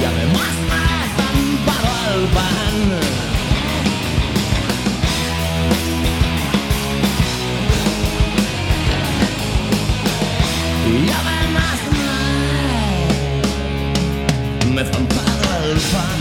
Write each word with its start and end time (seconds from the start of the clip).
y 0.00 0.04
además 0.04 0.52
me 0.70 0.86
paro 1.66 1.90
al 2.06 2.20
pan. 2.36 2.76
Y 10.86 10.90
además 11.20 11.78
me, 14.64 14.74
me 14.74 14.82
zampado 14.84 15.44
al 15.56 15.72
pan. 15.92 16.20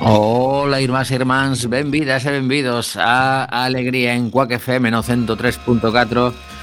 Hola, 0.00 0.80
irmás 0.80 1.10
e 1.10 1.16
irmáns, 1.16 1.68
benvidas 1.68 2.24
e 2.24 2.30
benvidos 2.30 2.96
a 2.96 3.44
Alegría 3.44 4.14
en 4.14 4.30
Cuac 4.30 4.52
FM 4.52 4.90
no 4.90 5.02
103.4 5.02 6.55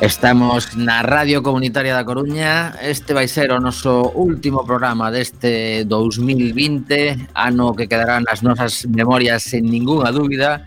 Estamos 0.00 0.80
na 0.80 1.02
Radio 1.04 1.44
Comunitaria 1.44 1.92
da 1.92 2.08
Coruña. 2.08 2.72
Este 2.80 3.12
vai 3.12 3.28
ser 3.28 3.52
o 3.52 3.60
noso 3.60 4.08
último 4.16 4.64
programa 4.64 5.12
deste 5.12 5.84
2020 5.84 7.28
Ano 7.36 7.76
que 7.76 7.84
quedará 7.84 8.16
nas 8.16 8.40
nosas 8.40 8.88
memorias 8.88 9.44
sen 9.44 9.68
ninguna 9.68 10.08
dúbida. 10.08 10.64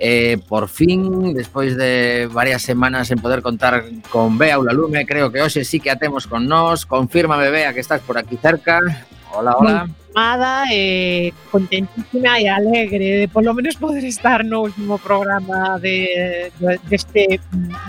Eh, 0.00 0.40
Por 0.48 0.72
fin, 0.72 1.36
despois 1.36 1.76
de 1.76 2.32
varias 2.32 2.64
semanas 2.64 3.12
en 3.12 3.20
poder 3.20 3.44
contar 3.44 3.84
con 4.08 4.40
Bea 4.40 4.56
Ulalume 4.56 5.04
Creo 5.04 5.28
que 5.28 5.44
hoxe 5.44 5.68
sí 5.68 5.76
que 5.76 5.92
a 5.92 6.00
temos 6.00 6.24
con 6.24 6.48
nós. 6.48 6.88
Confírmame, 6.88 7.52
Bea, 7.52 7.76
que 7.76 7.84
estás 7.84 8.00
por 8.00 8.16
aquí 8.16 8.40
cerca. 8.40 8.80
Hola, 9.34 9.56
hola. 9.56 9.88
Amada, 10.14 10.64
eh, 10.70 11.32
contentísima 11.50 12.38
e 12.38 12.46
alegre 12.46 13.24
de 13.24 13.28
por 13.28 13.42
lo 13.42 13.54
menos 13.54 13.76
poder 13.76 14.04
estar 14.04 14.44
no 14.44 14.68
último 14.68 14.98
programa 14.98 15.78
de, 15.80 16.52
de, 16.60 16.78
deste 16.84 17.40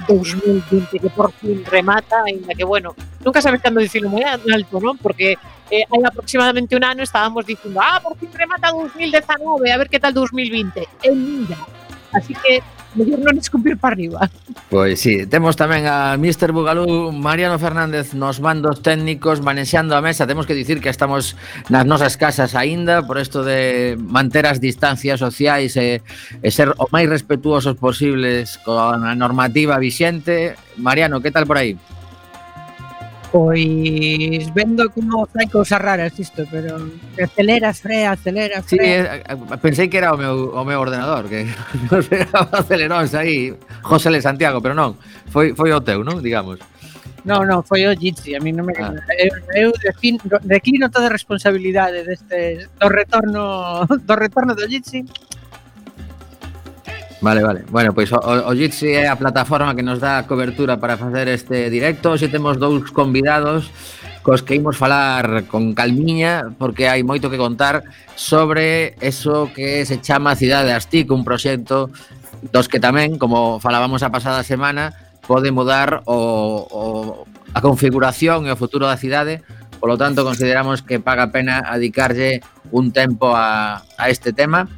2020 0.08 0.72
mm, 0.72 1.02
que 1.04 1.10
por 1.12 1.34
fin 1.34 1.60
remata, 1.68 2.24
ainda 2.24 2.56
que, 2.56 2.64
bueno, 2.64 2.96
nunca 3.26 3.42
sabes 3.42 3.60
cando 3.60 3.84
dicirlo 3.84 4.08
moi 4.08 4.24
alto, 4.24 4.80
non? 4.80 4.96
Porque 4.96 5.36
eh, 5.68 5.84
hai 5.84 6.02
aproximadamente 6.08 6.80
un 6.80 6.88
ano 6.88 7.04
estábamos 7.04 7.44
dicindo 7.44 7.76
ah, 7.84 8.00
por 8.00 8.16
fin 8.16 8.32
remata 8.32 8.72
2019, 8.72 9.68
a 9.68 9.78
ver 9.84 9.92
que 9.92 10.00
tal 10.00 10.16
2020. 10.16 10.80
E 11.04 11.12
mira, 11.12 11.60
así 12.16 12.32
que 12.40 12.64
mellor 12.96 13.20
non 13.22 13.38
escupir 13.38 13.78
para 13.78 13.94
arriba. 13.98 14.30
Pois 14.70 15.02
sí, 15.02 15.26
temos 15.26 15.58
tamén 15.58 15.86
a 15.90 16.14
Mr. 16.18 16.54
Bugalú, 16.54 17.14
Mariano 17.14 17.58
Fernández 17.58 18.14
nos 18.14 18.42
mandos 18.42 18.82
técnicos 18.82 19.42
manexando 19.42 19.98
a 19.98 20.02
mesa. 20.02 20.30
Temos 20.30 20.46
que 20.46 20.58
dicir 20.58 20.82
que 20.82 20.90
estamos 20.90 21.36
nas 21.70 21.86
nosas 21.86 22.18
casas 22.18 22.54
aínda 22.54 23.02
por 23.06 23.18
isto 23.18 23.42
de 23.42 23.98
manter 23.98 24.46
as 24.46 24.62
distancias 24.62 25.18
sociais 25.22 25.74
e, 25.78 26.02
e 26.42 26.50
ser 26.54 26.74
o 26.78 26.86
máis 26.94 27.10
respetuosos 27.10 27.78
posibles 27.78 28.62
con 28.62 29.04
a 29.04 29.14
normativa 29.18 29.78
vixente. 29.82 30.58
Mariano, 30.78 31.22
que 31.22 31.34
tal 31.34 31.46
por 31.46 31.58
aí? 31.58 31.78
Pois 33.34 34.46
vendo 34.54 34.94
como 34.94 35.26
fai 35.26 35.50
cousas 35.50 35.82
raras 35.82 36.14
isto, 36.22 36.46
pero 36.54 36.78
aceleras, 37.18 37.82
frea, 37.82 38.14
aceleras, 38.14 38.62
frea. 38.62 39.26
Sí, 39.26 39.58
pensei 39.58 39.90
que 39.90 39.98
era 39.98 40.14
o 40.14 40.18
meu, 40.22 40.54
o 40.54 40.62
meu 40.62 40.78
ordenador, 40.78 41.26
que 41.26 41.50
aceleróns 42.54 43.18
aí, 43.18 43.58
José 43.82 44.14
Le 44.14 44.22
Santiago, 44.22 44.62
pero 44.62 44.78
non, 44.78 44.94
foi, 45.34 45.58
foi 45.58 45.74
o 45.74 45.82
teu, 45.82 46.06
non, 46.06 46.22
digamos. 46.22 46.62
Non, 47.26 47.50
non, 47.50 47.66
foi 47.66 47.90
o 47.90 47.98
Jitsi, 47.98 48.38
a 48.38 48.40
mí 48.40 48.54
non 48.54 48.70
me... 48.70 48.78
Ah. 48.78 48.94
Eu, 49.18 49.34
eu 49.58 49.70
defin, 49.82 50.22
declino 50.46 50.94
toda 50.94 51.10
a 51.10 51.16
responsabilidade 51.18 52.06
deste, 52.06 52.70
do 52.70 52.86
retorno 52.86 53.82
do 53.90 54.14
retorno 54.14 54.54
do 54.54 54.70
Jitsi 54.70 55.10
Vale, 57.24 57.42
vale. 57.42 57.64
Bueno, 57.72 57.94
pois 57.94 58.12
o, 58.12 58.20
o 58.20 58.52
Jitsi 58.52 58.92
é 59.00 59.08
a 59.08 59.16
plataforma 59.16 59.72
que 59.72 59.82
nos 59.82 60.04
dá 60.04 60.28
cobertura 60.28 60.76
para 60.76 61.00
facer 61.00 61.32
este 61.32 61.72
directo. 61.72 62.12
Hoxe 62.12 62.28
temos 62.28 62.60
dous 62.60 62.92
convidados 62.92 63.72
cos 64.28 64.44
que 64.44 64.60
imos 64.60 64.76
falar 64.76 65.48
con 65.48 65.72
calmiña 65.72 66.52
porque 66.60 66.92
hai 66.92 67.00
moito 67.08 67.32
que 67.32 67.40
contar 67.40 67.88
sobre 68.20 69.00
eso 69.00 69.48
que 69.56 69.88
se 69.88 70.04
chama 70.04 70.36
Cidade 70.36 70.76
Astic, 70.76 71.08
un 71.16 71.24
proxecto 71.24 71.88
dos 72.52 72.68
que 72.68 72.84
tamén, 72.84 73.16
como 73.16 73.56
falábamos 73.64 74.04
a 74.04 74.12
pasada 74.12 74.44
semana, 74.44 74.92
pode 75.24 75.48
mudar 75.56 76.04
o, 76.04 76.20
o 76.68 76.82
a 77.56 77.64
configuración 77.64 78.44
e 78.48 78.52
o 78.52 78.60
futuro 78.60 78.84
da 78.84 79.00
cidade 79.00 79.40
Por 79.84 79.90
lo 79.92 79.98
tanto, 79.98 80.24
consideramos 80.24 80.82
que 80.82 81.04
paga 81.04 81.28
pena 81.28 81.60
adicarlle 81.68 82.40
un 82.72 82.96
tempo 82.96 83.36
a, 83.36 83.84
a 83.98 84.08
este 84.08 84.32
tema 84.32 84.72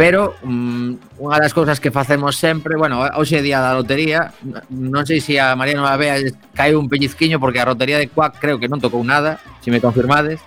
Pero 0.00 0.32
um, 0.40 0.96
unha 1.20 1.36
das 1.36 1.52
cousas 1.52 1.76
que 1.76 1.92
facemos 1.92 2.40
sempre, 2.40 2.72
bueno, 2.72 3.04
hoxe 3.20 3.36
é 3.36 3.44
día 3.44 3.60
da 3.60 3.76
lotería, 3.76 4.32
non 4.72 5.04
sei 5.04 5.20
se 5.20 5.36
a 5.36 5.52
Mariano 5.52 5.84
Babea 5.84 6.24
caiu 6.56 6.80
un 6.80 6.88
pellizquiño 6.88 7.36
porque 7.36 7.60
a 7.60 7.68
lotería 7.68 8.00
de 8.00 8.08
Cuac 8.08 8.40
creo 8.40 8.56
que 8.56 8.64
non 8.64 8.80
tocou 8.80 9.04
nada, 9.04 9.36
se 9.60 9.68
me 9.68 9.76
confirmades. 9.76 10.40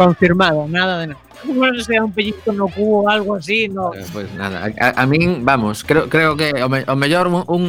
Confirmado, 0.00 0.64
nada 0.64 1.04
de 1.04 1.12
nada. 1.12 1.20
Bueno, 1.44 1.76
se 1.84 2.00
un 2.00 2.08
pellizco 2.08 2.56
no 2.56 2.72
cubo 2.72 3.04
ou 3.04 3.08
algo 3.12 3.36
así, 3.36 3.68
no. 3.68 3.92
Pois 3.92 4.08
pues 4.16 4.32
nada, 4.32 4.72
a, 4.80 4.96
a 4.96 5.04
min, 5.04 5.44
vamos, 5.44 5.84
creo, 5.84 6.08
creo 6.08 6.40
que 6.40 6.56
o, 6.56 6.72
me, 6.72 6.88
o 6.88 6.96
mellor 6.96 7.28
un, 7.28 7.44
un 7.52 7.64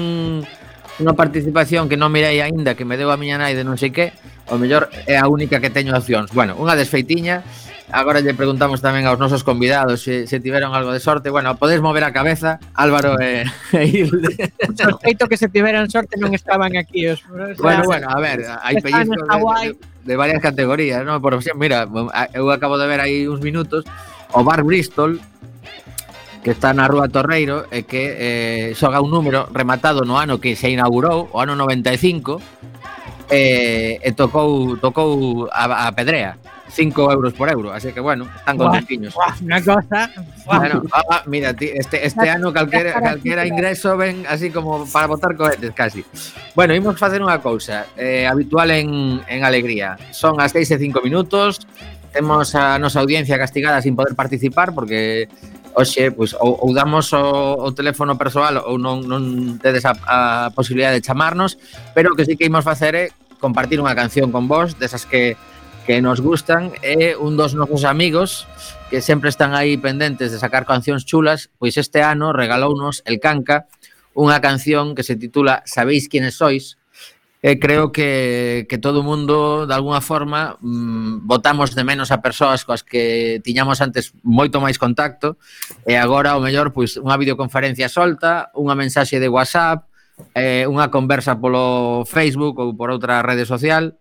unha 0.95 1.11
participación 1.11 1.91
que 1.91 1.99
non 1.99 2.07
mirei 2.07 2.39
aínda 2.39 2.79
que 2.79 2.87
me 2.87 2.95
deu 2.95 3.11
a 3.11 3.19
miña 3.19 3.35
nai 3.35 3.51
de 3.51 3.67
non 3.67 3.75
sei 3.75 3.91
que, 3.91 4.15
o 4.47 4.55
mellor 4.55 4.87
é 5.11 5.19
a 5.19 5.27
única 5.27 5.59
que 5.59 5.67
teño 5.67 5.91
accións. 5.91 6.31
Bueno, 6.31 6.55
unha 6.55 6.79
desfeitiña 6.79 7.43
Agora 7.91 8.23
lle 8.23 8.31
preguntamos 8.31 8.79
tamén 8.79 9.03
aos 9.03 9.19
nosos 9.19 9.43
convidados 9.43 9.99
se, 9.99 10.23
se 10.23 10.39
tiveron 10.39 10.71
algo 10.71 10.95
de 10.95 11.03
sorte. 11.03 11.27
Bueno, 11.27 11.59
podes 11.59 11.83
mover 11.83 12.07
a 12.07 12.15
cabeza, 12.15 12.63
Álvaro 12.71 13.19
e, 13.19 13.43
e 13.75 13.83
Hilde. 13.83 14.55
Sospeito 14.79 15.27
que 15.27 15.35
se 15.35 15.51
tiveran 15.51 15.91
sorte 15.91 16.15
non 16.15 16.31
estaban 16.31 16.79
aquí 16.79 17.11
os. 17.11 17.19
O 17.27 17.35
sea, 17.35 17.51
bueno, 17.59 17.83
bueno, 17.83 18.07
a 18.07 18.19
ver, 18.23 18.47
hai 18.47 18.79
pellizcos 18.79 19.19
de, 19.27 19.75
de, 20.07 20.13
varias 20.15 20.39
categorías, 20.39 21.03
¿no? 21.03 21.19
Por 21.19 21.35
exemplo, 21.35 21.59
mira, 21.59 21.83
eu 22.31 22.47
acabo 22.47 22.79
de 22.79 22.87
ver 22.87 23.03
aí 23.03 23.27
uns 23.27 23.43
minutos 23.43 23.83
o 24.31 24.39
Bar 24.47 24.63
Bristol 24.63 25.19
que 26.41 26.51
está 26.51 26.73
na 26.73 26.87
Rúa 26.87 27.11
Torreiro 27.11 27.69
e 27.69 27.85
que 27.85 28.17
eh, 28.17 28.67
xoga 28.73 29.03
un 29.03 29.13
número 29.13 29.45
rematado 29.53 30.07
no 30.07 30.17
ano 30.17 30.41
que 30.41 30.55
se 30.57 30.73
inaugurou, 30.73 31.29
o 31.29 31.37
ano 31.37 31.53
95, 31.53 32.41
e, 33.29 33.99
eh, 33.99 34.01
e 34.01 34.09
tocou 34.15 34.79
tocou 34.79 35.45
a, 35.53 35.85
a 35.85 35.93
pedrea. 35.93 36.39
5 36.71 37.11
euros 37.11 37.33
por 37.33 37.49
euro, 37.49 37.73
así 37.73 37.91
que 37.91 37.99
bueno, 37.99 38.27
están 38.35 38.57
contentiños. 38.57 39.15
Una 39.41 39.61
cosa. 39.61 40.09
Bueno, 40.45 40.83
ah, 40.93 41.23
mira, 41.25 41.53
este, 41.59 42.05
este 42.05 42.29
ano 42.29 42.53
calquera, 42.53 42.99
calquera 43.01 43.45
ingreso 43.45 43.97
ven 43.97 44.25
así 44.27 44.49
como 44.49 44.85
para 44.87 45.07
botar 45.07 45.35
cohetes 45.35 45.71
casi. 45.71 46.05
Bueno, 46.55 46.73
imos 46.73 46.97
facer 46.97 47.19
unha 47.19 47.43
cousa 47.43 47.91
eh, 47.99 48.23
habitual 48.23 48.71
en, 48.71 49.19
en 49.27 49.39
Alegría. 49.43 49.99
Son 50.15 50.39
as 50.39 50.55
6 50.55 50.71
e 50.71 50.77
5 50.79 51.03
minutos, 51.03 51.59
temos 52.15 52.55
a 52.55 52.79
nosa 52.79 53.03
audiencia 53.03 53.35
castigada 53.35 53.83
sin 53.83 53.95
poder 53.95 54.15
participar 54.15 54.71
porque 54.71 55.27
Oxe, 55.71 56.11
pois 56.11 56.35
ou, 56.35 56.59
ou 56.59 56.75
damos 56.75 57.15
o, 57.15 57.23
o 57.55 57.71
teléfono 57.71 58.19
persoal 58.19 58.59
ou 58.67 58.75
non, 58.75 59.07
non 59.07 59.55
tedes 59.55 59.87
a, 59.87 59.95
a 60.03 60.17
posibilidade 60.51 60.99
de 60.99 61.05
chamarnos, 61.07 61.55
pero 61.95 62.11
o 62.11 62.15
que 62.19 62.27
sí 62.27 62.35
que 62.35 62.43
imos 62.43 62.67
facer 62.67 62.91
é 62.91 63.05
compartir 63.39 63.79
unha 63.79 63.95
canción 63.95 64.35
con 64.35 64.51
vos, 64.51 64.75
desas 64.75 65.07
que 65.07 65.39
que 65.91 66.01
nos 66.01 66.21
gustan 66.21 66.71
é 66.79 67.19
un 67.19 67.35
dos 67.35 67.51
nosos 67.51 67.83
amigos 67.83 68.47
que 68.87 69.03
sempre 69.03 69.27
están 69.27 69.51
aí 69.51 69.75
pendentes 69.75 70.31
de 70.31 70.39
sacar 70.39 70.63
cancións 70.63 71.03
chulas, 71.03 71.51
pois 71.59 71.75
este 71.75 71.99
ano 71.99 72.31
regalounos 72.31 73.03
el 73.03 73.19
Canca 73.19 73.67
unha 74.15 74.39
canción 74.39 74.95
que 74.95 75.03
se 75.03 75.19
titula 75.19 75.67
Sabéis 75.67 76.07
quiénes 76.07 76.39
sois, 76.39 76.79
eh, 77.43 77.59
creo 77.59 77.91
que, 77.91 78.71
que 78.71 78.79
todo 78.79 79.03
o 79.03 79.07
mundo, 79.07 79.67
de 79.67 79.75
alguna 79.75 79.99
forma, 79.99 80.55
mmm, 80.63 81.27
votamos 81.27 81.75
de 81.75 81.83
menos 81.83 82.15
a 82.15 82.23
persoas 82.23 82.63
coas 82.63 82.87
que 82.87 83.43
tiñamos 83.43 83.83
antes 83.83 84.15
moito 84.23 84.63
máis 84.63 84.79
contacto, 84.79 85.35
e 85.83 85.99
agora, 85.99 86.39
o 86.39 86.43
mellor, 86.43 86.71
pois, 86.71 86.95
unha 86.95 87.19
videoconferencia 87.19 87.91
solta, 87.91 88.47
unha 88.55 88.79
mensaxe 88.79 89.19
de 89.19 89.27
WhatsApp, 89.27 89.91
eh, 90.39 90.63
unha 90.71 90.87
conversa 90.87 91.35
polo 91.35 92.07
Facebook 92.07 92.55
ou 92.63 92.79
por 92.79 92.95
outra 92.95 93.19
rede 93.19 93.43
social, 93.43 93.99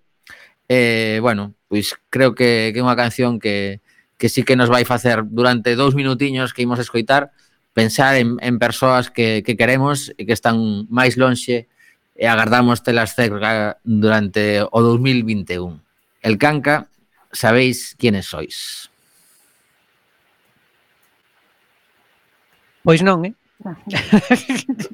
eh, 0.71 1.19
bueno, 1.19 1.59
pois 1.71 1.95
creo 2.11 2.35
que, 2.35 2.75
que 2.75 2.83
é 2.83 2.85
unha 2.85 2.99
canción 2.99 3.39
que, 3.39 3.79
que 4.19 4.27
sí 4.27 4.43
que 4.43 4.59
nos 4.59 4.67
vai 4.67 4.83
facer 4.83 5.23
durante 5.23 5.79
dous 5.79 5.95
minutiños 5.95 6.51
que 6.51 6.67
imos 6.67 6.83
escoitar 6.83 7.31
pensar 7.73 8.19
en, 8.19 8.37
en 8.43 8.59
persoas 8.59 9.09
que, 9.15 9.47
que 9.47 9.55
queremos 9.55 10.11
e 10.19 10.27
que 10.27 10.35
están 10.35 10.91
máis 10.91 11.15
lonxe 11.15 11.71
e 12.19 12.27
agardamos 12.27 12.83
telas 12.83 13.15
cerca 13.15 13.79
durante 13.87 14.67
o 14.67 14.79
2021. 14.83 15.79
El 16.27 16.37
Canca, 16.37 16.91
sabéis 17.33 17.95
quiénes 17.97 18.27
sois. 18.27 18.91
Pois 22.83 23.01
non, 23.01 23.25
eh? 23.25 23.40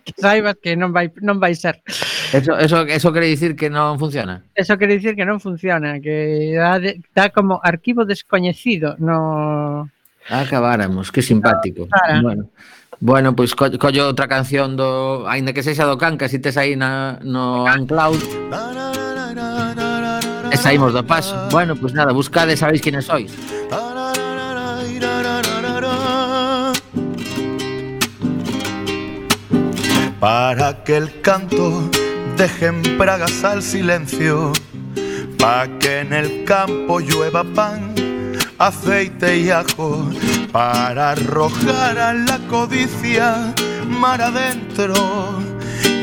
que 0.05 0.13
saibas 0.19 0.57
que 0.59 0.75
non 0.75 0.91
vai 0.91 1.11
non 1.23 1.39
vai 1.39 1.55
ser. 1.55 1.81
Eso 2.35 2.59
eso 2.59 2.83
eso 2.87 3.09
quere 3.15 3.31
dicir 3.31 3.55
que 3.55 3.71
non 3.71 3.99
funciona. 3.99 4.43
Eso 4.55 4.75
quere 4.75 4.99
dicir 4.99 5.15
que 5.15 5.25
non 5.25 5.39
funciona, 5.39 6.03
que 6.03 6.55
dá, 6.59 6.83
de, 6.83 6.99
dá 7.15 7.31
como 7.31 7.63
arquivo 7.63 8.05
descoñecido 8.05 8.99
no 8.99 9.89
Acabáramos, 10.29 11.13
que 11.13 11.23
simpático. 11.23 11.87
No, 11.87 11.89
para. 11.91 12.23
bueno. 12.23 12.51
Bueno, 12.99 13.37
pois 13.37 13.55
pues, 13.55 13.77
co 13.77 13.79
collo 13.79 14.09
outra 14.09 14.25
canción 14.25 14.73
do 14.73 15.29
aínda 15.29 15.53
que 15.53 15.61
sexa 15.61 15.85
do 15.85 16.01
Canca, 16.01 16.33
si 16.33 16.41
tes 16.41 16.57
aí 16.57 16.81
na 16.81 17.21
no 17.21 17.69
Uncloud. 17.69 18.17
E 20.49 20.57
saímos 20.57 20.97
do 20.97 21.05
paso. 21.05 21.37
Bueno, 21.53 21.77
pois 21.77 21.93
pues 21.93 21.95
nada, 21.95 22.17
buscade, 22.17 22.57
sabéis 22.57 22.81
quines 22.81 23.05
sois. 23.05 23.29
Para 30.26 30.82
que 30.82 30.96
el 30.96 31.20
canto 31.20 31.88
deje 32.37 32.67
en 32.67 32.82
pragas 32.99 33.44
al 33.44 33.62
silencio, 33.62 34.52
para 35.38 35.78
que 35.78 36.00
en 36.00 36.12
el 36.12 36.43
campo 36.43 36.99
llueva 36.99 37.44
pan 37.44 37.94
aceite 38.58 39.38
y 39.38 39.50
ajo 39.50 40.11
para 40.50 41.12
arrojar 41.12 41.96
a 42.00 42.12
la 42.12 42.40
codicia 42.49 43.55
mar 43.87 44.20
adentro 44.20 44.94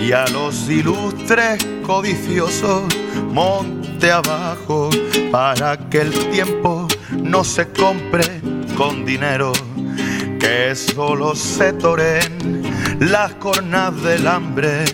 y 0.01 0.13
a 0.13 0.25
los 0.27 0.69
ilustres 0.69 1.61
codiciosos 1.85 2.83
monte 3.29 4.09
abajo 4.09 4.89
para 5.33 5.77
que 5.89 5.99
el 5.99 6.13
tiempo 6.29 6.87
no 7.21 7.43
se 7.43 7.67
compre 7.73 8.39
con 8.77 9.03
dinero 9.03 9.51
que 10.39 10.73
solo 10.75 11.35
se 11.35 11.73
toren 11.73 12.72
las 12.99 13.33
cornas 13.35 14.01
del 14.03 14.27
hambre 14.27 14.85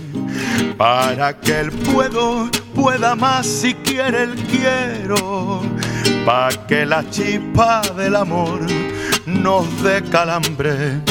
para 0.77 1.39
que 1.39 1.59
el 1.59 1.71
puedo 1.71 2.49
pueda 2.73 3.15
más 3.15 3.45
si 3.45 3.73
quiere 3.73 4.23
el 4.23 4.35
quiero 4.35 5.61
pa' 6.25 6.49
que 6.67 6.85
la 6.85 7.03
chispa 7.09 7.81
del 7.97 8.15
amor 8.15 8.61
nos 9.25 9.65
dé 9.83 10.01
calambre, 10.03 11.01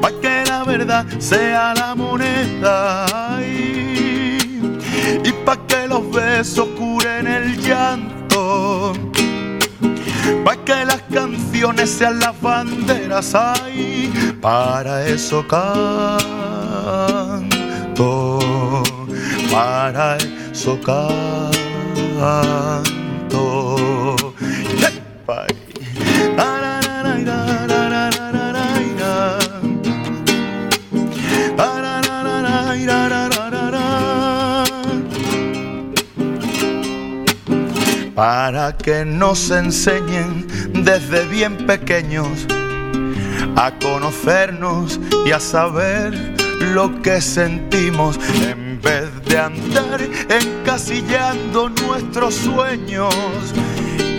pa' 0.00 0.12
que 0.20 0.44
la 0.46 0.64
verdad 0.64 1.06
sea 1.18 1.74
la 1.74 1.94
moneda 1.94 3.06
y 3.40 5.32
pa' 5.44 5.66
que 5.66 5.86
los 5.88 6.10
besos 6.10 6.68
curen 6.78 7.26
el 7.26 7.60
llanto, 7.60 8.92
pa' 10.44 10.56
que 10.64 10.84
las 10.84 11.02
canciones 11.12 11.90
sean 11.90 12.18
las 12.20 12.40
banderas 12.40 13.34
ahí, 13.34 14.12
para 14.40 15.06
eso 15.06 15.46
canto, 15.46 16.20
para 19.50 20.16
eso 20.52 20.78
canto. 20.80 21.60
Para 38.20 38.76
que 38.76 39.02
nos 39.06 39.50
enseñen 39.50 40.46
desde 40.74 41.24
bien 41.24 41.56
pequeños 41.66 42.46
a 43.56 43.72
conocernos 43.78 45.00
y 45.24 45.30
a 45.30 45.40
saber 45.40 46.36
lo 46.74 47.00
que 47.00 47.22
sentimos. 47.22 48.18
En 48.42 48.78
vez 48.82 49.08
de 49.24 49.38
andar 49.38 50.02
encasillando 50.28 51.70
nuestros 51.70 52.34
sueños 52.34 53.14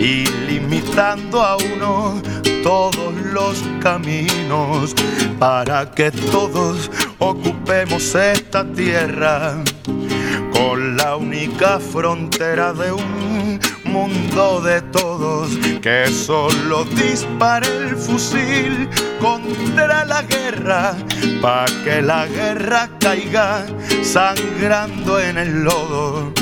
y 0.00 0.26
limitando 0.48 1.40
a 1.40 1.56
uno 1.58 2.20
todos 2.64 3.14
los 3.32 3.62
caminos 3.80 4.96
para 5.38 5.88
que 5.92 6.10
todos 6.10 6.90
ocupemos 7.20 8.16
esta 8.16 8.64
tierra 8.64 9.62
con 10.52 10.96
la 10.96 11.14
única 11.14 11.78
frontera 11.78 12.72
de 12.72 12.90
un 12.90 13.31
mundo 13.92 14.62
de 14.62 14.80
todos 14.80 15.50
que 15.82 16.06
solo 16.06 16.84
dispare 16.84 17.66
el 17.76 17.96
fusil 17.96 18.88
contra 19.20 20.06
la 20.06 20.22
guerra 20.22 20.94
para 21.42 21.66
que 21.84 22.00
la 22.00 22.26
guerra 22.26 22.88
caiga 22.98 23.66
sangrando 24.02 25.20
en 25.20 25.36
el 25.36 25.64
lodo. 25.64 26.32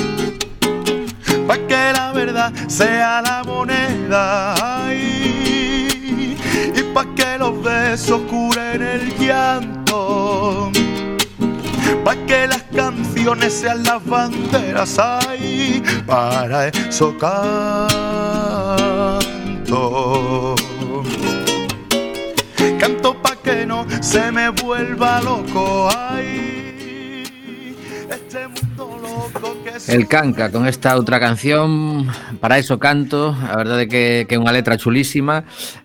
Para 1.45 1.67
que 1.67 1.91
la 1.93 2.13
verdad 2.13 2.53
sea 2.67 3.21
la 3.21 3.43
moneda 3.43 4.55
y 4.93 6.83
para 6.93 7.13
que 7.15 7.37
los 7.37 7.61
besos 7.61 8.21
curen 8.29 8.81
el 8.81 9.17
llanto 9.17 10.71
para 12.03 12.25
que 12.25 12.47
las 12.47 12.63
canciones 12.75 13.53
sean 13.53 13.83
las 13.83 14.03
banderas 14.05 14.97
ahí, 14.99 15.83
para 16.05 16.67
eso 16.67 17.17
canto. 17.17 18.15
Canto 22.79 23.21
pa' 23.21 23.35
que 23.35 23.65
no 23.65 23.85
se 24.01 24.31
me 24.31 24.49
vuelva 24.49 25.21
loco, 25.21 25.89
ay, 25.95 27.25
este 28.09 28.47
que 29.63 29.93
El 29.93 30.07
Canca 30.07 30.51
con 30.51 30.67
esta 30.67 30.95
outra 30.95 31.19
canción 31.19 32.07
Para 32.39 32.59
iso 32.59 32.79
canto. 32.79 33.35
A 33.35 33.55
verdade 33.55 33.87
que, 33.87 34.25
que 34.27 34.35
é 34.35 34.39
unha 34.39 34.53
letra 34.53 34.77
chulísima 34.77 35.43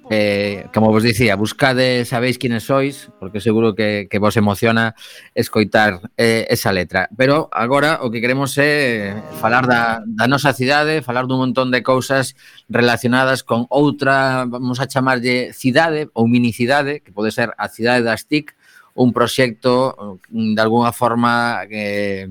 Eh, 0.08 0.66
como 0.72 0.92
vos 0.92 1.02
dicía, 1.02 1.34
buscade, 1.34 2.04
sabéis 2.04 2.38
quines 2.38 2.62
sois, 2.62 3.10
porque 3.18 3.40
seguro 3.40 3.74
que, 3.74 4.06
que 4.08 4.18
vos 4.22 4.36
emociona 4.36 4.94
escoitar 5.34 5.98
eh, 6.16 6.46
esa 6.48 6.70
letra. 6.70 7.08
Pero 7.16 7.50
agora 7.50 7.98
o 8.02 8.10
que 8.10 8.22
queremos 8.22 8.54
é 8.54 9.18
falar 9.42 9.66
da, 9.66 10.06
da 10.06 10.30
nosa 10.30 10.54
cidade, 10.54 11.02
falar 11.02 11.26
dun 11.26 11.42
montón 11.42 11.74
de 11.74 11.82
cousas 11.82 12.38
relacionadas 12.70 13.42
con 13.42 13.66
outra, 13.66 14.46
vamos 14.46 14.78
a 14.78 14.86
chamarlle 14.86 15.50
cidade 15.50 16.06
ou 16.14 16.30
minicidade, 16.30 17.02
que 17.02 17.10
pode 17.10 17.34
ser 17.34 17.50
a 17.58 17.66
cidade 17.66 18.06
das 18.06 18.30
TIC, 18.30 18.54
un 18.94 19.10
proxecto 19.10 20.22
mm, 20.30 20.54
de 20.54 20.62
alguna 20.62 20.94
forma 20.94 21.66
que 21.66 22.30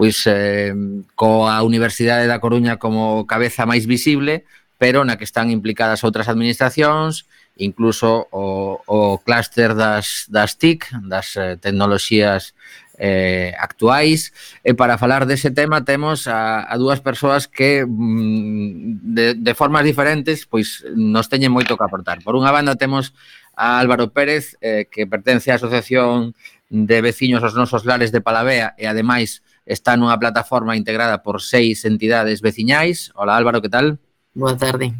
pois 0.00 0.24
eh, 0.24 0.72
coa 1.12 1.60
Universidade 1.60 2.24
da 2.24 2.40
Coruña 2.40 2.80
como 2.80 3.28
cabeza 3.28 3.68
máis 3.68 3.84
visible, 3.84 4.48
pero 4.80 5.04
na 5.04 5.20
que 5.20 5.28
están 5.28 5.52
implicadas 5.52 6.00
outras 6.08 6.24
administracións, 6.32 7.28
incluso 7.60 8.32
o, 8.32 8.80
o 8.88 9.20
clúster 9.20 9.76
das, 9.76 10.24
das 10.32 10.56
TIC, 10.56 10.88
das 11.04 11.36
eh, 11.36 11.60
tecnoloxías 11.60 12.56
eh, 12.96 13.52
actuais. 13.60 14.32
E 14.64 14.72
para 14.72 14.96
falar 14.96 15.28
dese 15.28 15.52
tema 15.52 15.84
temos 15.84 16.24
a, 16.24 16.64
a 16.64 16.74
dúas 16.80 17.04
persoas 17.04 17.44
que 17.44 17.84
mm, 17.84 19.04
de, 19.12 19.26
de 19.36 19.52
formas 19.52 19.84
diferentes 19.84 20.48
pois 20.48 20.80
nos 20.96 21.28
teñen 21.28 21.52
moito 21.52 21.76
que 21.76 21.84
aportar. 21.84 22.24
Por 22.24 22.32
unha 22.32 22.48
banda 22.48 22.80
temos 22.80 23.12
a 23.52 23.76
Álvaro 23.76 24.16
Pérez, 24.16 24.56
eh, 24.64 24.88
que 24.88 25.04
pertence 25.04 25.52
á 25.52 25.60
Asociación 25.60 26.32
de 26.72 27.04
Veciños 27.04 27.44
aos 27.44 27.52
Nosos 27.52 27.84
Lares 27.84 28.16
de 28.16 28.24
Palavea 28.24 28.72
e 28.80 28.88
ademais 28.88 29.44
está 29.68 30.00
nunha 30.00 30.16
plataforma 30.16 30.72
integrada 30.72 31.20
por 31.20 31.44
seis 31.44 31.84
entidades 31.84 32.40
veciñais. 32.40 33.12
Hola 33.12 33.36
Álvaro, 33.36 33.60
que 33.60 33.68
tal? 33.68 34.00
Boa 34.34 34.56
tarde. 34.56 34.94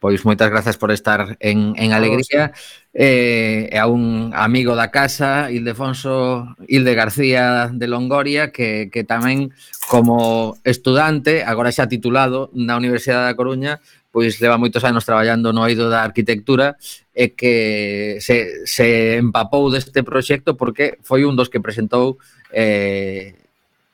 Pois 0.00 0.24
moitas 0.24 0.48
grazas 0.48 0.76
por 0.76 0.92
estar 0.92 1.36
en, 1.40 1.72
en 1.76 1.92
Alegría. 1.92 2.52
Eh, 2.92 3.68
é 3.72 3.84
un 3.84 4.32
amigo 4.36 4.76
da 4.76 4.88
casa, 4.88 5.52
Ildefonso 5.52 6.56
Ilde 6.68 6.96
García 6.96 7.68
de 7.72 7.86
Longoria, 7.88 8.52
que, 8.52 8.88
que 8.92 9.04
tamén 9.04 9.52
como 9.88 10.56
estudante, 10.64 11.44
agora 11.44 11.72
xa 11.72 11.88
titulado 11.88 12.52
na 12.52 12.76
Universidade 12.76 13.32
da 13.32 13.36
Coruña, 13.36 13.80
pois 14.12 14.40
leva 14.40 14.60
moitos 14.60 14.84
anos 14.84 15.04
traballando 15.08 15.52
no 15.52 15.64
eido 15.64 15.88
da 15.88 16.04
arquitectura 16.04 16.76
e 17.16 17.32
que 17.32 18.20
se, 18.20 18.68
se 18.68 19.16
empapou 19.20 19.72
deste 19.72 20.04
proxecto 20.04 20.56
porque 20.56 21.00
foi 21.00 21.24
un 21.24 21.36
dos 21.36 21.48
que 21.48 21.64
presentou 21.64 22.20
eh, 22.52 23.40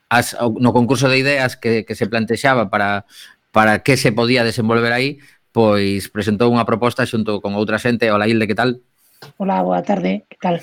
as, 0.09 0.35
no 0.39 0.71
concurso 0.71 1.11
de 1.11 1.19
ideas 1.19 1.59
que, 1.59 1.83
que 1.83 1.95
se 1.95 2.07
plantexaba 2.07 2.71
para 2.71 3.03
para 3.57 3.79
que 3.79 3.97
se 3.97 4.11
podía 4.11 4.43
desenvolver 4.43 4.93
aí, 4.93 5.17
pois 5.49 6.13
presentou 6.13 6.53
unha 6.53 6.61
proposta 6.61 7.09
xunto 7.09 7.41
con 7.41 7.57
outra 7.57 7.81
xente. 7.81 8.05
Ola, 8.13 8.29
Hilde, 8.29 8.45
que 8.45 8.53
tal? 8.53 8.85
Ola, 9.41 9.65
boa 9.65 9.81
tarde, 9.81 10.29
que 10.29 10.37
tal? 10.37 10.61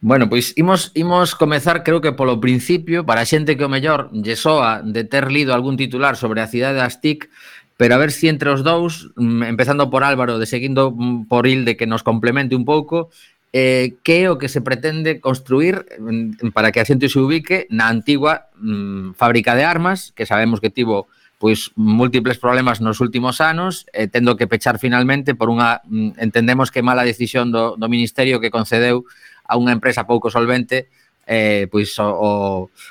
Bueno, 0.00 0.24
pois 0.32 0.56
imos, 0.56 0.88
imos 0.96 1.36
comezar 1.36 1.84
creo 1.84 2.00
que 2.00 2.16
polo 2.16 2.40
principio 2.40 3.04
para 3.04 3.20
a 3.20 3.28
xente 3.28 3.60
que 3.60 3.68
o 3.68 3.68
mellor 3.68 4.08
lle 4.16 4.40
soa 4.40 4.80
de 4.80 5.04
ter 5.04 5.28
lido 5.28 5.52
algún 5.52 5.76
titular 5.76 6.16
sobre 6.16 6.40
a 6.40 6.48
cidade 6.48 6.80
das 6.80 7.04
TIC 7.04 7.28
pero 7.76 7.92
a 7.92 8.00
ver 8.00 8.08
si 8.08 8.32
entre 8.32 8.48
os 8.48 8.64
dous, 8.64 9.12
mm, 9.20 9.44
empezando 9.44 9.92
por 9.92 10.00
Álvaro, 10.00 10.40
de 10.40 10.48
seguindo 10.48 10.96
mm, 10.96 11.28
por 11.28 11.44
Hilde, 11.44 11.76
que 11.76 11.84
nos 11.84 12.00
complemente 12.00 12.56
un 12.56 12.64
pouco, 12.64 13.12
eh, 13.52 14.00
que 14.00 14.24
é 14.24 14.32
o 14.32 14.40
que 14.40 14.48
se 14.48 14.64
pretende 14.64 15.20
construir 15.20 15.84
mm, 16.00 16.56
para 16.56 16.72
que 16.72 16.80
a 16.80 16.88
xente 16.88 17.12
se 17.12 17.20
ubique 17.20 17.68
na 17.68 17.92
antigua 17.92 18.48
mm, 18.56 19.12
fábrica 19.12 19.52
de 19.52 19.68
armas, 19.68 20.16
que 20.16 20.24
sabemos 20.24 20.64
que 20.64 20.72
tivo 20.72 21.04
pois 21.40 21.72
múltiples 21.72 22.36
problemas 22.36 22.84
nos 22.84 23.00
últimos 23.00 23.40
anos, 23.40 23.88
eh, 23.96 24.12
tendo 24.12 24.36
que 24.36 24.44
pechar 24.44 24.76
finalmente 24.76 25.32
por 25.32 25.48
unha, 25.48 25.80
mm, 25.88 26.20
entendemos 26.20 26.68
que 26.68 26.84
mala 26.84 27.00
decisión 27.00 27.48
do, 27.48 27.80
do 27.80 27.88
Ministerio 27.88 28.44
que 28.44 28.52
concedeu 28.52 29.08
a 29.48 29.56
unha 29.56 29.72
empresa 29.72 30.04
pouco 30.04 30.28
solvente 30.28 30.92
eh, 31.30 31.68
pois 31.70 31.96
o, 31.98 32.10
o, 32.10 32.30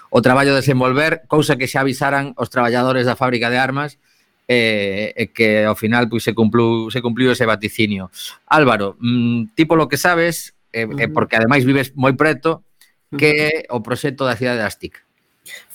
o 0.09 0.19
traballo 0.23 0.55
de 0.55 0.63
desenvolver, 0.63 1.27
cousa 1.27 1.59
que 1.59 1.67
xa 1.67 1.83
avisaran 1.83 2.31
os 2.39 2.49
traballadores 2.49 3.03
da 3.05 3.19
fábrica 3.19 3.51
de 3.51 3.59
armas, 3.59 4.01
e 4.49 5.13
eh, 5.13 5.21
e 5.21 5.23
que 5.29 5.67
ao 5.67 5.77
final 5.77 6.09
pois 6.09 6.25
se 6.25 6.33
cumpliu, 6.33 6.89
se 6.89 7.03
cumpliu 7.05 7.29
ese 7.35 7.45
vaticinio. 7.45 8.09
Álvaro, 8.47 8.97
mm, 8.97 9.53
tipo 9.53 9.77
lo 9.77 9.85
que 9.85 9.99
sabes, 9.99 10.57
eh, 10.73 10.87
uh 10.87 10.95
-huh. 10.95 11.03
eh, 11.05 11.09
porque 11.11 11.37
ademais 11.37 11.67
vives 11.67 11.93
moi 11.93 12.17
preto, 12.17 12.65
que 13.13 13.29
é 13.51 13.51
o 13.69 13.83
proxecto 13.83 14.25
da 14.25 14.39
cidade 14.39 14.63
de 14.63 14.65
Astic. 14.65 15.03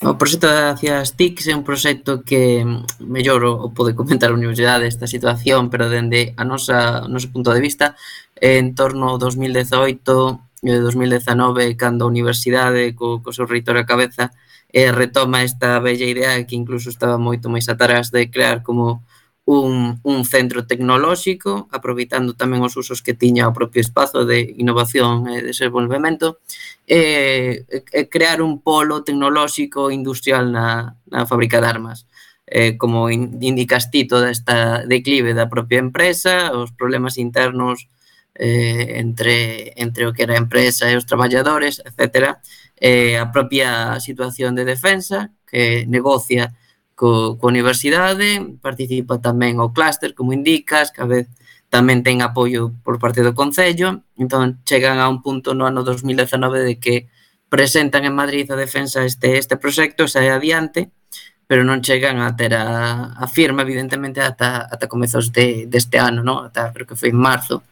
O 0.03 0.19
proxecto 0.21 0.49
hacia 0.51 1.01
as 1.01 1.17
TICs 1.17 1.49
é 1.49 1.55
un 1.57 1.65
proxecto 1.65 2.23
que 2.27 2.67
mellor 3.01 3.43
o, 3.45 3.53
o 3.65 3.69
pode 3.73 3.97
comentar 3.97 4.31
a 4.31 4.39
universidade 4.39 4.85
esta 4.85 5.07
situación, 5.07 5.71
pero 5.73 5.89
dende 5.89 6.35
a 6.37 6.45
nosa, 6.45 7.07
o 7.07 7.09
noso 7.09 7.33
punto 7.33 7.55
de 7.55 7.63
vista 7.63 7.97
en 8.37 8.75
torno 8.75 9.15
ao 9.15 9.17
2018 9.17 10.65
e 10.65 10.81
2019 10.81 11.77
cando 11.77 12.05
a 12.05 12.11
universidade 12.11 12.97
co, 12.97 13.21
co 13.21 13.37
seu 13.37 13.45
reitor 13.45 13.77
a 13.77 13.89
cabeza 13.89 14.33
eh, 14.75 14.91
retoma 14.91 15.47
esta 15.47 15.79
bella 15.79 16.05
idea 16.05 16.43
que 16.45 16.57
incluso 16.57 16.91
estaba 16.91 17.21
moito 17.21 17.47
máis 17.53 17.69
atrás 17.71 18.11
de 18.11 18.27
crear 18.33 18.67
como 18.67 19.07
un, 19.45 20.01
un 20.03 20.25
centro 20.25 20.67
tecnolóxico, 20.67 21.69
aproveitando 21.71 22.33
tamén 22.33 22.65
os 22.65 22.77
usos 22.81 23.05
que 23.05 23.13
tiña 23.13 23.45
o 23.45 23.57
propio 23.57 23.85
espazo 23.85 24.25
de 24.25 24.41
innovación 24.57 25.29
e 25.29 25.45
desenvolvemento, 25.45 26.41
e, 26.89 27.69
e 27.69 28.01
crear 28.09 28.41
un 28.41 28.65
polo 28.65 29.05
tecnolóxico 29.05 29.93
industrial 29.93 30.49
na, 30.49 30.97
na 31.13 31.29
fábrica 31.29 31.61
de 31.61 31.69
armas. 31.69 32.09
Eh, 32.47 32.77
como 32.77 33.09
indicas 33.11 33.91
ti, 33.91 34.05
toda 34.05 34.31
esta 34.31 34.85
declive 34.85 35.37
da 35.37 35.49
propia 35.49 35.81
empresa, 35.81 36.53
os 36.53 36.73
problemas 36.73 37.17
internos 37.17 37.89
eh, 38.35 39.01
entre, 39.01 39.73
entre 39.77 40.09
o 40.09 40.13
que 40.13 40.25
era 40.25 40.35
a 40.37 40.43
empresa 40.45 40.89
e 40.89 40.97
os 40.97 41.05
traballadores, 41.05 41.85
etc. 41.85 42.37
Eh, 42.81 43.17
a 43.21 43.29
propia 43.29 44.01
situación 44.01 44.57
de 44.57 44.65
defensa, 44.65 45.33
que 45.45 45.85
negocia 45.87 46.53
co, 46.95 47.37
co 47.39 47.45
universidade, 47.51 48.59
participa 48.63 49.19
tamén 49.19 49.59
o 49.59 49.75
clúster, 49.75 50.15
como 50.15 50.33
indicas, 50.33 50.95
que 50.95 51.03
a 51.03 51.11
vez 51.11 51.27
tamén 51.71 52.07
ten 52.07 52.23
apoio 52.23 52.71
por 52.87 53.03
parte 53.03 53.27
do 53.27 53.35
Concello, 53.35 54.07
entón 54.15 54.63
chegan 54.63 55.03
a 55.03 55.11
un 55.11 55.19
punto 55.27 55.59
no 55.59 55.67
ano 55.67 55.83
2019 55.83 56.63
de 56.63 56.75
que 56.79 56.95
presentan 57.51 58.07
en 58.07 58.15
Madrid 58.15 58.47
a 58.51 58.57
defensa 58.59 59.03
este, 59.03 59.39
este 59.39 59.59
proxecto, 59.59 60.07
sae 60.07 60.31
adiante, 60.31 60.91
pero 61.47 61.63
non 61.63 61.85
chegan 61.85 62.23
a 62.23 62.35
ter 62.39 62.55
a, 62.57 63.15
a 63.15 63.27
firma, 63.29 63.63
evidentemente, 63.63 64.23
ata, 64.23 64.67
ata 64.71 64.89
comezos 64.89 65.31
de, 65.31 65.67
deste 65.69 65.99
ano, 66.01 66.25
non? 66.25 66.47
Ata, 66.49 66.73
creo 66.73 66.89
que 66.89 66.99
foi 66.99 67.13
en 67.13 67.21
marzo, 67.21 67.63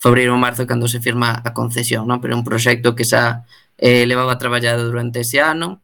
febreiro 0.00 0.34
ou 0.34 0.40
marzo, 0.42 0.66
cando 0.66 0.90
se 0.90 0.98
firma 0.98 1.40
a 1.40 1.50
concesión, 1.54 2.04
non? 2.08 2.18
Pero 2.20 2.34
é 2.34 2.38
un 2.40 2.46
proxecto 2.46 2.96
que 2.98 3.06
xa 3.06 3.46
eh, 3.78 4.04
levaba 4.08 4.40
traballado 4.40 4.88
durante 4.88 5.22
ese 5.22 5.38
ano, 5.40 5.80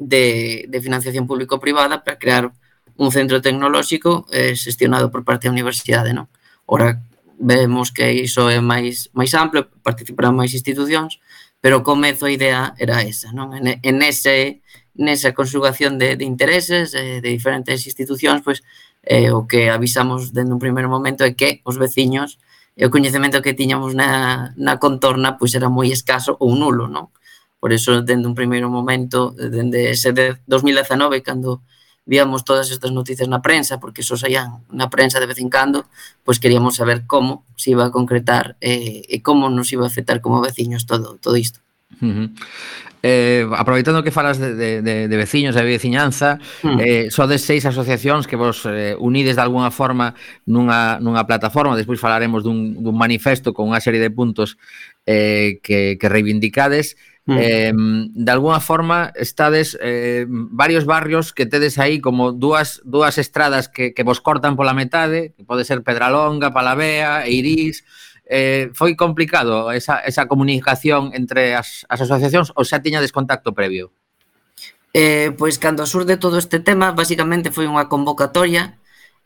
de, 0.00 0.64
de 0.66 0.80
financiación 0.80 1.28
público-privada 1.28 2.02
para 2.02 2.18
crear 2.18 2.50
un 2.96 3.12
centro 3.12 3.40
tecnolóxico 3.40 4.26
eh, 4.32 4.56
xestionado 4.56 5.12
por 5.12 5.24
parte 5.24 5.46
da 5.46 5.54
universidade, 5.54 6.16
non? 6.16 6.32
Ora 6.64 7.04
vemos 7.36 7.92
que 7.92 8.12
iso 8.16 8.48
é 8.48 8.60
máis 8.64 9.12
máis 9.12 9.36
amplo, 9.36 9.68
participarán 9.84 10.36
máis 10.36 10.56
institucións, 10.56 11.20
pero 11.60 11.80
o 11.80 11.86
comezo 11.86 12.24
a 12.26 12.32
idea 12.32 12.72
era 12.80 13.04
esa, 13.04 13.32
non? 13.36 13.52
En, 13.52 13.78
en 13.80 13.96
ese 14.00 14.64
nesa 14.96 15.36
conxugación 15.36 16.00
de, 16.00 16.16
de 16.16 16.24
intereses 16.24 16.96
eh, 16.96 17.20
de 17.20 17.30
diferentes 17.30 17.84
institucións, 17.84 18.40
pois 18.40 18.64
eh, 19.04 19.32
o 19.32 19.44
que 19.44 19.68
avisamos 19.68 20.32
dende 20.32 20.56
un 20.56 20.60
primeiro 20.60 20.88
momento 20.88 21.24
é 21.24 21.36
que 21.36 21.60
os 21.64 21.76
veciños 21.76 22.40
e 22.76 22.88
o 22.88 22.92
coñecemento 22.92 23.44
que 23.44 23.56
tiñamos 23.56 23.92
na, 23.92 24.52
na 24.56 24.80
contorna 24.80 25.36
pois 25.36 25.52
era 25.56 25.68
moi 25.68 25.88
escaso 25.92 26.36
ou 26.40 26.56
nulo, 26.56 26.88
non? 26.88 27.12
Por 27.60 27.72
eso, 27.72 28.00
dende 28.02 28.26
un 28.26 28.34
primeiro 28.34 28.72
momento, 28.72 29.36
dende 29.36 29.92
ese 29.92 30.16
2019, 30.46 31.22
cando 31.22 31.60
víamos 32.06 32.42
todas 32.42 32.72
estas 32.72 32.90
noticias 32.90 33.28
na 33.28 33.44
prensa, 33.44 33.78
porque 33.78 34.02
só 34.02 34.16
saían 34.16 34.64
na 34.72 34.90
prensa 34.90 35.20
de 35.20 35.30
vez 35.30 35.38
en 35.38 35.52
cando, 35.52 35.86
pois 36.24 36.40
queríamos 36.40 36.74
saber 36.74 37.06
como 37.06 37.46
se 37.54 37.70
iba 37.70 37.86
a 37.86 37.94
concretar 37.94 38.56
eh, 38.58 39.04
e 39.06 39.22
como 39.22 39.46
nos 39.46 39.70
iba 39.70 39.84
a 39.84 39.92
afectar 39.92 40.18
como 40.18 40.40
veciños 40.40 40.88
todo, 40.88 41.20
todo 41.22 41.36
isto. 41.36 41.60
Uh 42.00 42.06
-huh. 42.06 42.28
eh, 43.02 43.46
aproveitando 43.56 44.02
que 44.02 44.10
falas 44.10 44.38
de, 44.38 44.54
de, 44.54 44.82
de, 44.82 45.08
de 45.08 45.16
veciños 45.16 45.56
e 45.56 45.62
veciñanza 45.62 46.38
hmm. 46.62 46.68
eh, 46.68 46.72
-huh. 46.72 46.80
eh, 46.80 47.04
sodes 47.10 47.42
seis 47.42 47.64
asociacións 47.64 48.26
que 48.26 48.36
vos 48.36 48.64
eh, 48.66 48.94
unides 48.98 49.36
de 49.36 49.42
alguna 49.42 49.70
forma 49.70 50.14
nunha, 50.46 51.00
nunha 51.00 51.24
plataforma 51.24 51.76
despois 51.76 52.00
falaremos 52.00 52.44
dun, 52.44 52.78
dun 52.80 52.96
manifesto 52.96 53.52
con 53.52 53.68
unha 53.68 53.80
serie 53.80 54.00
de 54.00 54.12
puntos 54.12 54.56
eh, 55.06 55.60
que, 55.64 55.96
que 55.96 56.08
reivindicades 56.08 56.96
Mm. 57.30 57.38
Eh, 57.38 57.72
de 58.10 58.32
alguna 58.32 58.58
forma 58.58 59.12
estades 59.14 59.78
eh, 59.80 60.26
varios 60.28 60.84
barrios 60.84 61.32
que 61.32 61.46
tedes 61.46 61.78
aí 61.78 62.00
como 62.00 62.32
dúas, 62.32 62.82
dúas 62.82 63.18
estradas 63.18 63.68
que, 63.68 63.94
que 63.94 64.02
vos 64.02 64.20
cortan 64.20 64.58
pola 64.58 64.74
metade, 64.74 65.30
que 65.38 65.46
pode 65.46 65.62
ser 65.62 65.86
Pedralonga, 65.86 66.50
Palavea, 66.50 67.22
Eirís, 67.30 67.86
eh, 68.26 68.74
foi 68.74 68.98
complicado 68.98 69.70
esa, 69.70 70.02
esa 70.02 70.26
comunicación 70.26 71.14
entre 71.14 71.54
as, 71.54 71.86
as 71.86 72.02
asociacións 72.02 72.50
ou 72.58 72.66
xa 72.66 72.82
tiñades 72.82 73.14
contacto 73.14 73.54
previo? 73.54 73.94
Eh, 74.90 75.30
pois 75.38 75.54
cando 75.62 75.86
surde 75.86 76.18
todo 76.18 76.34
este 76.34 76.58
tema, 76.58 76.90
basicamente 76.90 77.54
foi 77.54 77.70
unha 77.70 77.86
convocatoria 77.86 78.74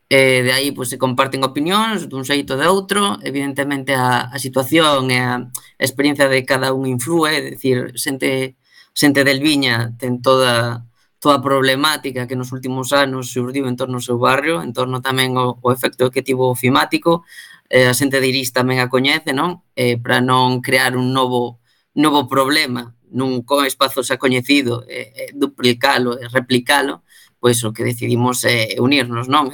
eh, 0.09 0.41
de 0.45 0.51
aí 0.53 0.69
pois, 0.71 0.89
se 0.89 0.97
comparten 1.01 1.43
opinións 1.43 2.05
dun 2.05 2.23
xeito 2.25 2.57
de 2.57 2.67
outro, 2.69 3.17
evidentemente 3.25 3.97
a, 3.97 4.29
a 4.29 4.37
situación 4.37 5.09
e 5.09 5.19
a 5.19 5.49
experiencia 5.81 6.29
de 6.29 6.45
cada 6.45 6.73
un 6.77 6.85
influe, 6.85 7.29
é 7.33 7.39
dicir, 7.41 7.93
xente, 7.97 8.57
xente 8.93 9.25
del 9.25 9.41
Viña 9.41 9.93
ten 9.97 10.21
toda 10.21 10.85
toda 11.19 11.41
a 11.41 11.45
problemática 11.45 12.27
que 12.29 12.37
nos 12.37 12.53
últimos 12.53 12.93
anos 12.93 13.33
surdiu 13.33 13.65
en 13.65 13.73
torno 13.73 13.97
ao 13.97 14.05
seu 14.05 14.21
barrio, 14.21 14.61
en 14.61 14.77
torno 14.77 15.01
tamén 15.01 15.33
ao, 15.41 15.57
ao 15.57 15.73
efecto 15.73 16.13
que 16.13 16.21
tivo 16.21 16.53
o 16.53 16.59
fimático, 16.59 17.25
eh, 17.69 17.89
a 17.89 17.97
xente 17.97 18.21
de 18.21 18.29
Irís 18.29 18.53
tamén 18.53 18.77
a 18.77 18.91
coñece, 18.93 19.33
non? 19.33 19.65
Eh, 19.73 19.97
para 19.97 20.21
non 20.21 20.61
crear 20.61 20.93
un 20.93 21.09
novo 21.17 21.57
novo 21.97 22.27
problema 22.29 22.93
nun 23.09 23.41
co 23.47 23.63
espazo 23.65 24.05
xa 24.05 24.21
coñecido, 24.21 24.83
eh, 24.85 25.31
duplicalo 25.33 26.19
e 26.19 26.29
replicalo, 26.29 27.01
pois 27.41 27.57
o 27.65 27.73
que 27.73 27.87
decidimos 27.87 28.43
é 28.45 28.75
eh, 28.75 28.81
unirnos, 28.83 29.25
non? 29.25 29.49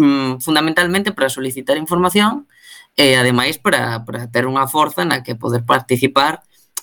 mm, 0.00 0.40
fundamentalmente 0.40 1.12
para 1.12 1.28
solicitar 1.28 1.76
información 1.76 2.48
e 2.96 3.14
ademais 3.20 3.60
para, 3.60 4.02
para 4.08 4.32
ter 4.32 4.48
unha 4.48 4.64
forza 4.64 5.04
na 5.04 5.20
que 5.20 5.36
poder 5.36 5.62
participar 5.68 6.40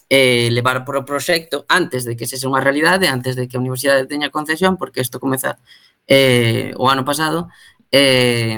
e 0.08 0.48
levar 0.54 0.88
para 0.88 1.04
o 1.04 1.08
proxecto 1.08 1.68
antes 1.68 2.08
de 2.08 2.16
que 2.16 2.30
se 2.30 2.40
unha 2.48 2.64
realidade, 2.64 3.12
antes 3.12 3.36
de 3.36 3.50
que 3.50 3.58
a 3.58 3.64
universidade 3.64 4.08
teña 4.08 4.32
concesión, 4.32 4.80
porque 4.80 5.04
isto 5.04 5.20
comeza 5.20 5.60
eh, 6.08 6.72
o 6.80 6.88
ano 6.88 7.04
pasado, 7.04 7.52
eh, 7.92 8.56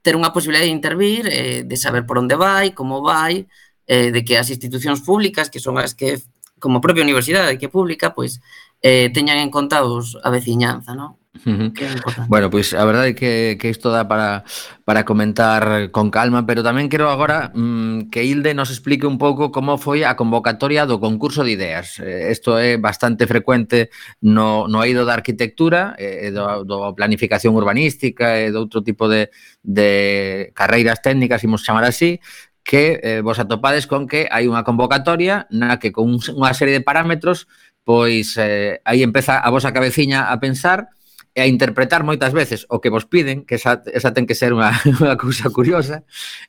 ter 0.00 0.14
unha 0.14 0.30
posibilidade 0.30 0.70
de 0.70 0.76
intervir, 0.76 1.26
eh, 1.26 1.66
de 1.66 1.76
saber 1.76 2.06
por 2.06 2.22
onde 2.22 2.38
vai, 2.38 2.72
como 2.72 3.02
vai, 3.02 3.50
eh, 3.90 4.14
de 4.14 4.20
que 4.22 4.38
as 4.38 4.48
institucións 4.48 5.02
públicas, 5.02 5.50
que 5.50 5.58
son 5.58 5.76
as 5.76 5.92
que, 5.98 6.22
como 6.62 6.78
a 6.78 6.84
propia 6.84 7.02
universidade 7.02 7.58
que 7.58 7.66
é 7.66 7.72
pública, 7.72 8.14
pois, 8.14 8.38
eh, 8.80 9.10
teñan 9.10 9.42
en 9.42 9.50
conta 9.50 9.84
os, 9.84 10.16
a 10.22 10.30
veciñanza, 10.30 10.94
non? 10.96 11.19
Uh 11.32 11.70
-huh. 11.70 12.26
Bueno, 12.28 12.50
pois 12.50 12.70
pues, 12.70 12.80
a 12.80 12.84
verdade 12.84 13.10
é 13.10 13.14
que, 13.14 13.56
que 13.56 13.70
isto 13.70 13.90
dá 13.90 14.08
para, 14.08 14.42
para 14.84 15.04
comentar 15.04 15.90
con 15.94 16.10
calma, 16.10 16.44
pero 16.44 16.66
tamén 16.66 16.90
quero 16.90 17.06
agora 17.06 17.54
mmm, 17.54 18.10
que 18.10 18.26
Hilde 18.26 18.50
nos 18.52 18.74
explique 18.74 19.06
un 19.06 19.14
pouco 19.16 19.54
como 19.54 19.78
foi 19.78 20.02
a 20.02 20.18
convocatoria 20.18 20.90
do 20.90 20.98
concurso 20.98 21.46
de 21.46 21.54
ideas. 21.54 22.02
Eh, 22.02 22.34
isto 22.34 22.58
eh, 22.58 22.74
é 22.74 22.82
bastante 22.82 23.30
frecuente 23.30 23.94
no, 24.18 24.66
no 24.66 24.82
eido 24.82 25.06
da 25.06 25.14
arquitectura, 25.14 25.94
eh, 26.02 26.34
do, 26.34 26.66
do 26.66 26.98
planificación 26.98 27.54
urbanística 27.54 28.34
e 28.42 28.50
do 28.50 28.66
outro 28.66 28.82
tipo 28.82 29.06
de, 29.06 29.30
de 29.62 30.50
carreiras 30.58 30.98
técnicas, 30.98 31.46
imos 31.46 31.62
chamar 31.62 31.86
así, 31.86 32.18
que 32.66 32.98
eh, 33.06 33.22
vos 33.22 33.38
atopades 33.38 33.86
con 33.86 34.10
que 34.10 34.26
hai 34.34 34.50
unha 34.50 34.66
convocatoria 34.66 35.46
na 35.54 35.78
que 35.78 35.94
con 35.94 36.10
unha 36.10 36.52
serie 36.58 36.74
de 36.74 36.84
parámetros 36.84 37.46
pois 37.86 38.36
eh, 38.36 38.82
aí 38.84 39.02
empeza 39.02 39.40
a 39.40 39.48
vosa 39.48 39.72
cabeciña 39.72 40.28
a 40.28 40.36
pensar 40.38 40.90
e 41.34 41.40
a 41.42 41.46
interpretar 41.46 42.02
moitas 42.02 42.34
veces 42.34 42.66
o 42.66 42.82
que 42.82 42.90
vos 42.90 43.06
piden, 43.06 43.46
que 43.46 43.54
esa, 43.54 43.82
esa 43.94 44.10
ten 44.10 44.26
que 44.26 44.34
ser 44.34 44.50
unha, 44.50 44.74
unha 45.02 45.14
cousa 45.14 45.50
curiosa, 45.50 46.02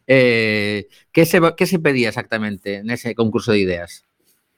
eh, 0.10 0.90
que, 1.14 1.24
se, 1.26 1.38
que 1.54 1.66
se 1.70 1.78
pedía 1.78 2.10
exactamente 2.10 2.82
nese 2.82 3.14
concurso 3.14 3.54
de 3.54 3.62
ideas? 3.62 4.06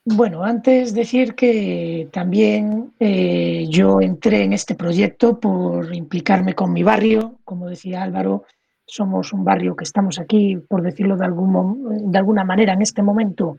Bueno, 0.05 0.43
antes 0.43 0.93
decir 0.93 1.33
que 1.33 2.09
también 2.11 2.91
eh, 2.99 3.65
yo 3.69 4.01
entré 4.01 4.43
en 4.43 4.51
este 4.51 4.75
proyecto 4.75 5.39
por 5.39 5.95
implicarme 5.95 6.55
con 6.55 6.73
mi 6.73 6.83
barrio, 6.83 7.39
como 7.45 7.69
decía 7.69 8.03
Álvaro, 8.03 8.43
somos 8.85 9.31
un 9.31 9.45
barrio 9.45 9.75
que 9.75 9.85
estamos 9.85 10.19
aquí, 10.19 10.57
por 10.57 10.81
decirlo 10.81 11.15
de, 11.15 11.23
algún, 11.23 12.11
de 12.11 12.17
alguna 12.17 12.43
manera, 12.43 12.73
en 12.73 12.81
este 12.81 13.01
momento, 13.01 13.57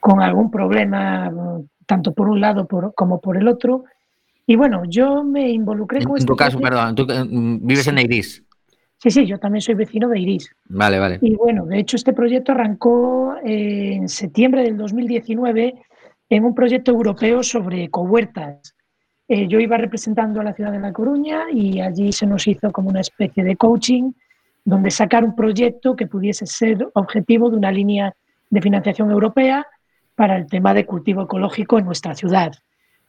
con 0.00 0.22
algún 0.22 0.50
problema, 0.50 1.30
tanto 1.86 2.14
por 2.14 2.28
un 2.28 2.40
lado 2.40 2.66
por, 2.66 2.94
como 2.94 3.20
por 3.20 3.36
el 3.36 3.46
otro, 3.46 3.84
Y 4.46 4.56
bueno, 4.56 4.82
yo 4.86 5.24
me 5.24 5.50
involucré 5.50 5.98
en, 5.98 6.04
con 6.04 6.12
En 6.16 6.18
este 6.18 6.26
tu 6.26 6.36
caso, 6.36 6.58
proyecto. 6.58 6.76
perdón, 6.76 6.94
tú 6.94 7.12
eh, 7.12 7.58
vives 7.62 7.84
Sí. 7.84 7.90
en 7.90 7.98
Eirís. 7.98 8.44
Sí, 8.98 9.10
sí, 9.10 9.26
yo 9.26 9.38
también 9.38 9.60
soy 9.60 9.74
vecino 9.74 10.08
de 10.08 10.18
Iris. 10.18 10.50
Vale, 10.66 10.98
vale. 10.98 11.18
Y 11.20 11.34
bueno, 11.34 11.66
de 11.66 11.78
hecho 11.78 11.96
este 11.96 12.12
proyecto 12.14 12.52
arrancó 12.52 13.34
eh, 13.44 13.94
en 13.94 14.08
septiembre 14.08 14.62
del 14.62 14.76
2019 14.78 15.74
en 16.30 16.44
un 16.44 16.54
proyecto 16.54 16.90
europeo 16.92 17.42
sobre 17.42 17.90
cohuertas. 17.90 18.74
Eh, 19.28 19.46
yo 19.46 19.60
iba 19.60 19.76
representando 19.76 20.40
a 20.40 20.44
la 20.44 20.54
ciudad 20.54 20.72
de 20.72 20.80
La 20.80 20.92
Coruña 20.92 21.44
y 21.52 21.80
allí 21.80 22.12
se 22.12 22.26
nos 22.26 22.46
hizo 22.46 22.70
como 22.72 22.88
una 22.90 23.00
especie 23.00 23.44
de 23.44 23.56
coaching 23.56 24.12
donde 24.64 24.90
sacar 24.90 25.24
un 25.24 25.34
proyecto 25.36 25.96
que 25.96 26.06
pudiese 26.06 26.46
ser 26.46 26.88
objetivo 26.94 27.50
de 27.50 27.56
una 27.58 27.70
línea 27.72 28.14
de 28.48 28.60
financiación 28.62 29.10
europea 29.10 29.66
para 30.14 30.36
el 30.36 30.46
tema 30.46 30.72
de 30.72 30.86
cultivo 30.86 31.22
ecológico 31.22 31.78
en 31.78 31.84
nuestra 31.86 32.14
ciudad. 32.14 32.52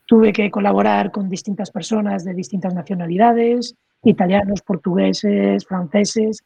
Tuve 0.06 0.32
que 0.32 0.50
colaborar 0.50 1.10
con 1.10 1.28
distintas 1.28 1.70
personas 1.70 2.24
de 2.24 2.32
distintas 2.32 2.74
nacionalidades, 2.74 3.74
italianos, 4.02 4.62
portugueses, 4.62 5.66
franceses, 5.66 6.42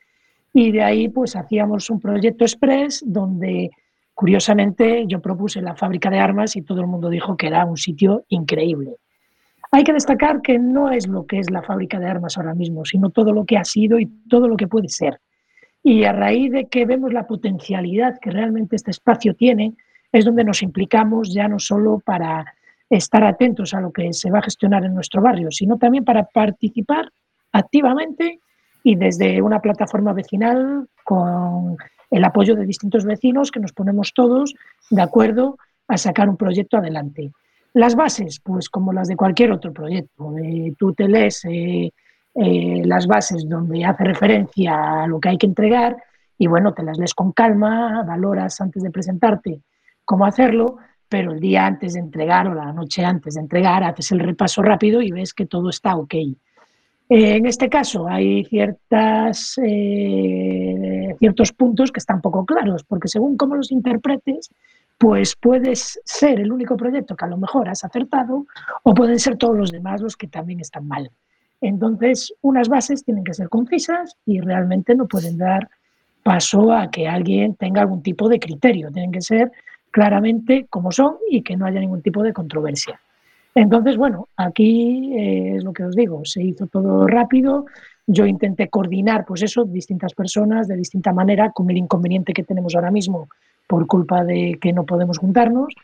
y 0.52 0.72
de 0.72 0.82
ahí 0.82 1.08
pues 1.08 1.36
hacíamos 1.36 1.90
un 1.90 2.00
proyecto 2.00 2.44
express 2.44 3.04
donde 3.06 3.70
curiosamente 4.14 5.04
yo 5.06 5.20
propuse 5.20 5.62
la 5.62 5.76
fábrica 5.76 6.10
de 6.10 6.18
armas 6.18 6.56
y 6.56 6.62
todo 6.62 6.80
el 6.80 6.86
mundo 6.86 7.08
dijo 7.08 7.36
que 7.36 7.46
era 7.46 7.64
un 7.64 7.76
sitio 7.76 8.24
increíble. 8.28 8.96
Hay 9.72 9.84
que 9.84 9.92
destacar 9.92 10.42
que 10.42 10.58
no 10.58 10.90
es 10.90 11.06
lo 11.06 11.26
que 11.26 11.38
es 11.38 11.50
la 11.50 11.62
fábrica 11.62 12.00
de 12.00 12.06
armas 12.06 12.36
ahora 12.36 12.54
mismo, 12.54 12.84
sino 12.84 13.10
todo 13.10 13.32
lo 13.32 13.44
que 13.44 13.56
ha 13.56 13.64
sido 13.64 14.00
y 14.00 14.06
todo 14.28 14.48
lo 14.48 14.56
que 14.56 14.66
puede 14.66 14.88
ser. 14.88 15.20
Y 15.82 16.04
a 16.04 16.12
raíz 16.12 16.50
de 16.50 16.66
que 16.66 16.84
vemos 16.84 17.12
la 17.12 17.26
potencialidad 17.26 18.18
que 18.20 18.30
realmente 18.30 18.76
este 18.76 18.90
espacio 18.90 19.34
tiene, 19.34 19.74
es 20.12 20.24
donde 20.24 20.44
nos 20.44 20.62
implicamos 20.62 21.32
ya 21.32 21.46
no 21.46 21.60
solo 21.60 22.00
para 22.04 22.44
estar 22.90 23.24
atentos 23.24 23.72
a 23.72 23.80
lo 23.80 23.92
que 23.92 24.12
se 24.12 24.30
va 24.30 24.40
a 24.40 24.42
gestionar 24.42 24.84
en 24.84 24.94
nuestro 24.94 25.22
barrio, 25.22 25.50
sino 25.50 25.78
también 25.78 26.04
para 26.04 26.24
participar 26.24 27.10
activamente 27.52 28.40
y 28.82 28.96
desde 28.96 29.40
una 29.40 29.60
plataforma 29.60 30.12
vecinal 30.12 30.88
con 31.04 31.76
el 32.10 32.24
apoyo 32.24 32.56
de 32.56 32.66
distintos 32.66 33.04
vecinos 33.04 33.50
que 33.50 33.60
nos 33.60 33.72
ponemos 33.72 34.12
todos 34.12 34.54
de 34.90 35.02
acuerdo 35.02 35.58
a 35.86 35.96
sacar 35.96 36.28
un 36.28 36.36
proyecto 36.36 36.78
adelante. 36.78 37.30
Las 37.72 37.94
bases, 37.94 38.40
pues 38.40 38.68
como 38.68 38.92
las 38.92 39.06
de 39.06 39.16
cualquier 39.16 39.52
otro 39.52 39.72
proyecto, 39.72 40.36
eh, 40.38 40.74
tú 40.76 40.92
te 40.92 41.06
lees 41.06 41.44
eh, 41.44 41.92
eh, 42.34 42.82
las 42.84 43.06
bases 43.06 43.48
donde 43.48 43.84
hace 43.84 44.02
referencia 44.04 45.04
a 45.04 45.06
lo 45.06 45.20
que 45.20 45.28
hay 45.28 45.38
que 45.38 45.46
entregar 45.46 45.96
y 46.36 46.48
bueno, 46.48 46.74
te 46.74 46.82
las 46.82 46.98
lees 46.98 47.14
con 47.14 47.32
calma, 47.32 48.02
valoras 48.02 48.60
antes 48.60 48.82
de 48.82 48.90
presentarte 48.90 49.60
cómo 50.04 50.26
hacerlo, 50.26 50.78
pero 51.10 51.32
el 51.32 51.40
día 51.40 51.66
antes 51.66 51.94
de 51.94 52.00
entregar 52.00 52.46
o 52.46 52.54
la 52.54 52.72
noche 52.72 53.04
antes 53.04 53.34
de 53.34 53.40
entregar 53.40 53.82
haces 53.82 54.12
el 54.12 54.20
repaso 54.20 54.62
rápido 54.62 55.02
y 55.02 55.10
ves 55.10 55.34
que 55.34 55.44
todo 55.44 55.68
está 55.68 55.96
ok. 55.96 56.14
Eh, 56.14 56.36
en 57.08 57.46
este 57.46 57.68
caso 57.68 58.06
hay 58.06 58.44
ciertas, 58.44 59.58
eh, 59.62 61.16
ciertos 61.18 61.52
puntos 61.52 61.90
que 61.90 61.98
están 61.98 62.20
poco 62.22 62.46
claros, 62.46 62.84
porque 62.84 63.08
según 63.08 63.36
cómo 63.36 63.56
los 63.56 63.72
interpretes, 63.72 64.50
pues 64.96 65.34
puedes 65.34 66.00
ser 66.04 66.38
el 66.38 66.52
único 66.52 66.76
proyecto 66.76 67.16
que 67.16 67.24
a 67.24 67.28
lo 67.28 67.38
mejor 67.38 67.68
has 67.68 67.82
acertado 67.82 68.46
o 68.84 68.94
pueden 68.94 69.18
ser 69.18 69.36
todos 69.36 69.56
los 69.56 69.72
demás 69.72 70.00
los 70.00 70.16
que 70.16 70.28
también 70.28 70.60
están 70.60 70.86
mal. 70.86 71.10
Entonces, 71.60 72.32
unas 72.40 72.68
bases 72.68 73.04
tienen 73.04 73.24
que 73.24 73.34
ser 73.34 73.48
concisas 73.48 74.16
y 74.24 74.40
realmente 74.40 74.94
no 74.94 75.08
pueden 75.08 75.38
dar 75.38 75.68
paso 76.22 76.72
a 76.72 76.88
que 76.88 77.08
alguien 77.08 77.56
tenga 77.56 77.80
algún 77.80 78.02
tipo 78.02 78.28
de 78.28 78.38
criterio, 78.38 78.92
tienen 78.92 79.10
que 79.10 79.22
ser 79.22 79.50
claramente 79.90 80.66
como 80.70 80.92
son 80.92 81.16
y 81.30 81.42
que 81.42 81.56
no 81.56 81.66
haya 81.66 81.80
ningún 81.80 82.02
tipo 82.02 82.22
de 82.22 82.32
controversia. 82.32 83.00
Entonces, 83.54 83.96
bueno, 83.96 84.28
aquí 84.36 85.12
eh, 85.16 85.56
es 85.56 85.64
lo 85.64 85.72
que 85.72 85.84
os 85.84 85.96
digo, 85.96 86.24
se 86.24 86.42
hizo 86.42 86.66
todo 86.68 87.06
rápido, 87.06 87.66
yo 88.06 88.26
intenté 88.26 88.68
coordinar, 88.68 89.24
pues 89.24 89.42
eso, 89.42 89.64
distintas 89.64 90.14
personas 90.14 90.68
de 90.68 90.76
distinta 90.76 91.12
manera, 91.12 91.50
con 91.50 91.68
el 91.70 91.76
inconveniente 91.76 92.32
que 92.32 92.44
tenemos 92.44 92.74
ahora 92.74 92.90
mismo 92.90 93.28
por 93.66 93.86
culpa 93.86 94.24
de 94.24 94.58
que 94.60 94.72
no 94.72 94.84
podemos 94.84 95.18
juntarnos. 95.18 95.74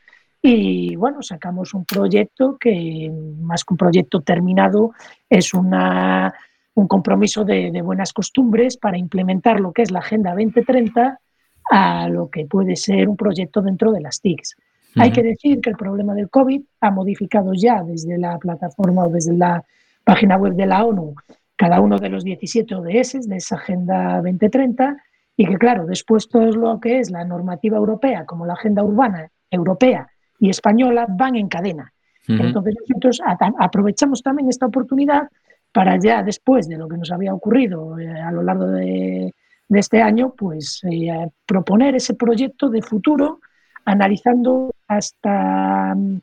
Y 0.43 0.95
bueno, 0.97 1.23
sacamos 1.23 1.75
un 1.75 1.85
proyecto 1.85 2.57
que, 2.59 3.13
más 3.41 3.65
que 3.65 3.75
un 3.75 3.79
proyecto 3.79 4.21
terminado, 4.21 4.93
es 5.29 5.55
una, 5.55 6.35
un 6.75 6.87
compromiso 6.87 7.45
de, 7.45 7.71
de 7.73 7.83
buenas 7.83 8.13
costumbres 8.13 8.77
para 8.77 8.99
implementar 8.99 9.61
lo 9.61 9.73
que 9.73 9.83
es 9.83 9.91
la 9.91 10.01
Agenda 10.01 10.31
2030 10.31 11.21
a 11.71 12.09
lo 12.09 12.29
que 12.31 12.47
puede 12.47 12.77
ser 12.77 13.09
un 13.09 13.17
proyecto 13.17 13.63
dentro 13.63 13.93
de 13.93 14.01
las 14.01 14.21
TICs. 14.21 14.57
Uh 14.57 14.61
-huh. 14.61 15.03
Hay 15.03 15.13
que 15.13 15.23
decir 15.23 15.61
que 15.61 15.71
el 15.71 15.77
problema 15.77 16.15
del 16.15 16.31
COVID 16.31 16.63
ha 16.81 16.91
modificado 16.91 17.53
ya 17.55 17.83
desde 17.83 18.19
la 18.19 18.39
plataforma 18.39 19.05
o 19.05 19.11
desde 19.11 19.35
la 19.35 19.63
página 20.05 20.37
web 20.37 20.55
de 20.55 20.67
la 20.67 20.85
ONU 20.85 21.15
cada 21.57 21.81
uno 21.81 21.99
de 21.99 22.11
los 22.11 22.23
17 22.23 22.75
ODS 22.75 23.29
de 23.29 23.37
esa 23.37 23.57
Agenda 23.57 24.17
2030 24.17 24.97
y 25.37 25.47
que, 25.47 25.57
claro, 25.57 25.87
después 25.87 26.29
todo 26.29 26.53
lo 26.53 26.81
que 26.81 27.01
es 27.01 27.11
la 27.11 27.25
normativa 27.25 27.77
europea, 27.77 28.25
como 28.25 28.47
la 28.47 28.55
Agenda 28.55 28.83
Urbana 28.83 29.31
Europea 29.51 30.09
y 30.39 30.51
Española, 30.51 31.07
van 31.09 31.37
en 31.37 31.49
cadena. 31.49 31.93
Uh 32.29 32.33
-huh. 32.33 32.47
Entonces, 32.47 32.75
nosotros 32.81 33.21
aprovechamos 33.59 34.23
también 34.23 34.49
esta 34.49 34.67
oportunidad 34.67 35.29
para 35.73 35.99
ya 35.99 36.23
después 36.23 36.69
de 36.69 36.79
lo 36.79 36.89
que 36.89 36.97
nos 36.97 37.11
había 37.11 37.35
ocurrido 37.35 37.99
eh, 37.99 38.09
a 38.09 38.31
lo 38.33 38.43
largo 38.43 38.67
de, 38.67 39.35
deste 39.69 40.03
año 40.03 40.35
pois 40.37 40.81
eh, 40.85 41.29
proponer 41.45 41.95
ese 41.95 42.15
proyecto 42.15 42.71
de 42.71 42.83
futuro 42.83 43.41
analizando 43.85 44.75
hasta 44.89 45.95
mm, 45.95 46.21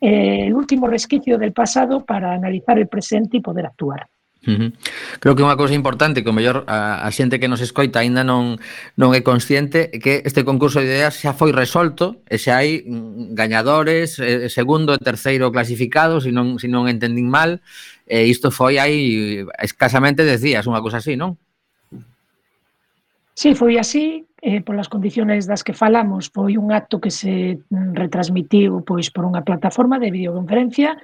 eh, 0.00 0.46
el 0.46 0.54
último 0.54 0.86
resquicio 0.86 1.38
del 1.38 1.52
pasado 1.52 2.04
para 2.04 2.32
analizar 2.32 2.78
el 2.78 2.88
presente 2.88 3.38
e 3.38 3.44
poder 3.44 3.66
actuar. 3.66 4.08
Creo 5.18 5.34
que 5.34 5.42
unha 5.42 5.58
cousa 5.58 5.74
importante 5.74 6.22
que 6.22 6.30
o 6.30 6.36
mellor 6.36 6.62
a, 6.70 7.02
a 7.02 7.08
xente 7.10 7.42
que 7.42 7.50
nos 7.50 7.58
escoita 7.58 7.98
aínda 7.98 8.22
non 8.22 8.62
non 8.94 9.10
é 9.10 9.20
consciente 9.26 9.90
é 9.90 9.98
que 9.98 10.22
este 10.22 10.46
concurso 10.46 10.78
de 10.78 10.86
ideas 10.86 11.18
xa 11.18 11.34
foi 11.34 11.50
resolto 11.50 12.22
e 12.30 12.38
xa 12.38 12.62
hai 12.62 12.86
mm, 12.86 13.34
gañadores, 13.34 14.22
eh, 14.22 14.46
segundo 14.46 14.94
e 14.94 15.02
terceiro 15.02 15.50
clasificados, 15.50 16.22
se 16.22 16.30
non 16.30 16.62
se 16.62 16.70
non 16.70 16.86
entendín 16.86 17.26
mal, 17.26 17.58
e 18.06 18.30
isto 18.30 18.54
foi 18.54 18.78
aí 18.78 19.42
escasamente 19.58 20.22
10 20.22 20.38
días, 20.38 20.62
unha 20.70 20.78
cousa 20.78 21.02
así, 21.02 21.18
non? 21.18 21.34
Sí, 23.38 23.54
foi 23.54 23.76
así, 23.76 24.26
eh, 24.40 24.62
polas 24.64 24.88
condiciones 24.88 25.44
das 25.44 25.60
que 25.60 25.76
falamos, 25.76 26.32
foi 26.32 26.56
un 26.56 26.72
acto 26.72 26.96
que 26.96 27.12
se 27.12 27.60
mm, 27.68 27.92
retransmitiu 27.92 28.80
pois 28.80 29.12
por 29.12 29.28
unha 29.28 29.44
plataforma 29.44 30.00
de 30.00 30.08
videoconferencia 30.08 30.96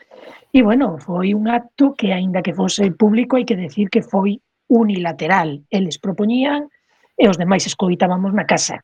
e, 0.48 0.64
bueno, 0.64 0.96
foi 0.96 1.36
un 1.36 1.44
acto 1.44 1.92
que, 1.92 2.08
aínda 2.08 2.40
que 2.40 2.56
fose 2.56 2.88
público, 2.96 3.36
hai 3.36 3.44
que 3.44 3.52
decir 3.52 3.92
que 3.92 4.00
foi 4.00 4.40
unilateral. 4.72 5.60
Eles 5.68 6.00
propoñían 6.00 6.72
e 7.20 7.28
os 7.28 7.36
demais 7.36 7.68
escoitábamos 7.68 8.32
na 8.32 8.48
casa. 8.48 8.80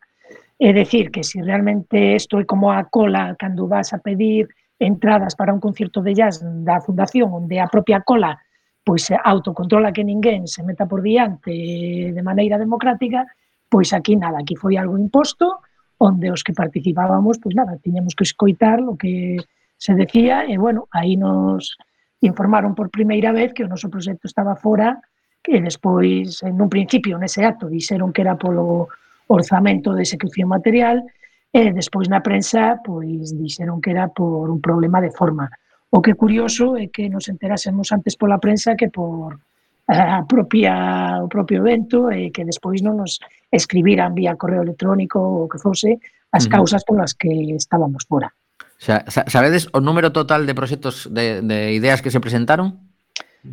É 0.61 0.77
decir, 0.77 1.09
que 1.09 1.25
se 1.25 1.41
si 1.41 1.49
realmente 1.49 2.21
isto 2.21 2.37
é 2.37 2.45
como 2.45 2.69
a 2.69 2.85
cola 2.93 3.33
cando 3.41 3.65
vas 3.65 3.97
a 3.97 3.99
pedir 4.05 4.45
entradas 4.77 5.33
para 5.33 5.57
un 5.57 5.61
concierto 5.65 6.05
de 6.05 6.13
jazz 6.13 6.45
da 6.45 6.85
fundación 6.85 7.33
onde 7.33 7.65
a 7.65 7.73
propia 7.73 8.05
cola 8.05 8.37
pois 8.89 9.05
se 9.05 9.21
autocontrola 9.21 9.93
que 9.93 10.01
ninguén 10.01 10.49
se 10.49 10.65
meta 10.65 10.89
por 10.89 11.05
diante 11.05 11.53
de 12.09 12.23
maneira 12.25 12.57
democrática, 12.57 13.29
pois 13.69 13.93
aquí 13.93 14.17
nada, 14.17 14.41
aquí 14.41 14.57
foi 14.57 14.81
algo 14.81 14.97
imposto, 14.97 15.61
onde 16.01 16.33
os 16.33 16.41
que 16.41 16.57
participábamos, 16.57 17.37
pois 17.37 17.53
nada, 17.53 17.77
tiñamos 17.77 18.17
que 18.17 18.25
escoitar 18.25 18.81
o 18.81 18.97
que 18.97 19.45
se 19.77 19.93
decía, 19.93 20.49
e 20.49 20.57
bueno, 20.57 20.89
aí 20.89 21.21
nos 21.21 21.77
informaron 22.25 22.73
por 22.73 22.89
primeira 22.89 23.29
vez 23.29 23.53
que 23.53 23.61
o 23.61 23.69
noso 23.69 23.93
proxecto 23.93 24.25
estaba 24.25 24.57
fora, 24.57 25.05
que 25.45 25.61
despois, 25.61 26.41
en 26.41 26.57
un 26.57 26.73
principio, 26.73 27.21
nese 27.21 27.45
acto, 27.45 27.69
dixeron 27.69 28.09
que 28.09 28.25
era 28.25 28.41
polo 28.41 28.89
orzamento 29.29 29.93
de 29.93 30.09
execución 30.09 30.49
material, 30.49 31.05
e 31.53 31.77
despois 31.77 32.09
na 32.09 32.25
prensa, 32.25 32.81
pois 32.81 33.37
dixeron 33.37 33.85
que 33.85 33.93
era 33.93 34.09
por 34.09 34.49
un 34.49 34.65
problema 34.65 35.05
de 35.05 35.13
forma. 35.13 35.53
O 35.91 36.05
que 36.05 36.13
é 36.13 36.21
curioso 36.21 36.77
é 36.77 36.93
que 36.93 37.09
nos 37.09 37.29
enterásemos 37.33 37.89
antes 37.93 38.17
pola 38.21 38.37
prensa 38.37 38.77
que 38.77 38.93
por 38.93 39.41
a 39.89 40.25
propia, 40.29 41.25
o 41.25 41.29
propio 41.29 41.65
evento 41.65 42.13
e 42.13 42.29
que 42.29 42.45
despois 42.45 42.85
non 42.85 43.01
nos 43.01 43.25
escribiran 43.49 44.13
vía 44.13 44.37
correo 44.37 44.61
electrónico 44.61 45.17
ou 45.17 45.49
que 45.49 45.57
fose 45.57 45.97
as 46.29 46.45
causas 46.45 46.85
polas 46.85 47.17
que 47.17 47.57
estábamos 47.57 48.05
fora. 48.05 48.29
Xa, 48.77 49.09
sabedes 49.09 49.73
o 49.73 49.81
número 49.81 50.13
total 50.13 50.45
de 50.45 50.53
proxectos 50.53 51.09
de, 51.09 51.41
de 51.41 51.73
ideas 51.73 52.05
que 52.05 52.13
se 52.13 52.21
presentaron? 52.21 52.77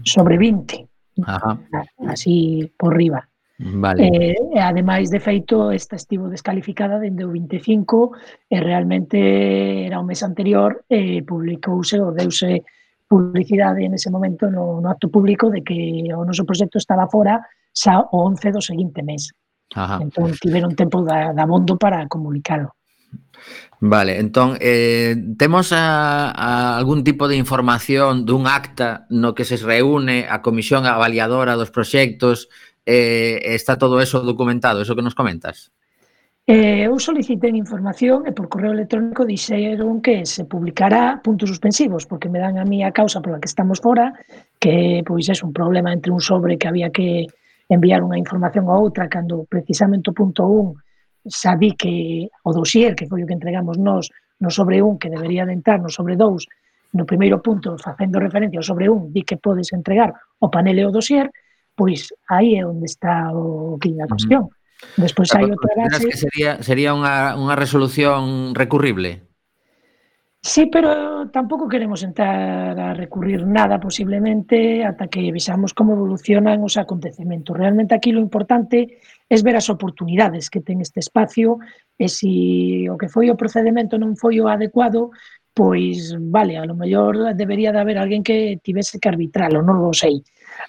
Sobre 0.03 0.35
20. 0.35 1.23
Ajá. 1.23 1.57
Así 2.03 2.67
por 2.75 2.99
riba. 2.99 3.23
Vale. 3.57 4.03
Eh, 4.03 4.35
e 4.53 4.59
ademais, 4.59 5.09
de 5.09 5.19
feito, 5.19 5.71
esta 5.71 5.95
estivo 5.95 6.27
descalificada 6.27 6.99
dende 6.99 7.23
o 7.23 7.31
25 7.31 8.11
e 8.51 8.59
realmente 8.59 9.87
era 9.87 9.99
o 9.99 10.03
mes 10.03 10.19
anterior 10.23 10.83
e 10.91 11.19
eh, 11.19 11.23
publicouse 11.23 11.95
ou 12.03 12.11
deuse 12.11 12.67
publicidade 13.07 13.85
en 13.85 13.95
ese 13.95 14.11
momento 14.11 14.51
no, 14.51 14.81
no 14.81 14.89
acto 14.89 15.07
público 15.07 15.47
de 15.47 15.63
que 15.63 16.03
o 16.11 16.27
noso 16.27 16.43
proxecto 16.43 16.81
estaba 16.81 17.07
fora 17.07 17.39
xa 17.71 18.03
o 18.11 18.27
11 18.27 18.51
do 18.51 18.59
seguinte 18.59 18.99
mes. 18.99 19.31
Ajá. 19.71 20.03
Entón, 20.03 20.35
tiveron 20.35 20.75
tempo 20.75 20.99
da, 20.99 21.31
da 21.31 21.47
bondo 21.47 21.79
para 21.79 22.03
comunicalo. 22.11 22.75
Vale, 23.79 24.19
entón, 24.19 24.57
eh, 24.59 25.15
temos 25.37 25.71
a, 25.71 26.31
a 26.31 26.75
algún 26.75 27.03
tipo 27.03 27.27
de 27.27 27.39
información 27.39 28.27
dun 28.27 28.51
acta 28.51 29.07
no 29.07 29.31
que 29.31 29.47
se 29.47 29.55
reúne 29.55 30.27
a 30.27 30.43
Comisión 30.43 30.83
Avaliadora 30.83 31.55
dos 31.55 31.71
Proxectos 31.71 32.51
eh, 32.85 33.41
está 33.55 33.77
todo 33.77 33.99
eso 33.99 34.21
documentado, 34.21 34.81
eso 34.81 34.95
que 34.95 35.01
nos 35.01 35.15
comentas? 35.15 35.71
Eh, 36.45 36.85
eu 36.85 36.93
solicitei 37.01 37.49
información 37.57 38.29
e 38.29 38.31
por 38.31 38.45
correo 38.45 38.69
electrónico 38.77 39.25
dixeron 39.25 39.97
que 39.97 40.29
se 40.29 40.45
publicará 40.45 41.17
puntos 41.17 41.49
suspensivos, 41.49 42.05
porque 42.05 42.29
me 42.29 42.37
dan 42.37 42.61
a 42.61 42.65
mí 42.69 42.85
a 42.85 42.93
causa 42.93 43.17
pola 43.17 43.41
que 43.41 43.49
estamos 43.49 43.81
fora, 43.81 44.13
que 44.61 45.01
pois 45.01 45.25
é 45.25 45.33
un 45.41 45.49
problema 45.49 45.89
entre 45.89 46.13
un 46.13 46.21
sobre 46.21 46.61
que 46.61 46.69
había 46.69 46.93
que 46.93 47.25
enviar 47.65 48.05
unha 48.05 48.21
información 48.21 48.69
a 48.69 48.77
outra 48.77 49.09
cando 49.09 49.49
precisamente 49.49 50.13
o 50.13 50.17
punto 50.17 50.45
1 50.45 50.85
xa 51.25 51.57
que 51.57 52.29
o 52.45 52.51
dosier 52.53 52.93
que 52.93 53.09
foi 53.09 53.25
o 53.25 53.27
que 53.27 53.33
entregamos 53.33 53.81
nós 53.81 54.13
no 54.37 54.53
sobre 54.53 54.85
1 54.85 55.01
que 55.01 55.09
debería 55.09 55.49
de 55.49 55.57
entrar 55.57 55.81
no 55.81 55.89
sobre 55.89 56.13
2 56.13 56.45
no 56.93 57.09
primeiro 57.09 57.41
punto 57.41 57.73
facendo 57.81 58.21
referencia 58.21 58.61
ao 58.61 58.69
sobre 58.69 58.85
1 58.85 59.09
di 59.09 59.25
que 59.25 59.41
podes 59.41 59.73
entregar 59.73 60.13
o 60.37 60.47
panel 60.53 60.77
e 60.77 60.85
o 60.85 60.93
dosier 60.93 61.33
pois 61.75 62.09
aí 62.31 62.55
é 62.55 62.65
onde 62.65 62.87
está 62.87 63.29
o 63.35 63.77
que 63.77 63.93
a 63.99 64.07
cuestión. 64.07 64.49
Despois 64.97 65.29
ah, 65.31 65.39
hai 65.39 65.51
outra 65.51 65.73
base... 65.75 66.07
que 66.07 66.17
sería, 66.17 66.51
sería 66.63 66.91
unha, 66.95 67.35
unha 67.35 67.55
resolución 67.55 68.55
recurrible? 68.55 69.25
Sí, 70.45 70.69
pero 70.69 71.27
tampouco 71.33 71.67
queremos 71.67 72.03
entrar 72.03 72.77
a 72.77 72.93
recurrir 72.93 73.47
nada 73.49 73.81
posiblemente 73.81 74.85
ata 74.85 75.09
que 75.09 75.33
visamos 75.33 75.73
como 75.73 75.97
evolucionan 75.97 76.61
os 76.61 76.77
acontecementos. 76.77 77.57
Realmente 77.57 77.97
aquí 77.97 78.13
lo 78.13 78.21
importante 78.21 79.01
é 79.25 79.35
ver 79.41 79.57
as 79.57 79.73
oportunidades 79.73 80.53
que 80.53 80.61
ten 80.61 80.85
este 80.85 81.01
espacio 81.01 81.57
e 81.97 82.05
se 82.05 82.29
si 82.29 82.85
o 82.85 82.93
que 82.93 83.09
foi 83.09 83.33
o 83.33 83.39
procedimento 83.39 83.97
non 83.97 84.13
foi 84.13 84.37
o 84.37 84.45
adecuado, 84.45 85.09
pois 85.49 86.13
vale, 86.13 86.61
a 86.61 86.67
lo 86.67 86.77
mellor 86.77 87.33
debería 87.33 87.73
de 87.73 87.81
haber 87.81 87.97
alguén 87.97 88.21
que 88.21 88.61
tivese 88.61 89.01
que 89.01 89.09
arbitralo, 89.09 89.65
non 89.65 89.81
lo 89.81 89.97
sei 89.97 90.21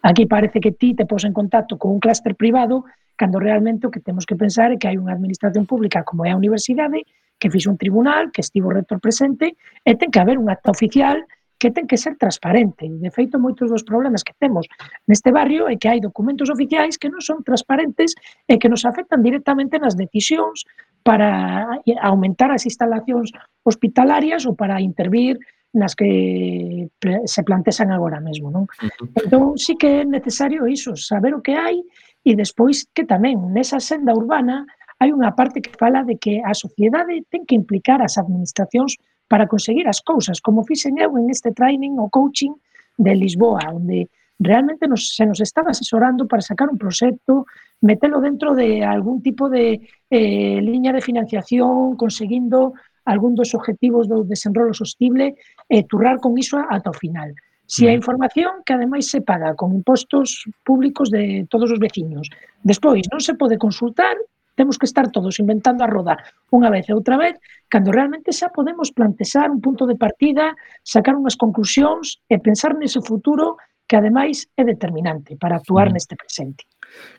Aquí 0.03 0.27
parece 0.27 0.61
que 0.61 0.73
ti 0.73 0.95
te 0.95 1.07
pos 1.07 1.25
en 1.25 1.33
contacto 1.33 1.79
con 1.79 1.93
un 1.93 2.01
clúster 2.01 2.35
privado 2.35 2.85
cando 3.17 3.41
realmente 3.41 3.87
o 3.87 3.91
que 3.91 4.01
temos 4.01 4.27
que 4.29 4.37
pensar 4.37 4.71
é 4.71 4.77
que 4.77 4.87
hai 4.87 5.01
unha 5.01 5.17
administración 5.17 5.65
pública 5.65 6.05
como 6.05 6.29
é 6.29 6.31
a 6.31 6.39
universidade 6.39 7.09
que 7.41 7.53
fixe 7.53 7.69
un 7.69 7.81
tribunal, 7.81 8.33
que 8.33 8.45
estivo 8.45 8.69
o 8.69 8.77
rector 8.77 9.01
presente 9.01 9.57
e 9.85 9.93
ten 9.97 10.13
que 10.13 10.21
haber 10.21 10.37
un 10.37 10.49
acta 10.53 10.73
oficial 10.73 11.25
que 11.57 11.73
ten 11.73 11.89
que 11.89 11.97
ser 11.97 12.17
transparente. 12.21 12.85
De 12.85 13.11
feito, 13.11 13.41
moitos 13.41 13.73
dos 13.73 13.81
problemas 13.81 14.21
que 14.21 14.37
temos 14.37 14.69
neste 15.09 15.33
barrio 15.33 15.69
é 15.73 15.81
que 15.81 15.89
hai 15.89 16.05
documentos 16.05 16.53
oficiais 16.53 17.01
que 17.01 17.09
non 17.09 17.25
son 17.25 17.41
transparentes 17.41 18.13
e 18.45 18.61
que 18.61 18.69
nos 18.69 18.85
afectan 18.85 19.25
directamente 19.25 19.81
nas 19.81 19.97
decisións 19.97 20.69
para 21.01 21.81
aumentar 22.05 22.53
as 22.53 22.69
instalacións 22.69 23.33
hospitalarias 23.65 24.45
ou 24.45 24.53
para 24.53 24.85
intervir 24.85 25.41
nas 25.77 25.93
que 25.93 26.89
se 27.29 27.43
plantexan 27.45 27.93
agora 27.93 28.19
mesmo, 28.25 28.49
non? 28.49 28.65
Entón, 29.13 29.61
sí 29.61 29.77
que 29.77 30.01
é 30.01 30.05
necesario 30.09 30.65
iso, 30.65 30.97
saber 30.97 31.37
o 31.37 31.45
que 31.45 31.55
hai 31.55 31.85
e 32.25 32.33
despois 32.35 32.89
que 32.91 33.05
tamén 33.05 33.53
nesa 33.53 33.79
senda 33.79 34.17
urbana 34.17 34.65
hai 34.97 35.13
unha 35.13 35.37
parte 35.37 35.61
que 35.61 35.77
fala 35.77 36.03
de 36.09 36.17
que 36.17 36.41
a 36.41 36.57
sociedade 36.57 37.29
ten 37.29 37.45
que 37.45 37.55
implicar 37.55 38.01
as 38.01 38.17
administracións 38.17 38.97
para 39.29 39.47
conseguir 39.47 39.85
as 39.87 40.01
cousas, 40.01 40.41
como 40.41 40.65
fixen 40.65 40.97
eu 40.97 41.15
en 41.21 41.29
este 41.29 41.53
training 41.53 42.01
o 42.01 42.09
coaching 42.09 42.57
de 42.97 43.13
Lisboa, 43.13 43.61
onde 43.77 44.09
realmente 44.39 44.89
nos, 44.89 45.15
se 45.15 45.27
nos 45.27 45.41
estaba 45.41 45.71
asesorando 45.71 46.27
para 46.27 46.43
sacar 46.43 46.69
un 46.69 46.79
proxecto, 46.79 47.47
metelo 47.81 48.21
dentro 48.21 48.55
de 48.55 48.85
algún 48.85 49.23
tipo 49.23 49.49
de 49.49 49.81
eh, 50.11 50.61
liña 50.61 50.93
de 50.93 51.01
financiación, 51.01 51.97
conseguindo 51.97 52.75
algún 53.05 53.35
dos 53.35 53.55
objetivos 53.55 54.09
do 54.09 54.27
desenrolo 54.27 54.75
sostible, 54.75 55.39
e 55.69 55.83
turrar 55.85 56.19
con 56.23 56.39
iso 56.39 56.59
ata 56.59 56.91
o 56.91 56.97
final. 56.97 57.35
Se 57.67 57.83
si 57.83 57.89
a 57.89 57.93
mm. 57.93 57.99
información 57.99 58.53
que 58.65 58.75
ademais 58.75 59.11
se 59.11 59.21
paga 59.21 59.59
con 59.59 59.75
impostos 59.75 60.47
públicos 60.63 61.11
de 61.11 61.47
todos 61.51 61.71
os 61.75 61.83
veciños, 61.83 62.31
despois 62.63 63.03
non 63.11 63.19
se 63.19 63.35
pode 63.35 63.59
consultar, 63.59 64.15
temos 64.55 64.79
que 64.79 64.87
estar 64.87 65.11
todos 65.11 65.43
inventando 65.43 65.83
a 65.83 65.91
roda 65.91 66.17
unha 66.55 66.71
vez 66.71 66.87
e 66.87 66.95
outra 66.95 67.19
vez, 67.19 67.35
cando 67.67 67.91
realmente 67.91 68.31
xa 68.31 68.55
podemos 68.55 68.95
plantexar 68.95 69.51
un 69.51 69.59
punto 69.59 69.85
de 69.85 69.99
partida, 69.99 70.55
sacar 70.87 71.19
unhas 71.19 71.35
conclusións 71.35 72.23
e 72.31 72.39
pensar 72.39 72.79
nese 72.79 73.03
futuro 73.03 73.59
que 73.87 73.99
ademais 73.99 74.47
é 74.55 74.63
determinante 74.63 75.35
para 75.35 75.59
actuar 75.59 75.91
mm. 75.91 75.95
neste 75.95 76.15
presente. 76.15 76.63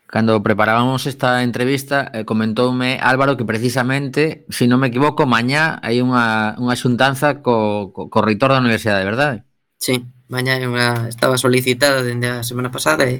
Cando 0.07 0.41
preparábamos 0.41 1.05
esta 1.05 1.43
entrevista, 1.43 2.09
eh, 2.13 2.23
comentoume 2.23 2.97
Álvaro 3.03 3.35
que 3.35 3.43
precisamente, 3.43 4.47
se 4.47 4.63
si 4.63 4.71
non 4.71 4.79
me 4.79 4.87
equivoco, 4.87 5.27
mañá 5.27 5.83
hai 5.83 5.99
unha, 5.99 6.55
unha 6.55 6.79
xuntanza 6.79 7.43
co, 7.43 7.91
co, 7.91 8.07
co 8.07 8.23
reitor 8.23 8.55
da 8.55 8.63
universidade, 8.63 9.03
verdade? 9.03 9.43
Sí, 9.75 10.07
mañá 10.31 10.55
unha, 10.63 11.11
estaba 11.11 11.35
solicitada 11.35 12.07
dende 12.07 12.31
a 12.31 12.47
semana 12.47 12.71
pasada 12.71 13.03
e, 13.03 13.19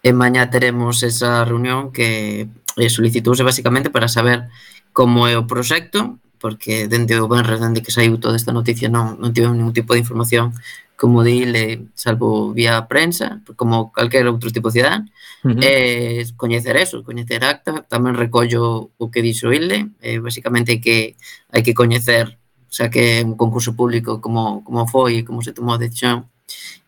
e 0.00 0.10
mañá 0.16 0.48
teremos 0.48 1.04
esa 1.04 1.44
reunión 1.44 1.92
que 1.92 2.48
eh, 2.80 2.88
solicitouse 2.88 3.44
basicamente 3.44 3.92
para 3.92 4.08
saber 4.08 4.48
como 4.96 5.28
é 5.28 5.36
o 5.36 5.44
proxecto, 5.44 6.16
porque 6.40 6.88
dende 6.88 7.20
o 7.20 7.28
Benres, 7.28 7.60
dende 7.60 7.84
que 7.84 7.92
saiu 7.92 8.16
toda 8.16 8.40
esta 8.40 8.56
noticia, 8.56 8.88
non, 8.88 9.20
non 9.20 9.36
tive 9.36 9.52
ningún 9.52 9.76
tipo 9.76 9.92
de 9.92 10.00
información 10.00 10.56
como 11.02 11.24
dile, 11.24 11.86
salvo 11.94 12.52
vía 12.52 12.86
prensa, 12.86 13.42
como 13.58 13.90
calquera 13.90 14.30
outro 14.30 14.54
tipo 14.54 14.70
de 14.70 14.78
cidadán, 14.78 15.10
uh 15.42 15.50
-huh. 15.50 15.58
eh, 15.58 16.22
coñecer 16.38 16.78
eso, 16.78 17.02
coñecer 17.02 17.42
acta, 17.42 17.82
tamén 17.90 18.14
recollo 18.14 18.94
o 18.94 19.04
que 19.10 19.18
dixo 19.18 19.50
ile, 19.50 19.90
eh, 19.98 20.22
basicamente 20.22 20.78
que 20.78 21.18
hai 21.50 21.66
que 21.66 21.74
coñecer, 21.74 22.38
xa 22.70 22.86
que 22.86 23.18
é 23.18 23.26
un 23.26 23.34
concurso 23.34 23.74
público 23.74 24.22
como, 24.22 24.62
como 24.62 24.86
foi 24.86 25.18
e 25.18 25.26
como 25.26 25.42
se 25.42 25.50
tomou 25.50 25.74
a 25.74 25.82
decisión, 25.82 26.30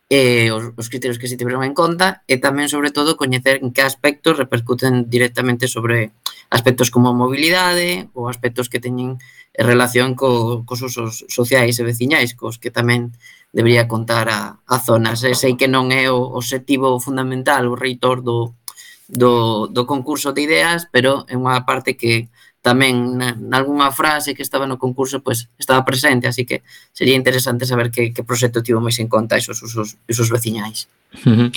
eh, 0.07 0.55
os, 0.55 0.71
os 0.79 0.87
criterios 0.87 1.19
que 1.19 1.27
se 1.27 1.35
tiveron 1.35 1.67
en 1.67 1.75
conta 1.75 2.23
e 2.31 2.39
tamén, 2.39 2.71
sobre 2.71 2.95
todo, 2.95 3.19
coñecer 3.19 3.67
en 3.67 3.75
que 3.75 3.83
aspectos 3.83 4.39
repercuten 4.39 5.11
directamente 5.11 5.67
sobre 5.67 6.15
aspectos 6.55 6.95
como 6.95 7.11
a 7.11 7.19
mobilidade 7.19 8.15
ou 8.15 8.31
aspectos 8.31 8.71
que 8.71 8.79
teñen 8.79 9.19
relación 9.59 10.15
co, 10.15 10.63
cos 10.63 10.87
usos 10.87 11.27
sociais 11.27 11.83
e 11.83 11.83
veciñais, 11.83 12.39
cos 12.39 12.63
que 12.63 12.71
tamén 12.71 13.11
debería 13.55 13.87
contar 13.87 14.29
a, 14.29 14.59
a 14.67 14.77
zonas. 14.83 15.23
E 15.23 15.33
sei 15.39 15.55
que 15.55 15.71
non 15.71 15.95
é 15.95 16.11
o 16.11 16.35
objetivo 16.35 16.99
fundamental, 16.99 17.71
o 17.71 17.79
reitor 17.79 18.19
do, 18.21 18.59
do, 19.07 19.71
do 19.71 19.87
concurso 19.87 20.35
de 20.35 20.43
ideas, 20.43 20.91
pero 20.91 21.23
é 21.31 21.39
unha 21.39 21.63
parte 21.63 21.95
que 21.95 22.27
tamén 22.65 23.21
na, 23.21 23.37
nalgúnha 23.37 23.93
frase 23.93 24.33
que 24.33 24.41
estaba 24.41 24.65
no 24.65 24.81
concurso 24.81 25.21
pois 25.21 25.53
estaba 25.61 25.85
presente, 25.85 26.27
así 26.27 26.49
que 26.49 26.65
sería 26.97 27.15
interesante 27.15 27.69
saber 27.69 27.93
que, 27.93 28.11
que 28.11 28.25
proxecto 28.25 28.65
tivo 28.65 28.81
máis 28.81 28.97
en 28.99 29.07
conta 29.07 29.37
esos 29.37 29.61
usos, 29.61 30.01
esos 30.09 30.33
veciñais. 30.33 30.89
Uh 31.15 31.31
-huh. 31.31 31.49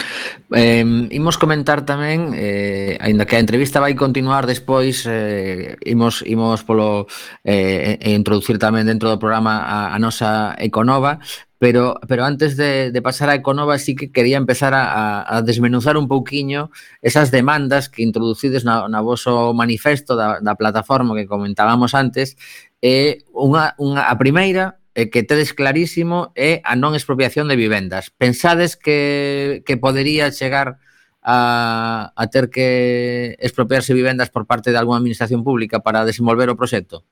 eh, 0.53 0.85
imos 1.17 1.39
comentar 1.41 1.81
tamén 1.81 2.35
eh, 2.37 2.93
aínda 3.01 3.25
que 3.25 3.39
a 3.39 3.41
entrevista 3.41 3.81
vai 3.81 3.97
continuar 3.97 4.45
Despois 4.45 5.01
eh, 5.09 5.79
imos, 5.81 6.21
imos 6.27 6.61
polo 6.61 7.09
eh, 7.41 7.97
introducir 8.13 8.61
tamén 8.61 8.85
dentro 8.85 9.09
do 9.09 9.17
programa 9.17 9.65
A, 9.65 9.95
a 9.95 9.97
nosa 9.97 10.53
Econova 10.61 11.17
Pero, 11.59 11.99
pero 12.07 12.23
antes 12.23 12.55
de, 12.55 12.91
de 12.91 13.01
pasar 13.01 13.29
a 13.29 13.35
Econova 13.35 13.79
sí 13.79 13.95
que 13.95 14.11
quería 14.11 14.37
empezar 14.37 14.73
a, 14.75 15.25
a, 15.25 15.41
desmenuzar 15.41 15.97
un 15.97 16.07
pouquiño 16.07 16.69
esas 17.01 17.31
demandas 17.31 17.89
que 17.89 18.03
introducides 18.03 18.63
na, 18.63 18.85
na 18.87 19.01
voso 19.01 19.57
manifesto 19.57 20.13
da, 20.13 20.37
da 20.37 20.53
plataforma 20.53 21.17
que 21.17 21.25
comentábamos 21.25 21.97
antes 21.97 22.37
e 22.77 23.25
unha, 23.33 23.73
unha, 23.81 24.05
a 24.05 24.13
primeira 24.21 24.77
e 24.93 25.09
que 25.09 25.25
tedes 25.25 25.53
clarísimo 25.53 26.29
é 26.37 26.61
a 26.61 26.77
non 26.77 26.93
expropiación 26.93 27.49
de 27.49 27.57
vivendas. 27.57 28.13
Pensades 28.13 28.77
que, 28.77 29.61
que 29.65 29.77
podería 29.77 30.29
chegar 30.33 30.77
a, 31.21 32.13
a 32.15 32.23
ter 32.29 32.49
que 32.49 33.37
expropiarse 33.41 33.93
vivendas 33.93 34.29
por 34.29 34.45
parte 34.45 34.69
de 34.71 34.77
algunha 34.77 34.97
administración 34.97 35.43
pública 35.43 35.81
para 35.81 36.05
desenvolver 36.05 36.49
o 36.49 36.57
proxecto? 36.57 37.05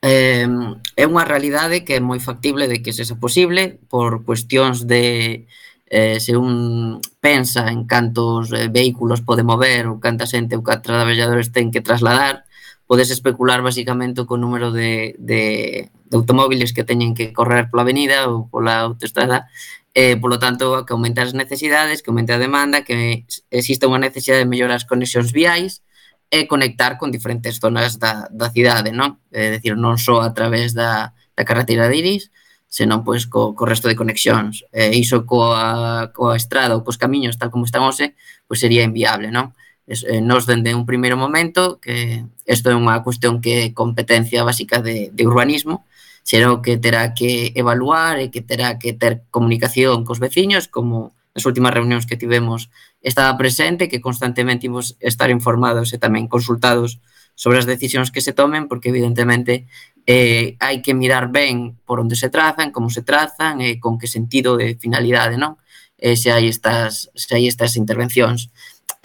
Eh, 0.00 0.46
é 0.94 1.04
unha 1.10 1.26
realidade 1.26 1.82
que 1.82 1.98
é 1.98 2.00
moi 2.00 2.22
factible 2.22 2.70
de 2.70 2.78
que 2.78 2.94
sexa 2.94 3.18
posible 3.18 3.82
por 3.90 4.22
cuestións 4.22 4.86
de 4.86 5.46
eh, 5.90 6.22
se 6.22 6.38
un 6.38 7.02
pensa 7.18 7.66
en 7.74 7.82
cantos 7.82 8.54
eh, 8.54 8.70
vehículos 8.70 9.26
pode 9.26 9.42
mover 9.42 9.90
ou 9.90 9.98
canta 9.98 10.30
xente 10.30 10.54
ou 10.54 10.62
cantos 10.62 10.86
traballadores 10.94 11.50
ten 11.50 11.74
que 11.74 11.82
trasladar, 11.82 12.46
podes 12.86 13.10
especular 13.10 13.58
basicamente 13.58 14.22
co 14.22 14.38
número 14.38 14.70
de, 14.70 15.18
de, 15.18 15.42
de 15.90 16.14
automóviles 16.14 16.70
que 16.70 16.86
teñen 16.86 17.18
que 17.18 17.34
correr 17.34 17.66
pola 17.66 17.82
avenida 17.82 18.30
ou 18.30 18.46
pola 18.46 18.86
autoestrada 18.86 19.50
eh, 19.98 20.14
polo 20.16 20.38
tanto, 20.38 20.86
que 20.86 20.94
aumenta 20.94 21.26
as 21.26 21.34
necesidades, 21.34 22.02
que 22.06 22.10
aumente 22.14 22.30
a 22.30 22.38
demanda, 22.38 22.86
que 22.86 23.26
exista 23.50 23.90
unha 23.90 23.98
necesidade 23.98 24.46
de 24.46 24.50
mellorar 24.50 24.78
as 24.78 24.86
conexións 24.86 25.34
viais, 25.34 25.82
e 26.30 26.46
conectar 26.46 27.00
con 27.00 27.10
diferentes 27.10 27.56
zonas 27.56 27.98
da, 27.98 28.28
da 28.28 28.52
cidade, 28.52 28.92
non? 28.92 29.16
É 29.32 29.48
dicir, 29.56 29.80
non 29.80 29.96
só 29.96 30.20
a 30.20 30.30
través 30.36 30.76
da, 30.76 31.16
da 31.32 31.46
carretera 31.48 31.88
de 31.88 31.96
Iris, 31.96 32.28
senón 32.68 33.00
pois 33.00 33.24
co, 33.24 33.56
co 33.56 33.64
resto 33.64 33.88
de 33.88 33.96
conexións. 33.96 34.68
E 34.68 34.92
iso 34.92 35.24
coa, 35.24 36.12
coa 36.12 36.36
estrada 36.36 36.76
ou 36.76 36.84
cos 36.84 37.00
camiños 37.00 37.40
tal 37.40 37.48
como 37.48 37.64
están 37.64 37.80
hoxe, 37.88 38.12
pois 38.44 38.60
sería 38.60 38.84
inviable, 38.84 39.32
non? 39.32 39.56
Es, 39.88 40.04
eh, 40.04 40.20
nos 40.20 40.44
dende 40.44 40.76
un 40.76 40.84
primeiro 40.84 41.16
momento 41.16 41.80
que 41.80 42.28
isto 42.44 42.68
é 42.68 42.76
unha 42.76 43.00
cuestión 43.00 43.40
que 43.40 43.72
é 43.72 43.72
competencia 43.72 44.44
básica 44.44 44.84
de, 44.84 45.08
de 45.08 45.22
urbanismo, 45.24 45.88
será 46.28 46.52
o 46.52 46.60
que 46.60 46.76
terá 46.76 47.16
que 47.16 47.56
evaluar 47.56 48.20
e 48.20 48.28
que 48.28 48.44
terá 48.44 48.76
que 48.76 48.92
ter 48.92 49.24
comunicación 49.32 50.04
cos 50.04 50.20
veciños 50.20 50.68
como 50.68 51.16
nas 51.38 51.46
últimas 51.46 51.70
reunións 51.70 52.02
que 52.02 52.18
tivemos 52.18 52.66
estaba 52.98 53.38
presente, 53.38 53.86
que 53.86 54.02
constantemente 54.02 54.66
imos 54.66 54.98
estar 54.98 55.30
informados 55.30 55.94
e 55.94 56.02
tamén 56.02 56.26
consultados 56.26 56.98
sobre 57.38 57.62
as 57.62 57.70
decisións 57.70 58.10
que 58.10 58.18
se 58.18 58.34
tomen, 58.34 58.66
porque 58.66 58.90
evidentemente 58.90 59.70
eh, 60.02 60.58
hai 60.58 60.82
que 60.82 60.98
mirar 60.98 61.30
ben 61.30 61.78
por 61.86 62.02
onde 62.02 62.18
se 62.18 62.26
trazan, 62.26 62.74
como 62.74 62.90
se 62.90 63.06
trazan 63.06 63.62
e 63.62 63.70
eh, 63.70 63.74
con 63.78 64.02
que 64.02 64.10
sentido 64.10 64.58
de 64.58 64.74
finalidade, 64.74 65.38
non? 65.38 65.54
Eh, 65.94 66.18
se 66.18 66.34
hai 66.34 66.50
estas, 66.50 67.14
se 67.14 67.38
hai 67.38 67.46
estas 67.46 67.78
intervencións. 67.78 68.50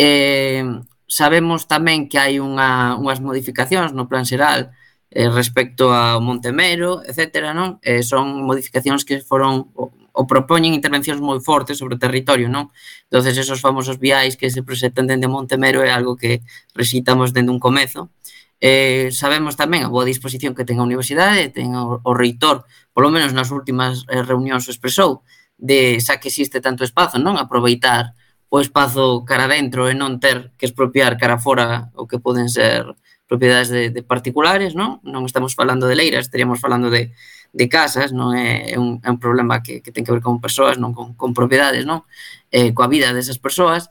Eh, 0.02 0.66
sabemos 1.06 1.70
tamén 1.70 2.10
que 2.10 2.18
hai 2.18 2.42
unha, 2.42 2.98
unhas 2.98 3.22
modificacións 3.22 3.94
no 3.94 4.10
plan 4.10 4.26
xeral 4.26 4.74
eh, 5.14 5.30
respecto 5.30 5.94
ao 5.94 6.18
Montemero, 6.18 7.06
etcétera, 7.06 7.54
non? 7.54 7.78
Eh, 7.86 8.02
son 8.02 8.42
modificacións 8.50 9.06
que 9.06 9.22
foron 9.22 9.70
o, 9.78 9.94
o 9.94 10.24
propoñen 10.26 10.74
intervencións 10.74 11.22
moi 11.22 11.38
fortes 11.38 11.78
sobre 11.78 11.96
o 11.96 12.02
territorio, 12.02 12.50
non? 12.50 12.74
Entonces 13.06 13.38
esos 13.38 13.62
famosos 13.62 14.02
viais 14.02 14.34
que 14.34 14.50
se 14.50 14.66
presentan 14.66 15.06
dende 15.06 15.30
Montemero 15.30 15.86
é 15.86 15.94
algo 15.94 16.18
que 16.18 16.42
recitamos 16.74 17.30
dende 17.30 17.54
un 17.54 17.62
comezo. 17.62 18.10
Eh, 18.58 19.14
sabemos 19.14 19.54
tamén 19.54 19.86
a 19.86 19.94
boa 19.94 20.08
disposición 20.08 20.58
que 20.58 20.66
ten 20.66 20.82
a 20.82 20.88
universidade, 20.88 21.54
ten 21.54 21.78
o, 21.78 22.02
o 22.02 22.12
reitor, 22.18 22.66
polo 22.90 23.14
menos 23.14 23.38
nas 23.38 23.54
últimas 23.54 24.10
eh, 24.10 24.26
reunións 24.26 24.66
o 24.66 24.74
expresou, 24.74 25.22
de 25.62 26.02
xa 26.02 26.18
que 26.18 26.34
existe 26.34 26.58
tanto 26.58 26.82
espazo, 26.82 27.22
non? 27.22 27.38
Aproveitar 27.38 28.18
o 28.50 28.58
espazo 28.62 29.26
cara 29.30 29.46
dentro 29.46 29.90
e 29.90 29.94
non 29.94 30.18
ter 30.18 30.58
que 30.58 30.66
expropiar 30.66 31.22
cara 31.22 31.38
fora 31.38 31.94
o 31.94 32.10
que 32.10 32.18
poden 32.18 32.50
ser 32.50 32.86
propiedades 33.34 33.70
de, 33.70 33.90
de 33.90 34.04
particulares, 34.06 34.78
non? 34.78 35.02
Non 35.02 35.26
estamos 35.26 35.58
falando 35.58 35.90
de 35.90 35.98
leiras, 35.98 36.30
estaríamos 36.30 36.62
falando 36.62 36.94
de, 36.94 37.18
de 37.50 37.66
casas, 37.66 38.14
non 38.14 38.38
é, 38.38 38.74
é, 38.74 38.78
un, 38.78 39.02
é 39.02 39.10
un 39.10 39.18
problema 39.18 39.66
que, 39.66 39.82
que 39.82 39.90
ten 39.90 40.06
que 40.06 40.14
ver 40.14 40.22
con 40.22 40.38
persoas, 40.38 40.78
non 40.78 40.94
con, 40.94 41.18
con 41.18 41.34
propiedades, 41.34 41.82
non? 41.82 42.06
Eh, 42.54 42.78
coa 42.78 42.86
vida 42.86 43.10
desas 43.10 43.42
persoas. 43.42 43.90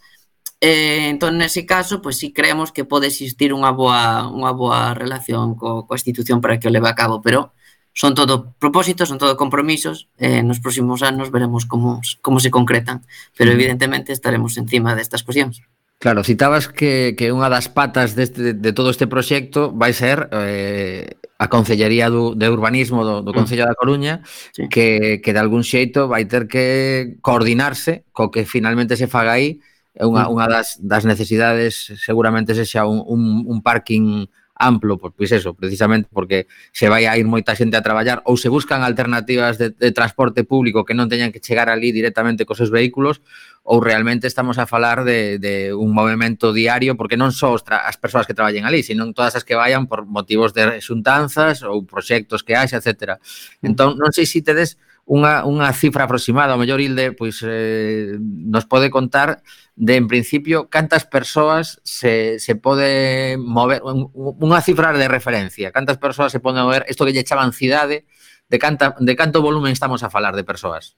Eh, 0.63 1.11
entón, 1.11 1.43
nese 1.43 1.67
caso, 1.67 1.99
pois 1.99 2.15
pues, 2.15 2.23
si 2.23 2.29
creemos 2.31 2.71
que 2.71 2.87
pode 2.87 3.11
existir 3.11 3.51
unha 3.51 3.75
boa, 3.75 4.31
unha 4.31 4.55
boa 4.55 4.95
relación 4.95 5.59
co, 5.59 5.91
coa 5.91 5.99
institución 5.99 6.39
para 6.39 6.63
que 6.63 6.71
o 6.71 6.75
leve 6.75 6.87
a 6.87 6.95
cabo, 6.95 7.19
pero 7.19 7.51
son 7.91 8.15
todo 8.15 8.55
propósitos, 8.63 9.11
son 9.11 9.19
todo 9.19 9.35
compromisos, 9.35 10.07
eh, 10.23 10.47
nos 10.47 10.63
próximos 10.63 11.03
anos 11.03 11.35
veremos 11.35 11.67
como, 11.67 11.99
como 12.23 12.39
se 12.39 12.55
concretan, 12.55 13.03
pero 13.35 13.51
evidentemente 13.51 14.15
estaremos 14.15 14.55
encima 14.55 14.95
destas 14.95 15.27
cuestións. 15.27 15.67
Claro, 16.03 16.25
citabas 16.25 16.67
que, 16.67 17.15
que 17.15 17.31
unha 17.31 17.47
das 17.47 17.71
patas 17.71 18.19
deste, 18.19 18.59
de 18.59 18.71
todo 18.75 18.91
este 18.91 19.07
proxecto 19.07 19.71
vai 19.71 19.95
ser 19.95 20.27
eh, 20.35 21.15
a 21.39 21.47
Concellería 21.47 22.11
do, 22.11 22.35
de 22.35 22.51
Urbanismo 22.51 23.07
do, 23.07 23.23
do 23.23 23.31
Concello 23.31 23.63
da 23.63 23.79
Coruña 23.79 24.27
sí. 24.51 24.67
que, 24.67 25.23
que 25.23 25.31
de 25.31 25.39
algún 25.39 25.63
xeito 25.63 26.11
vai 26.11 26.27
ter 26.27 26.51
que 26.51 27.23
coordinarse 27.23 28.03
co 28.11 28.35
que 28.35 28.43
finalmente 28.43 28.99
se 28.99 29.07
faga 29.07 29.39
aí 29.39 29.63
unha, 29.95 30.27
unha 30.27 30.51
das, 30.51 30.75
das 30.83 31.07
necesidades 31.07 31.95
seguramente 32.03 32.59
se 32.59 32.67
xa 32.67 32.83
un, 32.83 32.99
un, 33.07 33.47
un 33.47 33.63
parking 33.63 34.27
amplo, 34.63 34.97
pois 34.97 35.13
pues 35.19 35.33
eso, 35.33 35.55
precisamente 35.55 36.09
porque 36.13 36.47
se 36.71 36.89
vai 36.89 37.11
a 37.11 37.19
ir 37.19 37.27
moita 37.27 37.59
xente 37.59 37.75
a 37.75 37.83
traballar 37.83 38.23
ou 38.31 38.39
se 38.39 38.47
buscan 38.47 38.87
alternativas 38.87 39.59
de, 39.59 39.75
de 39.75 39.91
transporte 39.91 40.47
público 40.47 40.87
que 40.87 40.95
non 40.95 41.11
teñan 41.11 41.35
que 41.35 41.43
chegar 41.43 41.67
ali 41.67 41.91
directamente 41.91 42.47
cos 42.47 42.63
seus 42.63 42.71
vehículos 42.71 43.21
ou 43.67 43.83
realmente 43.83 44.31
estamos 44.31 44.63
a 44.63 44.67
falar 44.71 45.03
de, 45.03 45.43
de 45.43 45.75
un 45.75 45.91
movimento 45.91 46.55
diario 46.55 46.95
porque 46.95 47.19
non 47.19 47.35
só 47.35 47.59
as 47.59 47.99
persoas 47.99 48.27
que 48.27 48.39
traballen 48.39 48.63
ali, 48.63 48.87
sino 48.87 49.11
todas 49.11 49.35
as 49.35 49.43
que 49.43 49.59
vayan 49.59 49.91
por 49.91 50.07
motivos 50.07 50.55
de 50.55 50.79
xuntanzas 50.79 51.67
ou 51.67 51.83
proxectos 51.83 52.47
que 52.47 52.55
haxa, 52.55 52.79
etc. 52.79 53.19
Mm. 53.63 53.75
Entón, 53.75 53.99
non 53.99 54.15
sei 54.15 54.31
se 54.31 54.47
tedes 54.47 54.79
unha, 55.07 55.43
unha 55.43 55.69
cifra 55.75 56.07
aproximada, 56.07 56.55
o 56.55 56.61
mellor 56.61 56.79
Hilde, 56.79 57.11
pois 57.13 57.43
eh, 57.43 58.17
nos 58.23 58.65
pode 58.71 58.89
contar 58.89 59.43
de 59.75 59.99
en 59.99 60.07
principio 60.07 60.71
cantas 60.71 61.05
persoas 61.05 61.83
se, 61.83 62.39
se 62.39 62.55
pode 62.55 63.35
mover, 63.41 63.83
unha 63.83 64.63
cifra 64.63 64.95
de 64.95 65.11
referencia, 65.11 65.75
cantas 65.75 65.99
persoas 65.99 66.31
se 66.31 66.39
poden 66.39 66.63
mover, 66.63 66.87
isto 66.87 67.03
que 67.03 67.13
lle 67.13 67.27
chaman 67.27 67.51
cidade, 67.51 68.07
de, 68.47 68.59
canta, 68.63 68.95
de 68.99 69.15
canto 69.17 69.43
volumen 69.43 69.73
estamos 69.73 70.07
a 70.07 70.11
falar 70.11 70.37
de 70.39 70.47
persoas? 70.47 70.95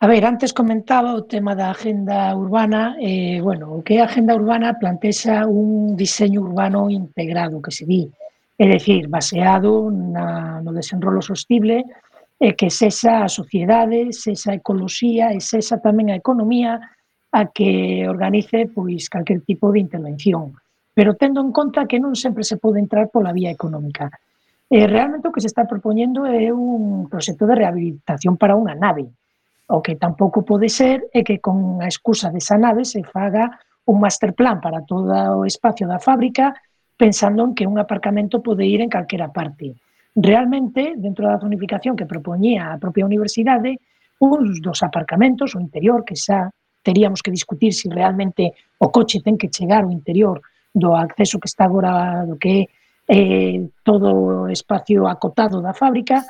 A 0.00 0.06
ver, 0.06 0.22
antes 0.22 0.54
comentaba 0.54 1.18
o 1.18 1.26
tema 1.26 1.58
da 1.58 1.74
agenda 1.74 2.30
urbana, 2.36 2.94
eh, 3.02 3.40
bueno, 3.42 3.74
o 3.74 3.82
que 3.82 3.98
é 3.98 4.00
a 4.02 4.06
agenda 4.06 4.36
urbana 4.36 4.78
plantexa 4.78 5.42
un 5.48 5.98
diseño 5.98 6.46
urbano 6.46 6.86
integrado 6.86 7.58
que 7.58 7.74
se 7.74 7.82
di, 7.82 8.06
é 8.58 8.66
dicir, 8.66 9.10
baseado 9.10 9.90
na, 9.90 10.62
no 10.62 10.70
desenrolo 10.70 11.22
sostible, 11.22 11.82
e 12.38 12.54
que 12.54 12.70
sexa 12.70 13.26
a 13.26 13.28
sociedade, 13.28 14.14
sexa 14.14 14.54
a 14.54 14.58
ecoloxía 14.62 15.34
e 15.34 15.42
sexa 15.42 15.82
tamén 15.82 16.14
a 16.14 16.18
economía 16.22 16.78
a 17.34 17.50
que 17.50 18.06
organice 18.06 18.70
pois 18.70 19.10
calquer 19.10 19.42
tipo 19.42 19.74
de 19.74 19.82
intervención, 19.82 20.54
pero 20.94 21.18
tendo 21.18 21.42
en 21.42 21.50
conta 21.50 21.90
que 21.90 21.98
non 21.98 22.14
sempre 22.14 22.46
se 22.46 22.56
pode 22.62 22.78
entrar 22.78 23.10
pola 23.10 23.34
vía 23.34 23.50
económica. 23.50 24.06
E 24.70 24.86
realmente 24.86 25.26
o 25.26 25.34
que 25.34 25.42
se 25.42 25.50
está 25.50 25.66
propoñendo 25.66 26.30
é 26.30 26.54
un 26.54 27.10
proxecto 27.10 27.42
de 27.42 27.58
rehabilitación 27.58 28.38
para 28.38 28.54
unha 28.54 28.78
nave. 28.78 29.10
O 29.68 29.82
que 29.82 29.98
tampouco 29.98 30.46
pode 30.46 30.70
ser 30.70 31.10
é 31.10 31.26
que 31.26 31.42
con 31.42 31.82
a 31.82 31.90
excusa 31.90 32.30
desa 32.30 32.54
nave 32.54 32.86
se 32.86 33.02
faga 33.02 33.50
un 33.90 33.98
master 33.98 34.30
plan 34.30 34.62
para 34.62 34.86
todo 34.86 35.10
o 35.10 35.42
espacio 35.42 35.90
da 35.90 35.98
fábrica 35.98 36.54
pensando 36.94 37.42
en 37.42 37.58
que 37.58 37.66
un 37.66 37.82
aparcamento 37.82 38.38
pode 38.38 38.62
ir 38.62 38.78
en 38.78 38.92
calquera 38.92 39.34
parte 39.34 39.74
realmente, 40.18 40.94
dentro 40.98 41.30
da 41.30 41.38
zonificación 41.38 41.94
que 41.94 42.10
propoñía 42.10 42.74
a 42.74 42.80
propia 42.82 43.06
universidade, 43.06 43.78
uns 44.18 44.58
dos 44.58 44.82
aparcamentos, 44.82 45.54
o 45.54 45.62
interior, 45.62 46.02
que 46.02 46.18
xa 46.18 46.50
teríamos 46.82 47.22
que 47.22 47.30
discutir 47.30 47.70
se 47.70 47.86
si 47.86 47.94
realmente 47.94 48.54
o 48.78 48.90
coche 48.90 49.22
ten 49.22 49.38
que 49.38 49.52
chegar 49.52 49.86
ao 49.86 49.94
interior 49.94 50.42
do 50.74 50.94
acceso 50.94 51.38
que 51.38 51.50
está 51.50 51.66
agora 51.66 52.26
do 52.26 52.34
que 52.34 52.66
é 53.08 53.16
eh, 53.16 53.58
todo 53.82 54.44
o 54.44 54.52
espacio 54.52 55.08
acotado 55.08 55.64
da 55.64 55.72
fábrica, 55.72 56.20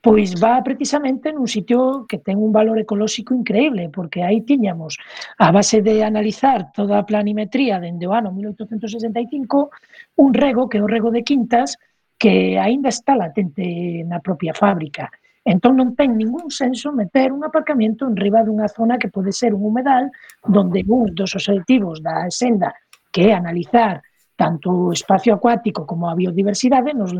pois 0.00 0.32
va 0.38 0.62
precisamente 0.62 1.28
nun 1.34 1.50
sitio 1.50 2.06
que 2.08 2.22
ten 2.22 2.40
un 2.40 2.54
valor 2.54 2.78
ecolóxico 2.78 3.34
increíble, 3.34 3.92
porque 3.92 4.22
aí 4.22 4.40
tiñamos, 4.46 4.96
a 5.36 5.52
base 5.52 5.82
de 5.82 6.00
analizar 6.06 6.72
toda 6.72 6.96
a 6.96 7.04
planimetría 7.04 7.82
dende 7.82 8.06
o 8.08 8.14
ano 8.14 8.32
1865, 8.32 9.74
un 10.22 10.30
rego, 10.32 10.70
que 10.70 10.78
é 10.78 10.84
o 10.84 10.88
rego 10.88 11.10
de 11.12 11.26
Quintas, 11.26 11.76
que 12.20 12.60
aínda 12.60 12.92
está 12.92 13.16
latente 13.16 14.04
na 14.04 14.20
propia 14.20 14.52
fábrica. 14.52 15.08
Entón 15.40 15.80
non 15.80 15.96
ten 15.96 16.20
ningún 16.20 16.52
senso 16.52 16.92
meter 16.92 17.32
un 17.32 17.40
aparcamento 17.48 18.04
en 18.04 18.12
riba 18.12 18.44
dunha 18.44 18.68
zona 18.68 19.00
que 19.00 19.08
pode 19.08 19.32
ser 19.32 19.56
un 19.56 19.64
humedal 19.64 20.12
donde 20.44 20.84
un 20.84 21.16
dos 21.16 21.32
objetivos 21.32 22.04
da 22.04 22.28
senda 22.28 22.76
que 23.08 23.32
é 23.32 23.34
analizar 23.34 24.04
tanto 24.36 24.68
o 24.68 24.92
espacio 24.92 25.32
acuático 25.32 25.88
como 25.88 26.12
a 26.12 26.16
biodiversidade, 26.16 26.92
nos 26.92 27.16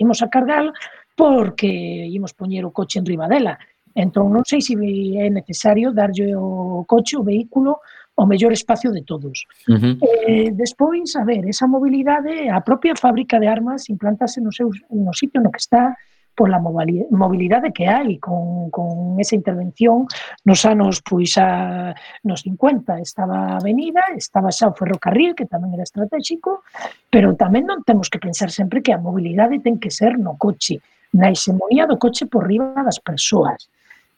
imos 0.00 0.24
a 0.24 0.32
cargar 0.32 0.72
porque 1.12 1.68
imos 2.08 2.32
poñer 2.32 2.64
o 2.64 2.72
coche 2.72 2.96
en 2.96 3.04
riba 3.04 3.28
dela. 3.28 3.60
Entón, 3.92 4.32
non 4.32 4.48
sei 4.48 4.64
se 4.64 4.72
é 5.20 5.28
necesario 5.28 5.92
darlle 5.92 6.32
o 6.32 6.88
coche, 6.88 7.20
o 7.20 7.24
vehículo, 7.24 7.84
o 8.18 8.26
mellor 8.26 8.52
espacio 8.52 8.90
de 8.90 9.02
todos. 9.06 9.46
Uh 9.70 9.78
-huh. 9.78 9.94
eh, 10.02 10.50
despois, 10.50 11.14
a 11.14 11.22
ver, 11.22 11.46
esa 11.46 11.70
mobilidade, 11.70 12.50
a 12.50 12.60
propia 12.60 12.98
fábrica 12.98 13.38
de 13.38 13.46
armas 13.46 13.86
implantase 13.94 14.42
no, 14.42 14.50
seu, 14.50 14.68
no 14.90 15.14
sitio 15.14 15.38
no 15.40 15.54
que 15.54 15.62
está 15.62 15.94
pola 16.38 16.62
mobilidade 16.62 17.74
que 17.74 17.90
hai 17.90 18.22
con, 18.22 18.70
con 18.70 19.18
esa 19.18 19.34
intervención 19.34 20.06
nos 20.46 20.62
anos 20.62 21.02
pois 21.02 21.34
a, 21.34 21.90
nos 22.22 22.46
50 22.46 23.02
estaba 23.02 23.54
a 23.54 23.58
avenida, 23.58 24.02
estaba 24.14 24.54
xa 24.54 24.70
o 24.70 24.78
ferrocarril 24.78 25.34
que 25.34 25.50
tamén 25.50 25.74
era 25.74 25.82
estratégico, 25.82 26.62
pero 27.10 27.34
tamén 27.34 27.66
non 27.66 27.82
temos 27.82 28.06
que 28.06 28.22
pensar 28.22 28.54
sempre 28.54 28.86
que 28.86 28.94
a 28.94 29.02
mobilidade 29.02 29.58
ten 29.58 29.82
que 29.82 29.90
ser 29.90 30.14
no 30.14 30.38
coche, 30.38 30.78
na 31.10 31.34
hexemonía 31.34 31.90
do 31.90 31.98
coche 31.98 32.30
por 32.30 32.46
riba 32.46 32.86
das 32.86 33.02
persoas. 33.02 33.66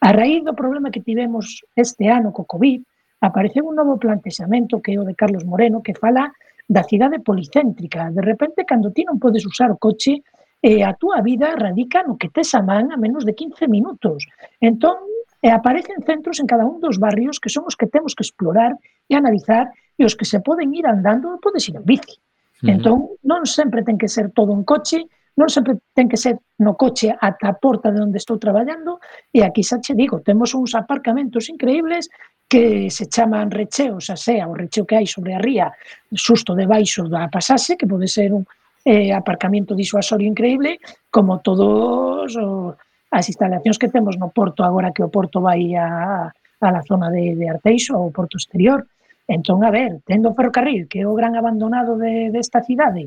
A 0.05 0.13
raíz 0.13 0.45
do 0.45 0.53
problema 0.53 0.93
que 0.93 1.01
tivemos 1.01 1.65
este 1.73 2.13
ano 2.13 2.37
co 2.37 2.45
COVID, 2.45 2.85
apareceu 3.21 3.69
un 3.69 3.77
novo 3.77 4.01
plantexamento 4.01 4.81
que 4.81 4.97
é 4.97 4.99
o 5.01 5.05
de 5.05 5.15
Carlos 5.15 5.45
Moreno 5.45 5.85
que 5.85 5.95
fala 5.95 6.33
da 6.71 6.83
cidade 6.85 7.21
policéntrica. 7.21 8.11
De 8.11 8.23
repente, 8.23 8.65
cando 8.65 8.95
ti 8.95 9.05
non 9.05 9.21
podes 9.21 9.45
usar 9.45 9.69
o 9.69 9.77
coche, 9.77 10.25
eh, 10.63 10.85
a 10.85 10.97
túa 10.97 11.21
vida 11.21 11.53
radica 11.57 12.01
no 12.07 12.17
que 12.17 12.33
tes 12.33 12.55
a 12.55 12.63
man 12.63 12.93
a 12.93 12.97
menos 12.97 13.27
de 13.29 13.35
15 13.35 13.69
minutos. 13.69 14.25
Entón, 14.61 14.97
eh, 15.43 15.51
aparecen 15.51 16.01
centros 16.05 16.41
en 16.41 16.47
cada 16.47 16.65
un 16.65 16.81
dos 16.81 16.97
barrios 16.99 17.41
que 17.41 17.53
son 17.53 17.65
os 17.67 17.77
que 17.77 17.89
temos 17.89 18.15
que 18.15 18.25
explorar 18.25 18.77
e 19.09 19.13
analizar 19.17 19.73
e 19.99 20.05
os 20.05 20.17
que 20.17 20.25
se 20.25 20.41
poden 20.41 20.73
ir 20.73 20.87
andando 20.87 21.29
ou 21.29 21.43
podes 21.43 21.69
ir 21.69 21.77
en 21.77 21.85
bici. 21.85 22.17
Uh 22.17 22.21
-huh. 22.21 22.73
Entón, 22.77 22.99
non 23.21 23.45
sempre 23.45 23.85
ten 23.85 24.01
que 24.01 24.09
ser 24.09 24.33
todo 24.33 24.53
un 24.53 24.65
coche, 24.65 25.05
non 25.37 25.49
sempre 25.49 25.81
ten 25.97 26.09
que 26.09 26.21
ser 26.21 26.37
no 26.61 26.77
coche 26.77 27.13
ata 27.13 27.49
a 27.49 27.57
porta 27.57 27.89
de 27.89 28.01
onde 28.05 28.21
estou 28.21 28.37
traballando, 28.37 29.01
e 29.33 29.41
aquí 29.41 29.65
xa 29.65 29.81
che 29.81 29.97
digo, 29.97 30.21
temos 30.21 30.53
uns 30.53 30.77
aparcamentos 30.77 31.49
increíbles 31.49 32.13
que 32.51 32.91
se 32.91 33.07
chaman 33.07 33.49
recheos, 33.49 34.11
a 34.11 34.17
sea, 34.19 34.51
o 34.51 34.59
recheo 34.59 34.83
que 34.83 34.99
hai 34.99 35.07
sobre 35.07 35.39
a 35.39 35.41
ría, 35.41 35.71
susto 36.11 36.59
debaixo 36.59 37.07
da 37.07 37.31
pasaxe, 37.31 37.79
que 37.79 37.87
pode 37.87 38.11
ser 38.11 38.35
un 38.35 38.43
eh, 38.83 39.15
aparcamiento 39.15 39.79
disuasorio 39.79 40.27
increíble, 40.27 40.83
como 41.15 41.39
todos 41.47 42.35
o, 42.35 42.75
as 43.15 43.31
instalacións 43.31 43.79
que 43.79 43.87
temos 43.87 44.19
no 44.19 44.35
porto 44.35 44.67
agora 44.67 44.91
que 44.91 45.07
o 45.07 45.13
porto 45.15 45.39
vai 45.39 45.79
a, 45.79 46.27
a 46.35 46.69
la 46.75 46.83
zona 46.83 47.07
de, 47.15 47.39
de 47.39 47.47
Arteixo 47.47 47.95
ou 47.95 48.11
porto 48.11 48.35
exterior. 48.35 48.83
Entón, 49.31 49.63
a 49.63 49.71
ver, 49.71 50.03
tendo 50.03 50.35
o 50.35 50.35
ferrocarril, 50.35 50.91
que 50.91 51.03
é 51.03 51.07
o 51.07 51.15
gran 51.15 51.39
abandonado 51.39 51.95
de, 51.95 52.35
desta 52.35 52.67
de 52.67 52.67
cidade, 52.67 53.05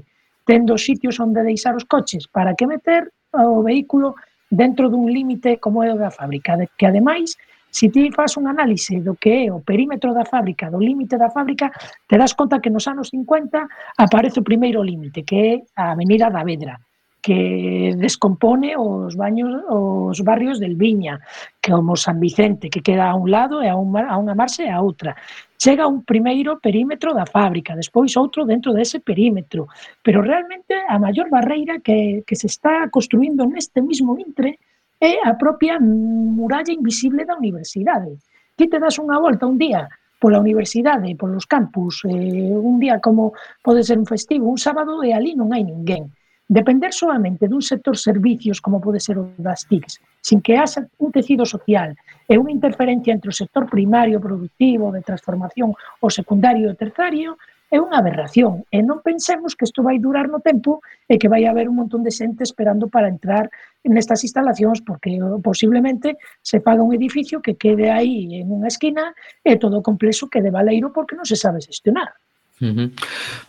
tendo 0.47 0.79
sitios 0.79 1.19
onde 1.19 1.43
deixar 1.43 1.75
os 1.75 1.84
coches, 1.84 2.32
para 2.32 2.56
que 2.56 2.63
meter 2.63 3.12
o 3.36 3.60
vehículo 3.60 4.15
dentro 4.47 4.88
dun 4.88 5.12
límite 5.12 5.60
como 5.60 5.84
é 5.84 5.91
o 5.91 5.99
da 5.99 6.15
fábrica, 6.15 6.56
de, 6.56 6.71
que 6.79 6.88
ademais 6.88 7.36
se 7.74 7.90
ti 7.90 8.12
faz 8.14 8.38
un 8.38 8.46
análise 8.46 9.02
do 9.02 9.18
que 9.18 9.50
é 9.50 9.52
o 9.52 9.66
perímetro 9.66 10.14
da 10.14 10.30
fábrica, 10.30 10.70
do 10.70 10.78
límite 10.78 11.18
da 11.18 11.34
fábrica, 11.34 11.74
te 12.06 12.16
das 12.22 12.38
conta 12.38 12.62
que 12.62 12.70
nos 12.70 12.86
anos 12.86 13.10
50 13.10 13.66
aparece 13.98 14.38
o 14.40 14.46
primeiro 14.46 14.86
límite, 14.86 15.26
que 15.26 15.38
é 15.42 15.52
a 15.74 15.98
Avenida 15.98 16.30
da 16.30 16.46
Vedra, 16.46 16.78
que 17.18 17.96
descompone 17.98 18.78
os 18.78 19.18
baños 19.18 19.50
os 19.74 20.22
barrios 20.22 20.62
del 20.62 20.78
Viña, 20.78 21.18
que 21.58 21.74
como 21.74 21.98
San 21.98 22.20
Vicente, 22.20 22.70
que 22.70 22.86
queda 22.86 23.10
a 23.10 23.18
un 23.18 23.32
lado 23.32 23.66
e 23.66 23.68
a, 23.74 23.76
un, 23.76 23.90
a 23.98 24.22
unha 24.22 24.38
marxe 24.38 24.68
e 24.68 24.72
a 24.72 24.78
outra. 24.78 25.18
Chega 25.58 25.90
un 25.90 26.06
primeiro 26.06 26.62
perímetro 26.62 27.10
da 27.18 27.26
fábrica, 27.26 27.74
despois 27.74 28.14
outro 28.22 28.46
dentro 28.46 28.70
dese 28.70 29.02
perímetro. 29.02 29.66
Pero 30.06 30.22
realmente 30.22 30.78
a 30.78 31.02
maior 31.02 31.26
barreira 31.34 31.82
que, 31.82 32.22
que 32.22 32.38
se 32.38 32.46
está 32.46 32.86
construindo 32.94 33.50
neste 33.50 33.82
mismo 33.82 34.14
intre 34.22 34.62
é 35.04 35.20
a 35.28 35.36
propia 35.36 35.80
muralla 35.80 36.72
invisible 36.72 37.26
da 37.26 37.36
universidade. 37.36 38.16
Ti 38.56 38.72
te 38.72 38.80
das 38.80 38.96
unha 39.04 39.20
volta 39.20 39.44
un 39.44 39.60
día 39.60 39.92
pola 40.24 40.39
universidade, 40.39 41.20
polos 41.20 41.44
campus, 41.44 42.08
eh, 42.08 42.56
un 42.56 42.80
día 42.80 43.04
como 43.04 43.36
pode 43.60 43.84
ser 43.84 44.00
un 44.00 44.08
festivo, 44.08 44.48
un 44.48 44.56
sábado 44.56 45.04
e 45.04 45.12
ali 45.12 45.36
non 45.36 45.52
hai 45.52 45.68
ninguén. 45.68 46.08
Depender 46.48 46.96
solamente 46.96 47.52
dun 47.52 47.60
sector 47.60 48.00
servicios 48.00 48.63
como 48.63 48.80
pode 48.80 49.04
ser 49.04 49.20
o 49.20 49.28
das 49.36 49.68
TICs, 49.68 50.00
sin 50.24 50.39
que 50.39 50.56
haxa 50.56 50.88
un 51.04 51.12
tecido 51.12 51.44
social 51.44 51.92
e 52.24 52.39
unha 52.39 52.56
interferencia 52.56 53.12
entre 53.12 53.28
o 53.28 53.36
sector 53.36 53.68
primario, 53.68 54.24
productivo, 54.24 54.96
de 54.96 55.04
transformación, 55.04 55.76
o 56.00 56.08
secundario 56.08 56.72
e 56.72 56.80
terciario, 56.80 57.36
é 57.74 57.82
unha 57.82 57.98
aberración. 57.98 58.70
E 58.70 58.86
non 58.86 59.02
pensemos 59.02 59.58
que 59.58 59.66
isto 59.66 59.82
vai 59.82 59.98
durar 59.98 60.30
no 60.30 60.46
tempo 60.46 60.86
e 61.10 61.18
que 61.18 61.26
vai 61.26 61.50
haber 61.50 61.66
un 61.66 61.82
montón 61.82 62.06
de 62.06 62.14
xente 62.14 62.46
esperando 62.46 62.86
para 62.86 63.10
entrar 63.10 63.50
nestas 63.82 64.22
instalacións 64.22 64.86
porque 64.86 65.18
eh, 65.18 65.42
posiblemente 65.42 66.22
se 66.46 66.62
paga 66.62 66.86
un 66.86 66.94
edificio 66.94 67.42
que 67.42 67.58
quede 67.58 67.90
aí 67.90 68.46
en 68.46 68.54
unha 68.54 68.70
esquina 68.70 69.18
e 69.42 69.58
todo 69.58 69.82
o 69.82 69.86
complexo 69.90 70.30
quede 70.30 70.54
baleiro 70.54 70.94
porque 70.94 71.18
non 71.18 71.26
se 71.26 71.34
sabe 71.34 71.66
xestionar. 71.66 72.14
Uh 72.63 72.67
-huh. 72.67 72.91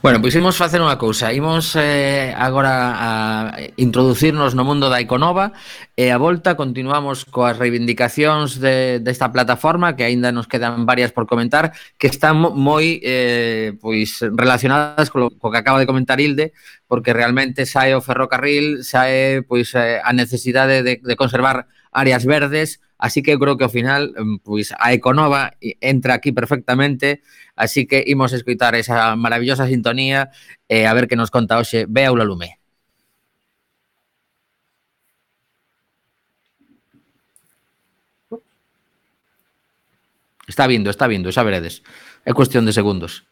Bueno, 0.03 0.21
pois 0.21 0.35
imos 0.35 0.59
facer 0.59 0.83
unha 0.83 0.99
cousa 0.99 1.31
Imos 1.31 1.79
eh, 1.79 2.35
agora 2.35 2.75
a 2.99 3.11
introducirnos 3.79 4.59
no 4.59 4.67
mundo 4.67 4.91
da 4.91 4.99
Iconova 4.99 5.55
E 5.95 6.11
a 6.11 6.19
volta 6.19 6.59
continuamos 6.59 7.23
coas 7.23 7.55
reivindicacións 7.55 8.59
de, 8.59 8.99
desta 8.99 9.31
plataforma 9.31 9.95
Que 9.95 10.11
aínda 10.11 10.35
nos 10.35 10.51
quedan 10.51 10.83
varias 10.83 11.15
por 11.15 11.31
comentar 11.31 11.71
Que 11.95 12.11
están 12.11 12.43
moi 12.43 12.99
eh, 13.07 13.79
pois 13.79 14.19
relacionadas 14.35 15.15
co, 15.15 15.31
co 15.31 15.55
que 15.55 15.63
acaba 15.63 15.79
de 15.79 15.87
comentar 15.87 16.19
Hilde 16.19 16.51
Porque 16.91 17.15
realmente 17.15 17.71
sae 17.71 17.95
o 17.95 18.03
ferrocarril 18.03 18.83
Sae 18.83 19.47
pois, 19.47 19.79
eh, 19.79 20.03
a 20.03 20.11
necesidade 20.11 20.83
de, 20.83 20.99
de 20.99 21.15
conservar 21.15 21.71
áreas 21.95 22.27
verdes 22.27 22.83
Así 22.99 23.23
que 23.23 23.39
creo 23.39 23.57
que 23.57 23.65
ao 23.65 23.73
final 23.73 24.13
pois 24.43 24.75
a 24.77 24.93
Econova 24.93 25.57
entra 25.81 26.15
aquí 26.15 26.33
perfectamente 26.33 27.23
Así 27.57 27.87
que 27.87 28.05
imos 28.07 28.33
escoitar 28.35 28.75
esa 28.75 29.15
maravillosa 29.17 29.67
sintonía 29.67 30.31
e 30.69 30.85
a 30.91 30.93
ver 30.93 31.07
que 31.07 31.17
nos 31.17 31.31
conta 31.31 31.59
hoxe 31.59 31.87
Bea 31.87 32.11
Lume. 32.11 32.59
Está 40.47 40.67
vindo, 40.67 40.91
está 40.91 41.07
vindo, 41.07 41.33
xa 41.33 41.47
veredes. 41.47 41.81
É 42.29 42.33
cuestión 42.37 42.67
de 42.67 42.77
segundos. 42.77 43.25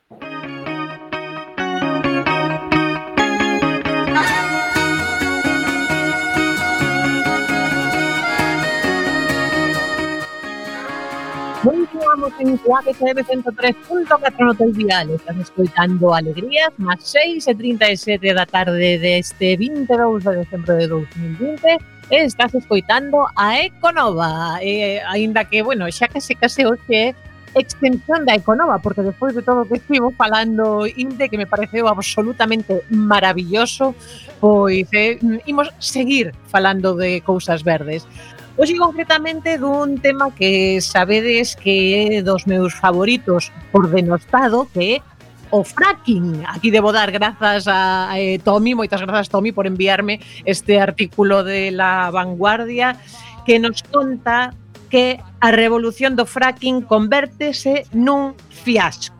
103.4 12.38 14.34
no 14.40 14.54
te 14.54 14.64
olvides. 14.64 15.08
Estás 15.08 15.36
escoitando 15.36 16.14
Alegrías 16.14 16.72
más 16.78 17.02
6 17.02 17.48
e 17.48 17.54
37 17.54 18.34
da 18.34 18.46
tarde 18.46 18.98
deste 18.98 19.56
22 19.56 20.24
de 20.24 20.36
decembro 20.36 20.74
de 20.76 20.86
2020 20.88 21.78
estás 22.10 22.54
escoitando 22.54 23.26
a 23.36 23.60
Econova 23.60 24.58
eh, 24.60 25.00
aínda 25.08 25.44
que, 25.44 25.62
bueno, 25.62 25.88
xa 25.88 26.08
case 26.08 26.34
case 26.34 26.66
hoxe 26.66 27.16
extensión 27.54 28.24
da 28.24 28.34
Econova, 28.34 28.78
porque 28.80 29.02
despois 29.02 29.34
de 29.34 29.42
todo 29.42 29.62
o 29.62 29.68
que 29.68 29.76
estivo 29.76 30.10
falando 30.12 30.86
Inde, 30.88 31.28
que 31.28 31.36
me 31.36 31.46
pareceu 31.46 31.88
absolutamente 31.88 32.80
maravilloso, 32.88 33.94
pois 34.40 34.88
eh, 34.92 35.20
imos 35.44 35.68
seguir 35.78 36.32
falando 36.48 36.96
de 36.96 37.20
cousas 37.20 37.62
verdes. 37.62 38.08
Hoxe 38.56 38.76
concretamente 38.76 39.56
dun 39.56 39.96
tema 39.96 40.28
que 40.28 40.76
sabedes 40.84 41.56
que 41.56 42.18
é 42.18 42.20
dos 42.20 42.44
meus 42.44 42.76
favoritos 42.76 43.48
por 43.72 43.88
denostado, 43.88 44.68
que 44.68 45.00
é 45.00 45.12
o 45.52 45.64
fracking. 45.64 46.44
Aquí 46.48 46.70
debo 46.70 46.92
dar 46.92 47.12
grazas 47.12 47.64
a 47.68 48.12
eh, 48.20 48.40
Tommy, 48.44 48.76
moitas 48.76 49.00
grazas 49.00 49.28
Tommy 49.32 49.52
por 49.52 49.64
enviarme 49.64 50.20
este 50.44 50.80
artículo 50.80 51.44
de 51.44 51.72
La 51.72 52.12
Vanguardia 52.12 53.00
que 53.44 53.58
nos 53.58 53.82
conta 53.82 54.52
que 54.92 55.20
a 55.40 55.48
revolución 55.50 56.12
do 56.16 56.28
fracking 56.28 56.84
convértese 56.84 57.88
nun 57.96 58.36
fiasco. 58.48 59.16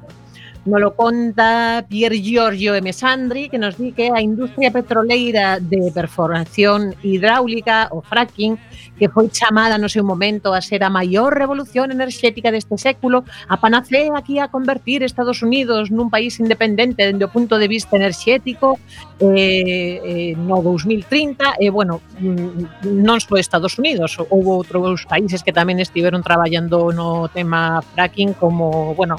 Nolo 0.65 0.95
conta 0.95 1.85
Pier 1.89 2.13
Giorgio 2.13 2.77
M. 2.77 2.93
Sandri, 2.93 3.49
que 3.49 3.59
nos 3.59 3.77
di 3.77 3.91
que 3.91 4.15
a 4.15 4.23
industria 4.23 4.71
petroleira 4.71 5.59
de 5.59 5.91
perforación 5.91 6.95
hidráulica, 7.03 7.89
o 7.91 8.01
fracking, 8.01 8.55
que 8.97 9.11
foi 9.11 9.27
chamada 9.35 9.75
no 9.75 9.91
seu 9.91 10.07
momento 10.07 10.55
a 10.55 10.63
ser 10.63 10.87
a 10.87 10.91
maior 10.91 11.35
revolución 11.35 11.91
enerxética 11.91 12.55
deste 12.55 12.79
século, 12.79 13.27
a 13.51 13.59
panacea 13.59 14.15
aquí 14.15 14.39
a 14.39 14.55
convertir 14.55 15.03
Estados 15.03 15.43
Unidos 15.43 15.91
nun 15.91 16.07
país 16.15 16.39
independente 16.39 17.03
dende 17.03 17.27
o 17.27 17.33
punto 17.35 17.59
de 17.59 17.67
vista 17.67 17.99
enerxético 17.99 18.79
eh, 19.19 19.99
eh, 19.99 20.33
no 20.39 20.63
2030, 20.63 21.59
e, 21.59 21.67
eh, 21.67 21.71
bueno, 21.75 21.99
mm, 22.23 23.03
non 23.03 23.19
só 23.19 23.35
Estados 23.35 23.83
Unidos, 23.83 24.15
houve 24.31 24.55
outros 24.55 25.11
países 25.11 25.43
que 25.43 25.51
tamén 25.51 25.83
estiveron 25.83 26.23
traballando 26.23 26.95
no 26.95 27.27
tema 27.35 27.83
fracking 27.83 28.39
como, 28.39 28.95
bueno, 28.95 29.19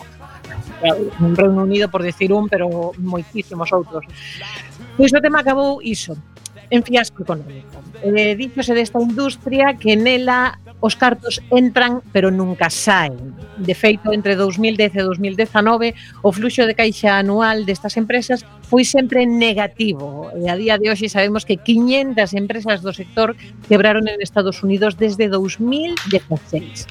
Reino 1.35 1.63
Unido 1.63 1.89
por 1.89 2.03
decir 2.03 2.33
un, 2.33 2.49
pero 2.49 2.91
moitísimos 2.97 3.71
outros. 3.71 4.03
Pois 4.97 5.11
o 5.13 5.21
tema 5.23 5.41
acabou 5.41 5.79
iso, 5.81 6.13
en 6.69 6.83
fiasco 6.83 7.23
económico. 7.23 7.81
Eh, 8.03 8.35
díxose 8.35 8.73
desta 8.73 8.99
industria 8.99 9.77
que 9.79 9.95
nela 9.95 10.59
os 10.83 10.99
cartos 10.99 11.39
entran 11.47 12.03
pero 12.11 12.27
nunca 12.27 12.67
saen. 12.67 13.31
De 13.55 13.71
feito, 13.71 14.11
entre 14.11 14.35
2010 14.35 14.99
e 14.99 15.01
2019, 15.07 15.95
o 16.21 16.29
fluxo 16.35 16.67
de 16.67 16.75
caixa 16.75 17.15
anual 17.15 17.63
destas 17.63 17.95
empresas 17.95 18.43
foi 18.73 18.89
sempre 18.89 19.29
negativo. 19.29 20.33
E 20.33 20.49
a 20.49 20.57
día 20.57 20.81
de 20.81 20.89
hoxe 20.89 21.05
sabemos 21.05 21.45
que 21.45 21.61
500 21.61 22.33
empresas 22.33 22.81
do 22.81 22.89
sector 22.89 23.37
quebraron 23.69 24.09
en 24.09 24.17
Estados 24.17 24.65
Unidos 24.65 24.97
desde 24.97 25.29
2016. 25.29 26.89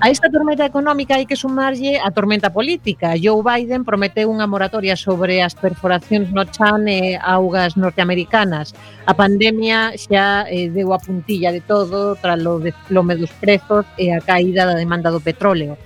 A 0.00 0.08
esta 0.08 0.32
tormenta 0.32 0.64
económica 0.64 1.20
hai 1.20 1.28
que 1.28 1.36
sumarlle 1.36 2.00
a 2.00 2.08
tormenta 2.16 2.48
política. 2.48 3.12
Joe 3.20 3.44
Biden 3.44 3.84
prometeu 3.84 4.32
unha 4.32 4.48
moratoria 4.48 4.96
sobre 4.96 5.44
as 5.44 5.52
perforacións 5.52 6.32
no 6.32 6.48
chan 6.48 6.88
e 6.88 7.20
augas 7.20 7.76
norteamericanas. 7.76 8.72
A 9.04 9.12
pandemia 9.12 9.92
xa 9.92 10.48
eh, 10.48 10.72
deu 10.72 10.96
a 10.96 10.98
puntilla 10.98 11.52
de 11.52 11.60
todo 11.60 12.16
tras 12.24 12.40
lo, 12.40 12.56
de, 12.56 12.72
lo 12.88 13.04
medos 13.04 13.28
prezos 13.36 13.84
e 14.00 14.16
a 14.16 14.24
caída 14.24 14.64
da 14.64 14.80
demanda 14.80 15.12
do 15.12 15.20
petróleo 15.20 15.76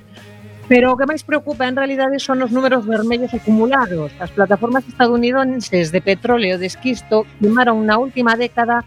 Pero 0.69 0.91
o 0.91 0.99
que 0.99 1.07
máis 1.07 1.23
preocupa 1.23 1.71
en 1.71 1.79
realidade 1.79 2.19
son 2.19 2.43
os 2.43 2.51
números 2.51 2.83
vermellos 2.83 3.31
acumulados. 3.31 4.11
As 4.19 4.35
plataformas 4.35 4.83
estadounidenses 4.91 5.95
de 5.95 6.03
petróleo 6.03 6.59
de 6.59 6.67
esquisto 6.67 7.23
queimaron 7.39 7.87
na 7.87 8.03
última 8.03 8.35
década 8.35 8.83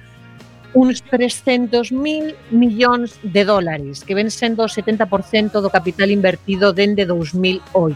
uns 0.75 1.01
300.000 1.07 2.35
millóns 2.51 3.17
de 3.23 3.41
dólares, 3.47 4.03
que 4.03 4.13
ven 4.13 4.27
sendo 4.27 4.67
o 4.67 4.69
70% 4.69 5.63
do 5.63 5.71
capital 5.71 6.11
invertido 6.11 6.75
dende 6.75 7.07
2008. 7.07 7.95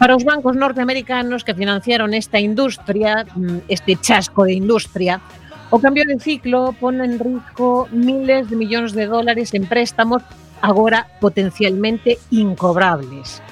Para 0.00 0.16
os 0.16 0.24
bancos 0.24 0.56
norteamericanos 0.56 1.44
que 1.44 1.54
financiaron 1.54 2.16
esta 2.16 2.40
industria, 2.40 3.28
mm, 3.28 3.68
este 3.68 3.96
chasco 3.96 4.48
de 4.48 4.56
industria, 4.56 5.20
o 5.70 5.80
cambio 5.80 6.04
de 6.08 6.16
ciclo 6.16 6.72
pone 6.80 7.04
en 7.04 7.20
risco 7.20 7.88
miles 7.92 8.48
de 8.48 8.56
millóns 8.56 8.96
de 8.96 9.04
dólares 9.04 9.52
en 9.52 9.68
préstamos 9.68 10.24
agora 10.60 11.06
potencialmente 11.20 12.18
incobrables. 12.30 13.42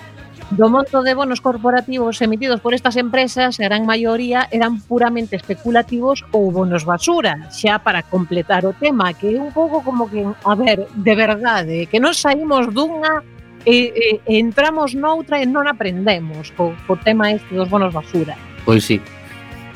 Do 0.51 0.69
monto 0.69 1.03
de 1.03 1.17
bonos 1.17 1.41
corporativos 1.41 2.21
emitidos 2.21 2.61
por 2.61 2.75
estas 2.75 2.97
empresas, 2.97 3.59
a 3.59 3.65
gran 3.65 3.89
maioría 3.89 4.47
eran 4.53 4.79
puramente 4.85 5.35
especulativos 5.35 6.23
ou 6.37 6.53
bonos 6.53 6.85
basura, 6.85 7.49
xa 7.51 7.81
para 7.81 8.05
completar 8.05 8.69
o 8.69 8.77
tema, 8.77 9.17
que 9.17 9.35
é 9.35 9.41
un 9.41 9.51
pouco 9.57 9.81
como 9.81 10.07
que, 10.07 10.21
a 10.23 10.55
ver, 10.55 10.87
de 10.93 11.15
verdade, 11.17 11.89
que 11.89 11.99
non 11.99 12.13
saímos 12.13 12.69
dunha 12.71 13.25
e, 13.65 14.21
e 14.21 14.37
entramos 14.37 14.93
noutra 14.93 15.41
e 15.41 15.49
non 15.49 15.65
aprendemos 15.65 16.53
co, 16.53 16.77
co 16.85 17.01
tema 17.01 17.33
este 17.33 17.57
dos 17.57 17.67
bonos 17.73 17.91
basura. 17.91 18.37
Pois 18.69 18.85
sí, 18.85 19.01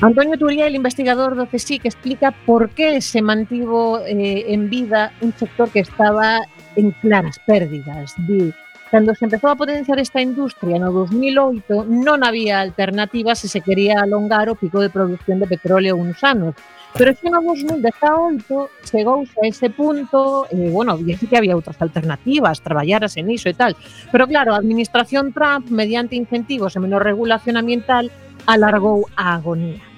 Antonio 0.01 0.37
Turiel, 0.37 0.79
investigador 0.79 1.35
do 1.35 1.49
CSIC, 1.49 1.83
explica 1.83 2.31
por 2.31 2.71
que 2.71 3.01
se 3.01 3.19
mantivo 3.19 3.99
eh, 4.07 4.47
en 4.47 4.69
vida 4.69 5.11
un 5.19 5.33
sector 5.35 5.67
que 5.69 5.81
estaba 5.81 6.39
en 6.79 6.91
claras 7.03 7.37
pérdidas. 7.43 8.15
Di, 8.25 8.53
cando 8.91 9.13
se 9.13 9.25
empezou 9.25 9.51
a 9.51 9.59
potenciar 9.59 9.99
esta 9.99 10.21
industria 10.21 10.79
no 10.81 10.89
2008 10.91 11.85
non 11.85 12.25
había 12.25 12.57
alternativa 12.57 13.37
se 13.37 13.45
se 13.45 13.61
quería 13.61 14.01
alongar 14.01 14.49
o 14.49 14.57
pico 14.57 14.81
de 14.81 14.89
producción 14.89 15.37
de 15.37 15.51
petróleo 15.51 15.99
uns 15.99 16.23
anos. 16.23 16.55
Pero 16.97 17.13
xa 17.13 17.29
no 17.29 17.45
2018 17.45 18.89
chegouse 18.89 19.37
a 19.37 19.45
ese 19.45 19.69
punto, 19.69 20.49
e, 20.49 20.73
bueno, 20.73 20.97
e 20.97 21.13
que 21.13 21.37
había 21.37 21.53
outras 21.53 21.77
alternativas, 21.77 22.65
traballaras 22.65 23.13
en 23.21 23.29
iso 23.29 23.45
e 23.45 23.53
tal. 23.53 23.77
Pero 24.09 24.25
claro, 24.25 24.57
a 24.57 24.61
administración 24.63 25.29
Trump, 25.29 25.69
mediante 25.69 26.17
incentivos 26.17 26.73
e 26.73 26.81
menor 26.81 27.05
regulación 27.05 27.61
ambiental, 27.61 28.09
alargou 28.49 29.05
a 29.13 29.37
agonía. 29.37 29.88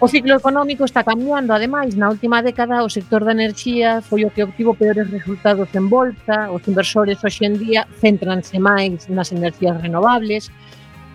O 0.00 0.08
ciclo 0.08 0.34
económico 0.34 0.84
está 0.84 1.04
cambiando, 1.04 1.54
ademais, 1.54 1.94
na 1.94 2.10
última 2.10 2.42
década 2.42 2.82
o 2.82 2.90
sector 2.90 3.22
da 3.22 3.30
enerxía 3.30 4.02
foi 4.02 4.26
o 4.26 4.32
que 4.34 4.42
obtivo 4.42 4.74
peores 4.74 5.06
resultados 5.08 5.70
en 5.78 5.86
bolsa, 5.88 6.50
os 6.50 6.66
inversores 6.66 7.22
hoxendía 7.22 7.86
centranse 8.02 8.58
máis 8.58 9.06
nas 9.06 9.30
enerxías 9.30 9.78
renovables, 9.80 10.50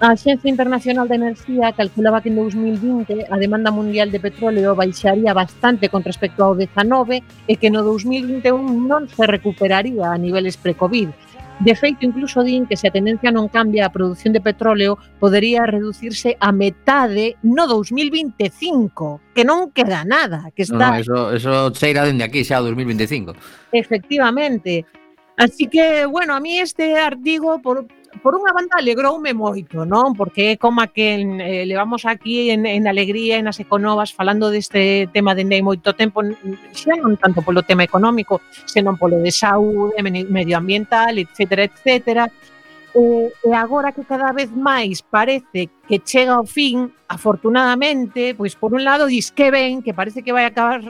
A 0.01 0.15
Xencia 0.15 0.47
Internacional 0.47 1.09
de 1.09 1.15
Enerxía 1.15 1.73
calculaba 1.73 2.21
que 2.21 2.29
en 2.29 2.37
2020 2.39 3.27
a 3.29 3.35
demanda 3.35 3.69
mundial 3.69 4.07
de 4.09 4.23
petróleo 4.23 4.71
baixaría 4.71 5.33
bastante 5.33 5.91
con 5.91 6.07
respecto 6.07 6.39
ao 6.39 6.55
19 6.55 7.19
e 7.51 7.53
que 7.59 7.67
no 7.67 7.83
2021 7.83 8.63
non 8.63 9.11
se 9.11 9.27
recuperaría 9.27 10.07
a 10.07 10.15
niveles 10.15 10.55
pre-Covid. 10.55 11.11
De 11.59 11.75
feito, 11.75 12.07
incluso 12.07 12.39
din 12.39 12.63
que 12.63 12.79
se 12.79 12.87
a 12.87 12.95
tendencia 12.95 13.35
non 13.35 13.51
cambia 13.51 13.83
a 13.83 13.91
produción 13.91 14.31
de 14.31 14.39
petróleo 14.39 14.95
podería 15.19 15.67
reducirse 15.67 16.39
a 16.39 16.55
metade 16.55 17.35
no 17.43 17.67
2025, 17.67 19.35
que 19.35 19.43
non 19.43 19.67
queda 19.75 20.07
nada, 20.07 20.55
que 20.55 20.63
está... 20.63 20.95
No, 20.95 21.03
eso, 21.03 21.17
eso 21.35 21.51
cheira 21.75 22.07
dende 22.07 22.23
aquí 22.23 22.47
xa 22.47 22.63
2025. 22.63 23.35
Efectivamente. 23.75 24.87
Así 25.35 25.67
que, 25.67 26.07
bueno, 26.07 26.35
a 26.35 26.39
mí 26.39 26.59
este 26.59 26.95
artigo, 26.95 27.59
por, 27.59 27.87
por 28.23 28.33
unha 28.35 28.51
banda 28.51 28.81
alegroume 28.81 29.31
moito, 29.37 29.85
non? 29.85 30.17
Porque 30.17 30.53
é 30.53 30.59
como 30.59 30.81
que 30.89 31.21
en, 31.21 31.39
eh, 31.39 31.63
levamos 31.63 32.03
aquí 32.09 32.49
en, 32.49 32.65
en 32.65 32.89
Alegría, 32.89 33.37
en 33.37 33.47
as 33.47 33.61
Econovas, 33.61 34.11
falando 34.11 34.49
deste 34.49 35.07
tema 35.13 35.37
de 35.37 35.45
Nei 35.45 35.61
moito 35.61 35.93
tempo, 35.93 36.25
xa 36.73 36.97
non 36.97 37.15
tanto 37.15 37.45
polo 37.45 37.61
tema 37.63 37.85
económico, 37.85 38.41
senón 38.65 38.97
polo 38.97 39.21
de 39.21 39.31
saúde, 39.31 40.01
medioambiental, 40.01 41.21
etcétera, 41.21 41.69
etcétera. 41.69 42.25
Eh, 42.27 42.29
eh, 42.29 43.37
e, 43.45 43.49
e 43.49 43.53
agora 43.53 43.93
que 43.93 44.03
cada 44.03 44.33
vez 44.33 44.49
máis 44.49 45.05
parece 45.05 45.69
que 45.85 46.01
chega 46.01 46.33
ao 46.33 46.45
fin, 46.45 46.89
afortunadamente, 47.07 48.33
pois 48.33 48.57
por 48.57 48.73
un 48.73 48.83
lado 48.83 49.05
dis 49.05 49.29
que 49.29 49.53
ben, 49.53 49.85
que 49.85 49.93
parece 49.93 50.25
que 50.25 50.33
vai 50.33 50.45
acabar 50.49 50.81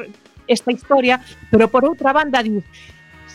esta 0.47 0.71
historia, 0.71 1.21
pero 1.51 1.67
por 1.67 1.85
outra 1.85 2.15
banda 2.15 2.41
dis 2.41 2.63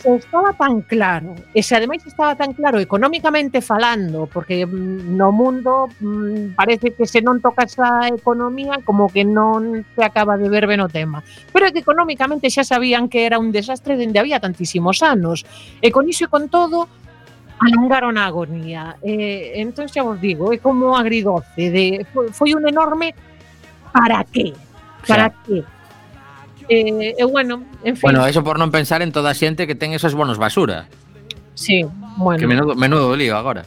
se 0.05 0.15
estaba 0.17 0.53
tan 0.53 0.81
claro, 0.81 1.33
eh, 1.33 1.57
e 1.57 1.63
se 1.65 1.73
ademais 1.73 2.05
estaba 2.05 2.37
tan 2.37 2.53
claro 2.53 2.77
económicamente 2.77 3.57
falando, 3.57 4.29
porque 4.29 4.61
mm, 4.61 5.17
no 5.17 5.33
mundo 5.33 5.89
mm, 5.99 6.53
parece 6.53 6.93
que 6.93 7.09
se 7.09 7.25
non 7.25 7.41
toca 7.41 7.65
esa 7.65 8.05
economía 8.13 8.85
como 8.85 9.09
que 9.09 9.25
non 9.25 9.81
se 9.97 10.05
acaba 10.05 10.37
de 10.37 10.45
ver 10.45 10.69
ben 10.69 10.85
o 10.85 10.89
tema. 10.93 11.25
Pero 11.49 11.65
é 11.65 11.73
que 11.73 11.81
económicamente 11.81 12.53
xa 12.53 12.61
sabían 12.61 13.09
que 13.09 13.25
era 13.25 13.41
un 13.41 13.49
desastre 13.49 13.97
dende 13.97 14.21
había 14.21 14.37
tantísimos 14.37 15.01
anos. 15.01 15.41
E 15.81 15.89
con 15.89 16.05
iso 16.05 16.29
e 16.29 16.29
con 16.29 16.53
todo, 16.53 16.85
alongaron 17.57 18.21
a 18.21 18.29
agonía. 18.29 19.01
Eh, 19.01 19.57
entón 19.57 19.89
xa 19.89 20.05
vos 20.05 20.21
digo, 20.21 20.53
é 20.53 20.61
como 20.61 20.93
agridoce, 20.93 21.73
de, 21.73 22.05
foi 22.29 22.53
un 22.53 22.69
enorme 22.69 23.17
para 23.89 24.21
qué, 24.29 24.53
para 25.01 25.33
claro. 25.33 25.41
qué 25.49 25.74
Eh, 26.69 27.13
eu, 27.17 27.29
bueno, 27.29 27.63
en 27.83 27.95
fin. 27.95 28.01
Bueno, 28.01 28.25
eso 28.25 28.43
por 28.43 28.57
non 28.57 28.73
pensar 28.73 29.05
en 29.05 29.13
toda 29.13 29.31
a 29.31 29.37
xente 29.37 29.69
que 29.69 29.77
ten 29.77 29.93
esos 29.93 30.17
bonos 30.17 30.41
basura. 30.41 30.89
Sí, 31.53 31.85
bueno. 32.17 32.39
Que 32.39 32.47
menudo, 32.47 32.73
menudo 32.75 33.15
lío 33.15 33.37
agora. 33.37 33.65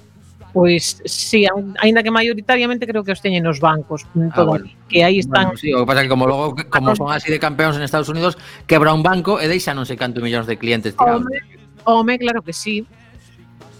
Pois 0.52 0.98
sí, 1.04 1.46
aínda 1.78 2.02
que 2.02 2.10
maioritariamente 2.10 2.86
creo 2.86 3.04
que 3.04 3.12
os 3.12 3.20
teñen 3.20 3.46
os 3.46 3.60
bancos, 3.60 4.08
ah, 4.16 4.32
todo, 4.34 4.54
ah, 4.54 4.58
bueno. 4.58 4.66
que 4.88 5.04
aí 5.04 5.20
están. 5.20 5.54
Bueno, 5.54 5.58
sí, 5.60 5.72
o 5.72 5.84
que 5.84 5.86
pasa 5.86 6.02
que 6.02 6.08
como 6.08 6.26
logo 6.26 6.56
como 6.70 6.96
son 6.96 7.12
así 7.12 7.30
de 7.30 7.38
campeóns 7.38 7.76
en 7.76 7.82
Estados 7.82 8.08
Unidos, 8.08 8.38
quebra 8.66 8.92
un 8.92 9.04
banco 9.04 9.38
e 9.38 9.46
deixa 9.46 9.76
non 9.76 9.86
sei 9.86 9.94
canto 9.94 10.18
millóns 10.24 10.48
de 10.48 10.58
clientes 10.58 10.96
tirados. 10.96 11.22
Home, 11.22 11.38
home 11.84 12.14
claro 12.18 12.42
que 12.42 12.56
sí. 12.56 12.82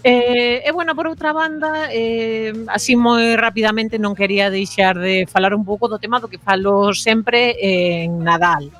Eh, 0.03 0.09
e, 0.09 0.55
eh, 0.55 0.61
eh, 0.65 0.71
bueno, 0.71 0.95
por 0.95 1.07
outra 1.11 1.33
banda, 1.33 1.91
eh, 1.91 2.53
así 2.71 2.95
moi 2.95 3.35
rapidamente 3.35 3.99
non 3.99 4.15
quería 4.15 4.47
deixar 4.47 4.95
de 4.95 5.27
falar 5.27 5.51
un 5.51 5.67
pouco 5.67 5.91
do 5.91 5.99
tema 5.99 6.23
do 6.23 6.31
que 6.31 6.39
falo 6.39 6.95
sempre 6.95 7.59
en 7.59 8.23
Nadal 8.23 8.71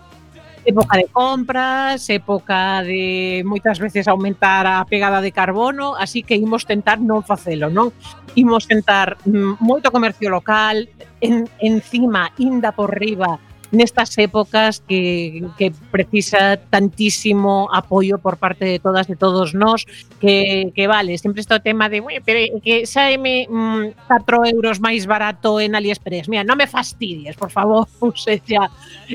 época 0.69 0.97
de 0.97 1.07
compras, 1.09 2.09
época 2.09 2.83
de 2.85 3.41
moitas 3.45 3.81
veces 3.81 4.07
aumentar 4.07 4.69
a 4.69 4.85
pegada 4.85 5.19
de 5.19 5.33
carbono, 5.33 5.97
así 5.97 6.21
que 6.21 6.37
imos 6.37 6.69
tentar 6.69 7.01
non 7.01 7.25
facelo, 7.25 7.73
non? 7.73 7.89
Imos 8.37 8.69
tentar 8.69 9.17
mm, 9.25 9.57
moito 9.59 9.89
comercio 9.89 10.29
local, 10.29 10.85
en, 11.19 11.49
encima, 11.57 12.29
inda 12.37 12.71
por 12.71 12.93
riba, 12.93 13.41
nestas 13.71 14.17
épocas 14.17 14.81
que, 14.87 15.45
que 15.57 15.71
precisa 15.91 16.57
tantísimo 16.57 17.69
apoio 17.71 18.17
por 18.17 18.37
parte 18.37 18.65
de 18.65 18.79
todas 18.79 19.09
e 19.09 19.15
todos 19.15 19.53
nós 19.53 19.85
que, 20.17 20.71
que 20.73 20.87
vale, 20.87 21.17
sempre 21.17 21.41
está 21.41 21.57
o 21.57 21.63
tema 21.63 21.89
de 21.89 22.01
pero 22.25 22.59
que 22.61 22.85
saeme 22.85 23.45
mm, 23.49 24.09
4 24.09 24.45
euros 24.55 24.81
máis 24.81 25.05
barato 25.05 25.61
en 25.61 25.77
AliExpress 25.77 26.29
mira, 26.29 26.41
non 26.41 26.57
me 26.57 26.65
fastidies, 26.65 27.37
por 27.37 27.53
favor 27.53 27.85
ou 28.01 28.13
seja, 28.17 28.69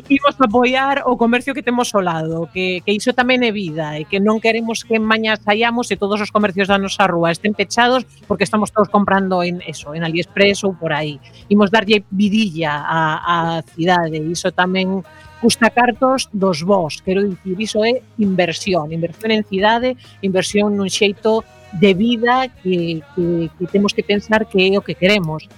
imos 0.07 0.39
apoiar 0.39 1.03
o 1.07 1.19
comercio 1.19 1.55
que 1.55 1.63
temos 1.63 1.91
ao 1.95 2.03
lado, 2.03 2.47
que, 2.53 2.83
que 2.87 2.95
iso 2.95 3.11
tamén 3.11 3.43
é 3.43 3.51
vida 3.51 3.99
e 3.99 4.07
que 4.07 4.23
non 4.23 4.39
queremos 4.39 4.87
que 4.87 5.03
mañá 5.03 5.35
saiamos 5.35 5.91
e 5.91 5.99
todos 5.99 6.23
os 6.23 6.31
comercios 6.31 6.71
da 6.71 6.79
nosa 6.79 7.11
rúa 7.11 7.35
estén 7.35 7.57
pechados 7.57 8.07
porque 8.31 8.47
estamos 8.47 8.71
todos 8.71 8.87
comprando 8.87 9.43
en 9.43 9.59
eso, 9.67 9.95
en 9.99 10.07
AliExpress 10.07 10.63
ou 10.63 10.79
por 10.79 10.95
aí 10.95 11.19
imos 11.51 11.75
darlle 11.75 12.07
vidilla 12.11 12.85
a, 12.85 13.59
a 13.59 13.63
cidade, 13.75 14.23
iso 14.23 14.44
iso 14.45 14.53
tamén 14.53 15.01
custa 15.41 15.73
cartos 15.73 16.29
dos 16.33 16.61
vós, 16.61 17.01
quero 17.01 17.25
dicir, 17.25 17.57
iso 17.57 17.81
é 17.81 18.05
inversión, 18.21 18.93
inversión 18.93 19.33
en 19.33 19.45
cidade, 19.45 19.97
inversión 20.21 20.77
nun 20.77 20.93
xeito 20.93 21.41
de 21.73 21.97
vida 21.97 22.53
que, 22.61 23.01
que, 23.17 23.49
que 23.57 23.65
temos 23.73 23.97
que 23.97 24.05
pensar 24.05 24.45
que 24.45 24.61
é 24.61 24.77
o 24.77 24.85
que 24.85 24.93
queremos. 24.93 25.49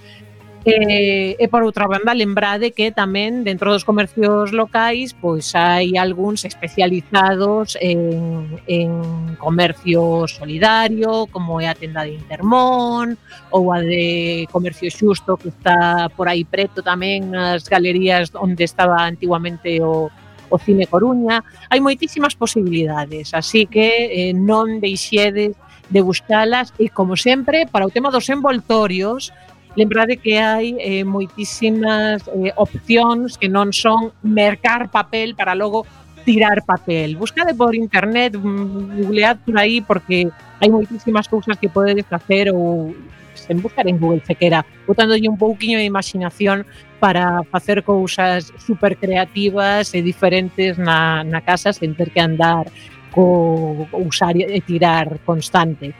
E, 0.67 1.37
e 1.39 1.47
por 1.47 1.63
outra 1.63 1.87
banda, 1.87 2.11
lembrade 2.11 2.75
que 2.75 2.91
tamén 2.91 3.47
dentro 3.47 3.71
dos 3.71 3.87
comercios 3.87 4.51
locais 4.51 5.15
pois 5.15 5.55
hai 5.55 5.95
algúns 5.95 6.43
especializados 6.43 7.79
en, 7.79 8.59
en 8.67 8.91
comercio 9.39 10.27
solidario, 10.27 11.31
como 11.31 11.63
é 11.63 11.71
a 11.71 11.77
tenda 11.79 12.03
de 12.03 12.19
Intermón, 12.19 13.15
ou 13.47 13.71
a 13.71 13.79
de 13.79 14.43
comercio 14.51 14.91
xusto 14.91 15.39
que 15.39 15.55
está 15.55 16.11
por 16.11 16.27
aí 16.27 16.43
preto 16.43 16.83
tamén 16.83 17.31
as 17.31 17.63
galerías 17.71 18.35
onde 18.35 18.67
estaba 18.67 19.07
antiguamente 19.07 19.79
o, 19.79 20.11
o 20.51 20.55
Cine 20.59 20.83
Coruña. 20.91 21.47
Hai 21.71 21.79
moitísimas 21.79 22.35
posibilidades, 22.35 23.31
así 23.31 23.71
que 23.71 23.87
eh, 24.11 24.35
non 24.35 24.83
deixedes 24.83 25.55
de 25.87 26.01
buscalas 26.03 26.75
e, 26.75 26.91
como 26.91 27.15
sempre, 27.15 27.63
para 27.71 27.87
o 27.87 27.93
tema 27.93 28.11
dos 28.11 28.27
envoltorios, 28.27 29.31
Lembrade 29.77 30.17
que 30.17 30.39
hai 30.41 30.73
eh, 30.81 31.05
moitísimas 31.05 32.25
eh, 32.33 32.49
opcións 32.57 33.37
que 33.37 33.45
non 33.45 33.69
son 33.69 34.09
mercar 34.25 34.89
papel 34.89 35.37
para 35.37 35.53
logo 35.53 35.85
tirar 36.25 36.65
papel. 36.65 37.13
Buscade 37.13 37.53
por 37.53 37.77
internet, 37.77 38.33
mm, 38.33 39.05
googlead 39.05 39.37
por 39.45 39.53
aí 39.53 39.77
porque 39.85 40.33
hai 40.57 40.69
moitísimas 40.73 41.29
cousas 41.29 41.61
que 41.61 41.69
podedes 41.69 42.09
facer 42.09 42.49
ou 42.49 42.97
sen 43.37 43.61
buscar 43.61 43.85
en 43.85 44.01
Google 44.01 44.25
sequera, 44.25 44.65
botándolle 44.89 45.29
un 45.29 45.37
pouquiño 45.37 45.77
de 45.77 45.85
imaginación 45.85 46.65
para 46.97 47.45
facer 47.45 47.85
cousas 47.85 48.49
super 48.57 48.97
creativas 48.97 49.93
e 49.93 50.01
diferentes 50.01 50.81
na, 50.81 51.21
na 51.21 51.45
casa 51.45 51.69
sen 51.69 51.93
ter 51.93 52.09
que 52.09 52.17
andar 52.17 52.65
co 53.13 53.85
usar 53.93 54.33
e 54.33 54.57
tirar 54.65 55.21
constante. 55.21 55.93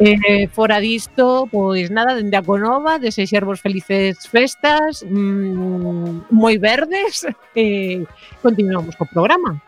Eh, 0.00 0.46
fora 0.54 0.78
disto, 0.78 1.48
pois 1.50 1.90
nada, 1.90 2.14
dende 2.14 2.36
a 2.36 2.42
Conova, 2.42 2.98
desexervos 3.02 3.58
felices 3.58 4.26
festas, 4.30 5.02
mmm, 5.02 6.30
moi 6.30 6.54
verdes, 6.58 7.26
e 7.58 7.98
eh, 7.98 8.06
continuamos 8.38 8.94
co 8.94 9.10
programa. 9.10 9.58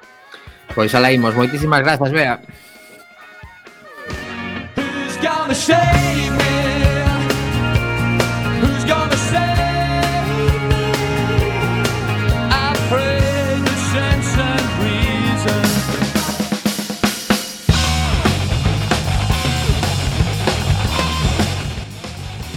Pois 0.70 0.94
ala 0.94 1.10
imos, 1.10 1.34
moitísimas 1.34 1.82
grazas, 1.82 2.14
Bea. 2.14 2.38
Who's 4.78 5.18
gonna 5.18 5.54
save 5.54 6.30
me? 6.38 6.49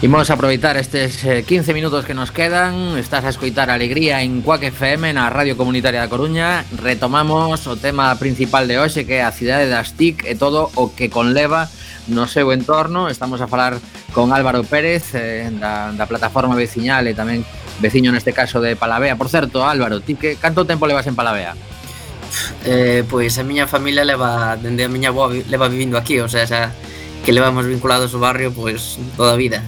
Imos 0.03 0.29
aproveitar 0.29 0.75
estes 0.75 1.23
15 1.23 1.71
eh, 1.71 1.73
minutos 1.73 2.03
que 2.03 2.13
nos 2.13 2.29
quedan. 2.29 2.97
Estás 2.97 3.23
a 3.23 3.29
escoitar 3.29 3.69
Alegría 3.69 4.21
en 4.21 4.41
Cuac 4.41 4.61
FM 4.61 5.13
na 5.15 5.31
Radio 5.31 5.55
Comunitaria 5.55 6.03
da 6.03 6.11
Coruña. 6.11 6.67
Retomamos 6.75 7.63
o 7.71 7.79
tema 7.79 8.11
principal 8.19 8.67
de 8.67 8.83
hoxe 8.83 9.07
que 9.07 9.23
é 9.23 9.23
a 9.23 9.31
cidade 9.31 9.71
das 9.71 9.95
TIC 9.95 10.27
e 10.27 10.31
eh, 10.31 10.35
todo 10.35 10.67
o 10.75 10.91
que 10.91 11.07
conleva 11.07 11.71
no 12.11 12.27
seu 12.27 12.51
entorno. 12.51 13.07
Estamos 13.07 13.39
a 13.39 13.47
falar 13.47 13.79
con 14.11 14.35
Álvaro 14.35 14.67
Pérez 14.67 15.15
eh, 15.15 15.47
da, 15.55 15.95
da 15.95 16.03
plataforma 16.03 16.59
veciñal 16.59 17.07
e 17.07 17.15
tamén 17.15 17.47
veciño 17.79 18.11
neste 18.11 18.35
caso 18.35 18.59
de 18.59 18.75
Palavea. 18.75 19.15
Por 19.15 19.31
certo, 19.31 19.63
Álvaro, 19.63 20.03
ti 20.03 20.19
que 20.19 20.35
canto 20.35 20.67
tempo 20.67 20.83
levas 20.83 21.07
en 21.07 21.15
Palavea? 21.15 21.55
Eh, 22.67 23.07
pois 23.07 23.39
a 23.39 23.47
miña 23.47 23.71
familia 23.71 24.03
leva, 24.03 24.59
dende 24.59 24.83
a 24.83 24.91
miña 24.91 25.15
boa 25.15 25.31
leva 25.31 25.71
vivindo 25.71 25.95
aquí, 25.95 26.19
o 26.19 26.27
sea, 26.27 26.43
xa, 26.43 26.75
que 27.23 27.31
levamos 27.31 27.63
vinculados 27.63 28.11
ao 28.11 28.19
barrio 28.19 28.51
pois 28.51 28.99
toda 29.15 29.31
a 29.31 29.39
vida. 29.39 29.63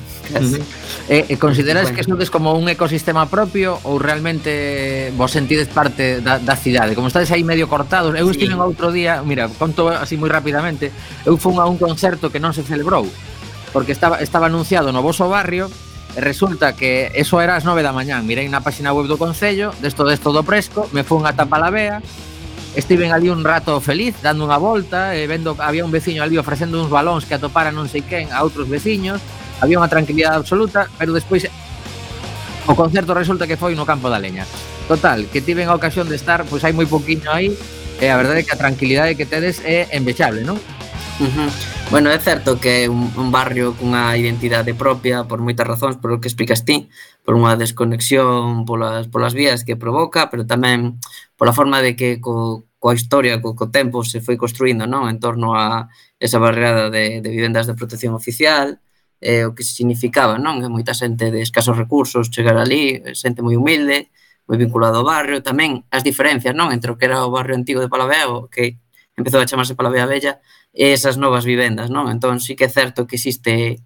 Eh, 1.07 1.25
eh, 1.29 1.37
consideras 1.37 1.91
que 1.91 2.01
sodes 2.01 2.33
como 2.33 2.57
un 2.57 2.65
ecosistema 2.65 3.29
propio 3.29 3.77
ou 3.85 4.01
realmente 4.01 5.13
vos 5.13 5.29
sentides 5.29 5.69
parte 5.69 6.17
da, 6.17 6.41
da 6.41 6.57
cidade? 6.57 6.97
Como 6.97 7.07
estades 7.07 7.29
aí 7.29 7.45
medio 7.45 7.69
cortados, 7.69 8.17
eu 8.17 8.25
estive 8.33 8.57
sí. 8.57 8.59
outro 8.59 8.89
día, 8.89 9.21
mira, 9.21 9.45
conto 9.45 9.93
así 9.93 10.17
moi 10.17 10.33
rapidamente, 10.33 10.89
eu 11.21 11.37
fun 11.37 11.61
a 11.61 11.69
un 11.69 11.77
concerto 11.77 12.33
que 12.33 12.41
non 12.41 12.57
se 12.57 12.65
celebrou, 12.65 13.05
porque 13.69 13.93
estaba, 13.93 14.17
estaba 14.17 14.49
anunciado 14.49 14.89
no 14.89 15.05
vosso 15.05 15.29
barrio, 15.29 15.69
e 16.15 16.19
resulta 16.23 16.73
que 16.73 17.13
eso 17.13 17.37
era 17.37 17.53
as 17.53 17.67
9 17.67 17.85
da 17.85 17.93
mañán, 17.93 18.25
mirei 18.25 18.49
na 18.49 18.65
página 18.65 18.89
web 18.89 19.05
do 19.05 19.21
Concello, 19.21 19.75
desto 19.85 20.07
desto 20.09 20.33
do 20.33 20.41
Presco, 20.41 20.89
me 20.89 21.05
fun 21.05 21.27
a 21.27 21.37
Palavea, 21.37 22.01
estiven 22.75 23.11
ali 23.11 23.29
un 23.29 23.43
rato 23.43 23.79
feliz, 23.79 24.15
dando 24.25 24.47
unha 24.47 24.59
volta, 24.59 25.15
e 25.15 25.27
vendo 25.27 25.55
había 25.59 25.83
un 25.83 25.91
veciño 25.91 26.23
ali 26.23 26.39
ofrecendo 26.39 26.79
uns 26.79 26.91
balóns 26.91 27.23
que 27.27 27.35
atopara 27.35 27.71
non 27.71 27.87
sei 27.87 28.03
quen 28.03 28.31
a 28.31 28.43
outros 28.43 28.67
veciños, 28.67 29.19
Había 29.61 29.79
unha 29.79 29.91
tranquilidade 29.91 30.35
absoluta, 30.35 30.91
pero 30.99 31.15
despois 31.15 31.47
o 32.65 32.73
concerto 32.73 33.13
resulta 33.13 33.45
que 33.45 33.55
foi 33.59 33.77
no 33.77 33.85
Campo 33.85 34.09
da 34.09 34.19
Leña. 34.19 34.43
Total, 34.87 35.25
que 35.29 35.41
tiven 35.41 35.69
a 35.69 35.77
ocasión 35.77 36.09
de 36.09 36.17
estar, 36.17 36.45
pois 36.45 36.61
hai 36.65 36.73
moi 36.73 36.85
poquinho 36.85 37.29
aí, 37.29 37.53
e 38.01 38.05
a 38.09 38.17
verdade 38.17 38.41
é 38.41 38.45
que 38.45 38.53
a 38.53 38.59
tranquilidade 38.59 39.15
que 39.15 39.25
tedes 39.25 39.61
é 39.63 39.89
envexable, 39.95 40.43
non? 40.43 40.59
Uh 41.21 41.29
-huh. 41.31 41.49
Bueno, 41.91 42.09
é 42.09 42.19
certo 42.19 42.59
que 42.59 42.85
é 42.85 42.89
un, 42.89 43.13
un 43.15 43.29
barrio 43.31 43.77
cunha 43.77 44.17
identidade 44.17 44.73
propia 44.73 45.23
por 45.23 45.39
moitas 45.39 45.63
razóns, 45.63 45.95
por 46.01 46.11
o 46.11 46.19
que 46.19 46.27
explicas 46.27 46.65
ti, 46.65 46.89
por 47.21 47.37
unha 47.37 47.53
desconexión 47.55 48.65
polas, 48.65 49.05
polas 49.07 49.37
vías 49.37 49.61
que 49.63 49.77
provoca, 49.77 50.27
pero 50.33 50.49
tamén 50.49 50.97
pola 51.37 51.53
forma 51.53 51.79
de 51.85 51.93
que 51.93 52.17
co, 52.17 52.65
coa 52.81 52.97
historia, 52.97 53.37
co, 53.37 53.53
co 53.53 53.69
tempo 53.69 54.01
se 54.01 54.19
foi 54.19 54.35
construindo 54.35 54.89
non? 54.89 55.07
en 55.07 55.21
torno 55.21 55.53
a 55.53 55.87
esa 56.17 56.41
barreada 56.41 56.89
de, 56.89 57.21
de 57.21 57.29
vivendas 57.29 57.69
de 57.69 57.77
protección 57.77 58.17
oficial, 58.17 58.81
eh, 59.25 59.49
o 59.49 59.57
que 59.57 59.65
significaba, 59.65 60.37
non? 60.37 60.61
Que 60.61 60.69
moita 60.69 60.93
xente 60.93 61.33
de 61.33 61.41
escasos 61.41 61.73
recursos 61.73 62.29
chegar 62.29 62.61
ali, 62.61 63.01
xente 63.17 63.41
moi 63.41 63.57
humilde, 63.57 64.13
moi 64.45 64.61
vinculado 64.61 65.01
ao 65.01 65.07
barrio, 65.09 65.41
tamén 65.41 65.81
as 65.89 66.05
diferencias, 66.05 66.53
non? 66.53 66.69
Entre 66.69 66.93
o 66.93 66.95
que 67.01 67.09
era 67.09 67.25
o 67.25 67.33
barrio 67.33 67.57
antigo 67.57 67.81
de 67.81 67.89
Palavea, 67.89 68.29
o 68.29 68.45
que 68.45 68.77
empezou 69.17 69.41
a 69.41 69.49
chamarse 69.49 69.73
Palavea 69.73 70.05
Bella, 70.05 70.37
e 70.69 70.93
esas 70.93 71.17
novas 71.17 71.41
vivendas, 71.41 71.89
non? 71.89 72.05
Entón, 72.13 72.37
sí 72.37 72.53
que 72.53 72.69
é 72.69 72.71
certo 72.71 73.09
que 73.09 73.17
existe 73.17 73.81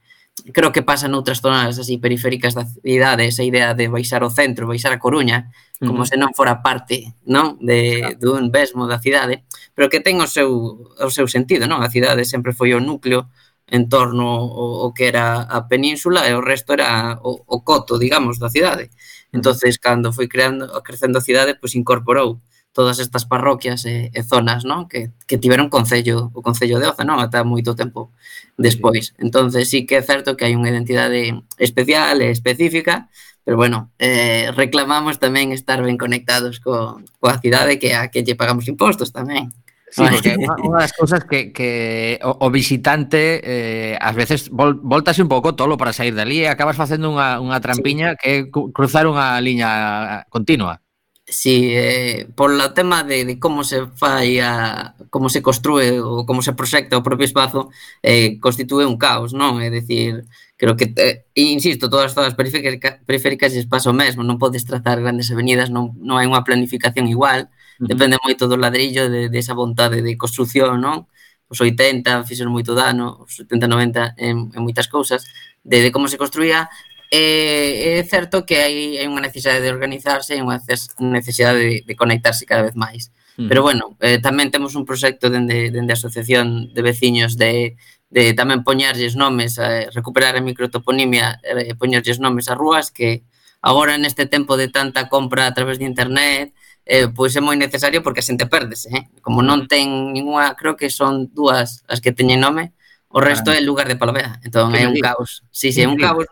creo 0.54 0.72
que 0.72 0.84
pasa 0.84 1.08
noutras 1.08 1.44
zonas 1.44 1.80
así 1.80 2.00
periféricas 2.00 2.56
da 2.56 2.64
cidade 2.64 3.28
esa 3.28 3.44
idea 3.44 3.76
de 3.76 3.88
baixar 3.88 4.24
o 4.24 4.32
centro, 4.32 4.68
baixar 4.68 4.92
a 4.92 5.00
Coruña, 5.00 5.52
como 5.80 6.04
mm. 6.04 6.10
se 6.12 6.16
non 6.20 6.36
fora 6.36 6.60
parte, 6.64 7.16
non, 7.24 7.60
de 7.64 8.12
claro. 8.16 8.20
dun 8.20 8.44
mesmo 8.52 8.88
da 8.88 9.00
cidade, 9.00 9.48
pero 9.76 9.88
que 9.88 10.04
ten 10.04 10.20
o 10.20 10.28
seu 10.28 10.52
o 11.00 11.12
seu 11.12 11.28
sentido, 11.32 11.68
non? 11.68 11.80
A 11.80 11.92
cidade 11.92 12.28
sempre 12.28 12.52
foi 12.52 12.76
o 12.76 12.84
núcleo 12.84 13.32
en 13.72 13.90
torno 13.90 14.26
o, 14.46 14.86
o 14.86 14.94
que 14.94 15.08
era 15.08 15.44
a 15.44 15.68
península 15.68 16.28
e 16.30 16.34
o 16.34 16.42
resto 16.42 16.74
era 16.74 17.20
o, 17.24 17.42
o 17.46 17.58
coto, 17.64 17.98
digamos, 17.98 18.40
da 18.40 18.50
cidade. 18.50 18.90
Entonces, 19.32 19.78
cando 19.78 20.14
foi 20.14 20.28
creando, 20.28 20.66
crecendo 20.82 21.18
a 21.20 21.26
cidade, 21.26 21.58
pois 21.60 21.76
incorporou 21.76 22.42
todas 22.74 23.00
estas 23.00 23.26
parroquias 23.26 23.86
e, 23.86 24.12
e 24.14 24.22
zonas, 24.24 24.64
non? 24.64 24.88
Que, 24.88 25.12
que 25.26 25.38
tiveron 25.42 25.70
concello, 25.70 26.32
o 26.34 26.42
concello 26.42 26.80
de 26.80 26.88
Oza, 26.90 27.04
non? 27.04 27.20
Ata 27.22 27.44
moito 27.44 27.74
tempo 27.76 28.14
despois. 28.58 29.14
Entonces 29.18 29.70
sí 29.70 29.86
que 29.86 29.98
é 29.98 30.04
certo 30.06 30.38
que 30.38 30.46
hai 30.46 30.54
unha 30.54 30.70
identidade 30.70 31.34
especial 31.58 32.22
e 32.22 32.30
específica, 32.30 33.10
pero 33.44 33.58
bueno, 33.58 33.90
eh, 33.98 34.54
reclamamos 34.54 35.18
tamén 35.18 35.50
estar 35.52 35.82
ben 35.82 35.98
conectados 35.98 36.62
co, 36.62 37.02
coa 37.18 37.42
cidade 37.42 37.82
que 37.82 37.98
a 37.98 38.14
que 38.14 38.22
lle 38.22 38.38
pagamos 38.38 38.70
impostos 38.70 39.10
tamén. 39.10 39.50
Sí, 39.90 40.06
porque 40.06 40.38
unha, 40.38 40.56
unha 40.62 40.80
das 40.86 40.94
cousas 40.94 41.26
que, 41.26 41.50
que 41.50 42.22
o, 42.22 42.46
o 42.46 42.48
visitante 42.54 43.42
eh, 43.42 43.98
ás 43.98 44.14
veces 44.14 44.54
vol, 44.54 44.78
voltase 44.78 45.26
un 45.26 45.32
pouco 45.32 45.58
tolo 45.58 45.82
para 45.82 45.98
sair 45.98 46.14
dali 46.14 46.46
e 46.46 46.52
acabas 46.52 46.78
facendo 46.78 47.10
unha, 47.10 47.42
unha 47.42 47.58
trampiña 47.58 48.14
sí. 48.14 48.18
que 48.22 48.30
é 48.30 48.38
cruzar 48.50 49.10
unha 49.10 49.42
liña 49.42 50.30
continua. 50.30 50.86
Sí, 51.32 51.70
eh, 51.74 52.28
por 52.36 52.50
o 52.50 52.74
tema 52.74 53.04
de, 53.04 53.24
de 53.24 53.40
como 53.40 53.64
se 53.64 53.86
fai 53.94 54.40
a, 54.40 54.96
como 55.10 55.30
se 55.30 55.42
construe 55.46 56.02
ou 56.02 56.26
como 56.26 56.42
se 56.42 56.58
proxecta 56.58 56.98
o 56.98 57.06
propio 57.06 57.30
espazo 57.30 57.70
eh, 58.02 58.42
constitúe 58.42 58.90
un 58.90 58.98
caos, 58.98 59.34
non? 59.38 59.62
É 59.62 59.70
dicir, 59.70 60.26
creo 60.58 60.74
que, 60.74 60.90
eh, 60.98 61.30
insisto, 61.38 61.86
todas 61.86 62.10
as 62.10 62.16
zonas 62.18 62.34
periféricas, 62.34 62.98
periféricas 63.06 63.54
es 63.54 63.70
paso 63.70 63.94
mesmo, 63.94 64.26
non 64.26 64.42
podes 64.42 64.66
trazar 64.66 64.98
grandes 65.06 65.30
avenidas, 65.30 65.70
non, 65.70 65.94
non 66.02 66.18
hai 66.18 66.26
unha 66.26 66.42
planificación 66.42 67.06
igual, 67.06 67.54
depende 67.80 68.20
moito 68.20 68.52
do 68.52 68.60
ladrillo, 68.60 69.08
de, 69.08 69.32
de 69.32 69.40
esa 69.40 69.56
vontade 69.56 70.04
de 70.04 70.20
construción, 70.20 70.84
non? 70.84 71.08
Os 71.50 71.58
80 71.64 72.28
fixeron 72.28 72.54
moito 72.54 72.76
dano, 72.76 73.26
os 73.26 73.40
70, 73.40 73.66
90 73.66 74.20
en, 74.20 74.52
en 74.54 74.62
moitas 74.62 74.92
cousas, 74.92 75.26
de, 75.64 75.82
de 75.82 75.90
como 75.90 76.12
se 76.12 76.20
construía, 76.20 76.70
E 77.10 77.98
é 77.98 78.06
certo 78.06 78.46
que 78.46 78.62
hai, 78.62 79.02
hai 79.02 79.10
unha 79.10 79.26
necesidade 79.26 79.66
de 79.66 79.74
organizarse 79.74 80.38
e 80.38 80.46
unha 80.46 80.62
necesidade 81.02 81.58
de, 81.58 81.76
de 81.82 81.98
conectarse 81.98 82.46
cada 82.46 82.62
vez 82.70 82.78
máis. 82.78 83.10
Mm. 83.34 83.50
Pero 83.50 83.66
bueno, 83.66 83.98
eh, 83.98 84.22
tamén 84.22 84.54
temos 84.54 84.78
un 84.78 84.86
proxecto 84.86 85.34
dende, 85.34 85.74
dende 85.74 85.90
a 85.90 85.98
Asociación 85.98 86.70
de 86.70 86.82
Veciños 86.86 87.34
de, 87.34 87.82
de 88.14 88.38
tamén 88.38 88.62
poñerlles 88.62 89.18
nomes, 89.18 89.58
eh, 89.58 89.90
recuperar 89.90 90.38
a 90.38 90.46
microtoponimia, 90.46 91.42
eh, 91.42 91.74
poñerlles 91.74 92.22
nomes 92.22 92.46
a 92.46 92.54
rúas 92.54 92.94
que 92.94 93.26
agora 93.66 93.98
neste 93.98 94.30
tempo 94.30 94.54
de 94.54 94.70
tanta 94.70 95.10
compra 95.10 95.50
a 95.50 95.54
través 95.58 95.82
de 95.82 95.90
internet, 95.90 96.54
eh, 96.90 97.06
pois 97.06 97.38
é 97.38 97.42
moi 97.42 97.54
necesario 97.54 98.02
porque 98.02 98.20
a 98.20 98.26
xente 98.26 98.50
perdese, 98.50 98.90
eh? 98.90 99.06
como 99.22 99.46
non 99.46 99.70
ten 99.70 100.10
ninguna, 100.10 100.58
creo 100.58 100.74
que 100.74 100.90
son 100.90 101.30
dúas 101.30 101.86
as 101.86 102.02
que 102.02 102.10
teñen 102.10 102.42
nome, 102.42 102.74
o 103.14 103.22
resto 103.22 103.54
ah. 103.54 103.58
é 103.58 103.62
lugar 103.62 103.86
de 103.86 103.94
Palavea, 103.94 104.42
entón 104.42 104.74
é 104.74 104.90
un 104.90 104.98
caos. 104.98 105.46
Sí, 105.54 105.70
sí, 105.70 105.86
é 105.86 105.88
un 105.88 106.02
caos. 106.02 106.26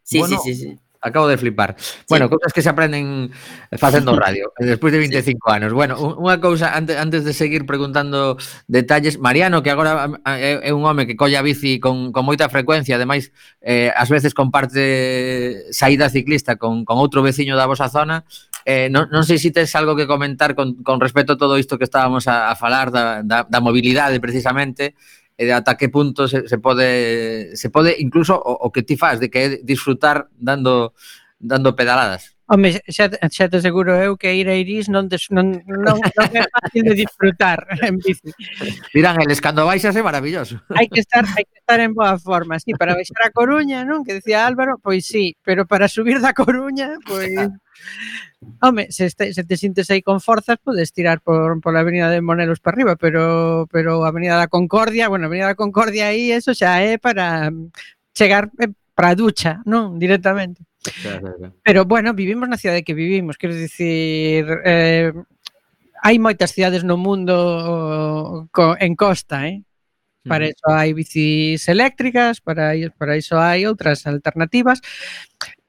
Sí, 0.00 0.24
bueno, 0.24 0.40
sí, 0.40 0.56
sí, 0.56 0.72
sí. 0.72 0.87
Acabo 1.00 1.28
de 1.28 1.38
flipar. 1.38 1.76
Sí. 1.78 1.94
Bueno, 2.08 2.28
cousas 2.28 2.52
que 2.52 2.60
se 2.60 2.68
aprenden 2.68 3.30
facendo 3.78 4.16
radio 4.18 4.52
eh, 4.58 4.66
despois 4.66 4.92
de 4.92 4.98
25 4.98 5.22
sí. 5.22 5.54
anos. 5.54 5.72
Bueno, 5.72 5.94
unha 6.18 6.42
cousa 6.42 6.74
antes 6.74 6.98
antes 6.98 7.22
de 7.22 7.30
seguir 7.30 7.70
preguntando 7.70 8.34
detalles, 8.66 9.22
Mariano, 9.22 9.62
que 9.62 9.70
agora 9.70 10.10
é 10.26 10.74
un 10.74 10.82
home 10.82 11.06
que 11.06 11.14
colla 11.14 11.38
bici 11.38 11.78
con 11.78 12.10
con 12.10 12.26
moita 12.26 12.50
frecuencia, 12.50 12.98
ademais 12.98 13.30
eh 13.62 13.94
ás 13.94 14.10
veces 14.10 14.34
comparte 14.34 15.70
saída 15.70 16.10
ciclista 16.10 16.58
con 16.58 16.82
con 16.82 16.98
outro 16.98 17.22
veciño 17.22 17.54
da 17.54 17.70
vosa 17.70 17.86
zona. 17.86 18.26
Eh, 18.66 18.90
non, 18.90 19.06
non 19.14 19.22
sei 19.22 19.38
se 19.38 19.54
tens 19.54 19.72
algo 19.78 19.94
que 19.94 20.10
comentar 20.10 20.52
con, 20.58 20.82
con 20.82 20.98
respecto 20.98 21.38
a 21.38 21.40
todo 21.40 21.56
isto 21.56 21.78
que 21.78 21.86
estábamos 21.86 22.26
a, 22.28 22.50
a 22.50 22.54
falar 22.58 22.90
da, 22.90 23.22
da, 23.24 23.46
da 23.46 23.64
mobilidade 23.64 24.20
precisamente 24.20 24.92
Eh, 25.38 25.46
e 25.46 25.52
ata 25.54 25.78
que 25.78 25.88
punto 25.88 26.26
se, 26.26 26.48
se 26.50 26.58
pode 26.58 27.54
se 27.54 27.70
pode 27.70 27.94
incluso 28.02 28.34
o, 28.34 28.66
o 28.66 28.72
que 28.74 28.82
ti 28.82 28.96
fas 28.98 29.20
de 29.22 29.30
que 29.30 29.38
é 29.38 29.48
disfrutar 29.62 30.26
dando 30.34 30.92
dando 31.38 31.74
pedaladas. 31.78 32.37
Home, 32.50 32.80
xa, 32.88 33.12
xa 33.28 33.44
te 33.52 33.60
seguro 33.60 33.92
eu 33.92 34.16
que 34.16 34.32
ir 34.32 34.48
a 34.48 34.56
Irís 34.56 34.88
non, 34.88 35.04
des, 35.04 35.28
non, 35.28 35.60
non, 35.68 36.00
non 36.00 36.28
é 36.32 36.48
fácil 36.48 36.80
de 36.88 36.96
disfrutar 36.96 37.60
en 37.84 38.00
bici. 38.00 38.32
Dirán, 38.96 39.20
eles 39.20 39.44
cando 39.44 39.68
baixas 39.68 39.92
é 39.92 40.00
maravilloso. 40.00 40.56
Hai 40.72 40.88
que 40.88 41.04
estar, 41.04 41.28
hai 41.28 41.44
que 41.44 41.60
estar 41.60 41.76
en 41.76 41.92
boa 41.92 42.16
forma, 42.16 42.56
sí, 42.56 42.72
para 42.72 42.96
baixar 42.96 43.28
a 43.28 43.36
Coruña, 43.36 43.84
non? 43.84 44.00
Que 44.00 44.16
decía 44.16 44.48
Álvaro, 44.48 44.80
pois 44.80 45.04
sí, 45.04 45.36
pero 45.44 45.68
para 45.68 45.92
subir 45.92 46.24
da 46.24 46.32
Coruña, 46.32 46.96
pois... 47.04 47.36
Home, 48.62 48.88
se, 48.90 49.06
este, 49.06 49.34
se 49.34 49.44
te 49.44 49.56
sintes 49.56 49.90
aí 49.90 50.00
con 50.00 50.20
forzas, 50.20 50.56
podes 50.62 50.92
tirar 50.92 51.20
por, 51.20 51.60
por 51.60 51.74
la 51.74 51.80
avenida 51.80 52.08
de 52.08 52.22
Monelos 52.22 52.60
para 52.60 52.74
arriba, 52.74 52.96
pero, 52.96 53.68
pero 53.70 54.04
a 54.04 54.08
avenida 54.08 54.40
da 54.40 54.48
Concordia, 54.48 55.08
bueno, 55.08 55.24
a 55.24 55.28
avenida 55.28 55.52
da 55.52 55.54
Concordia 55.54 56.08
aí, 56.08 56.32
eso 56.32 56.54
xa 56.54 56.80
é 56.80 56.96
para 56.96 57.52
chegar 58.16 58.48
eh, 58.58 58.72
para 58.94 59.12
a 59.12 59.14
ducha, 59.14 59.60
non? 59.68 60.00
Directamente. 60.00 60.67
Claro, 61.02 61.34
claro. 61.36 61.54
Pero 61.62 61.84
bueno, 61.84 62.14
vivimos 62.14 62.48
na 62.48 62.56
cidade 62.56 62.82
que 62.82 62.94
vivimos, 62.94 63.36
quero 63.36 63.54
dicir, 63.54 64.48
eh, 64.64 65.12
hai 66.02 66.16
moitas 66.18 66.54
cidades 66.54 66.82
no 66.86 66.96
mundo 66.96 68.48
co, 68.54 68.74
en 68.78 68.94
costa, 68.96 69.46
eh? 69.48 69.67
Para 70.26 70.48
iso 70.48 70.66
hai 70.66 70.92
bicis 70.92 71.68
eléctricas, 71.68 72.40
para, 72.40 72.74
para 72.98 73.16
iso 73.16 73.38
hai 73.38 73.66
outras 73.66 74.06
alternativas. 74.06 74.82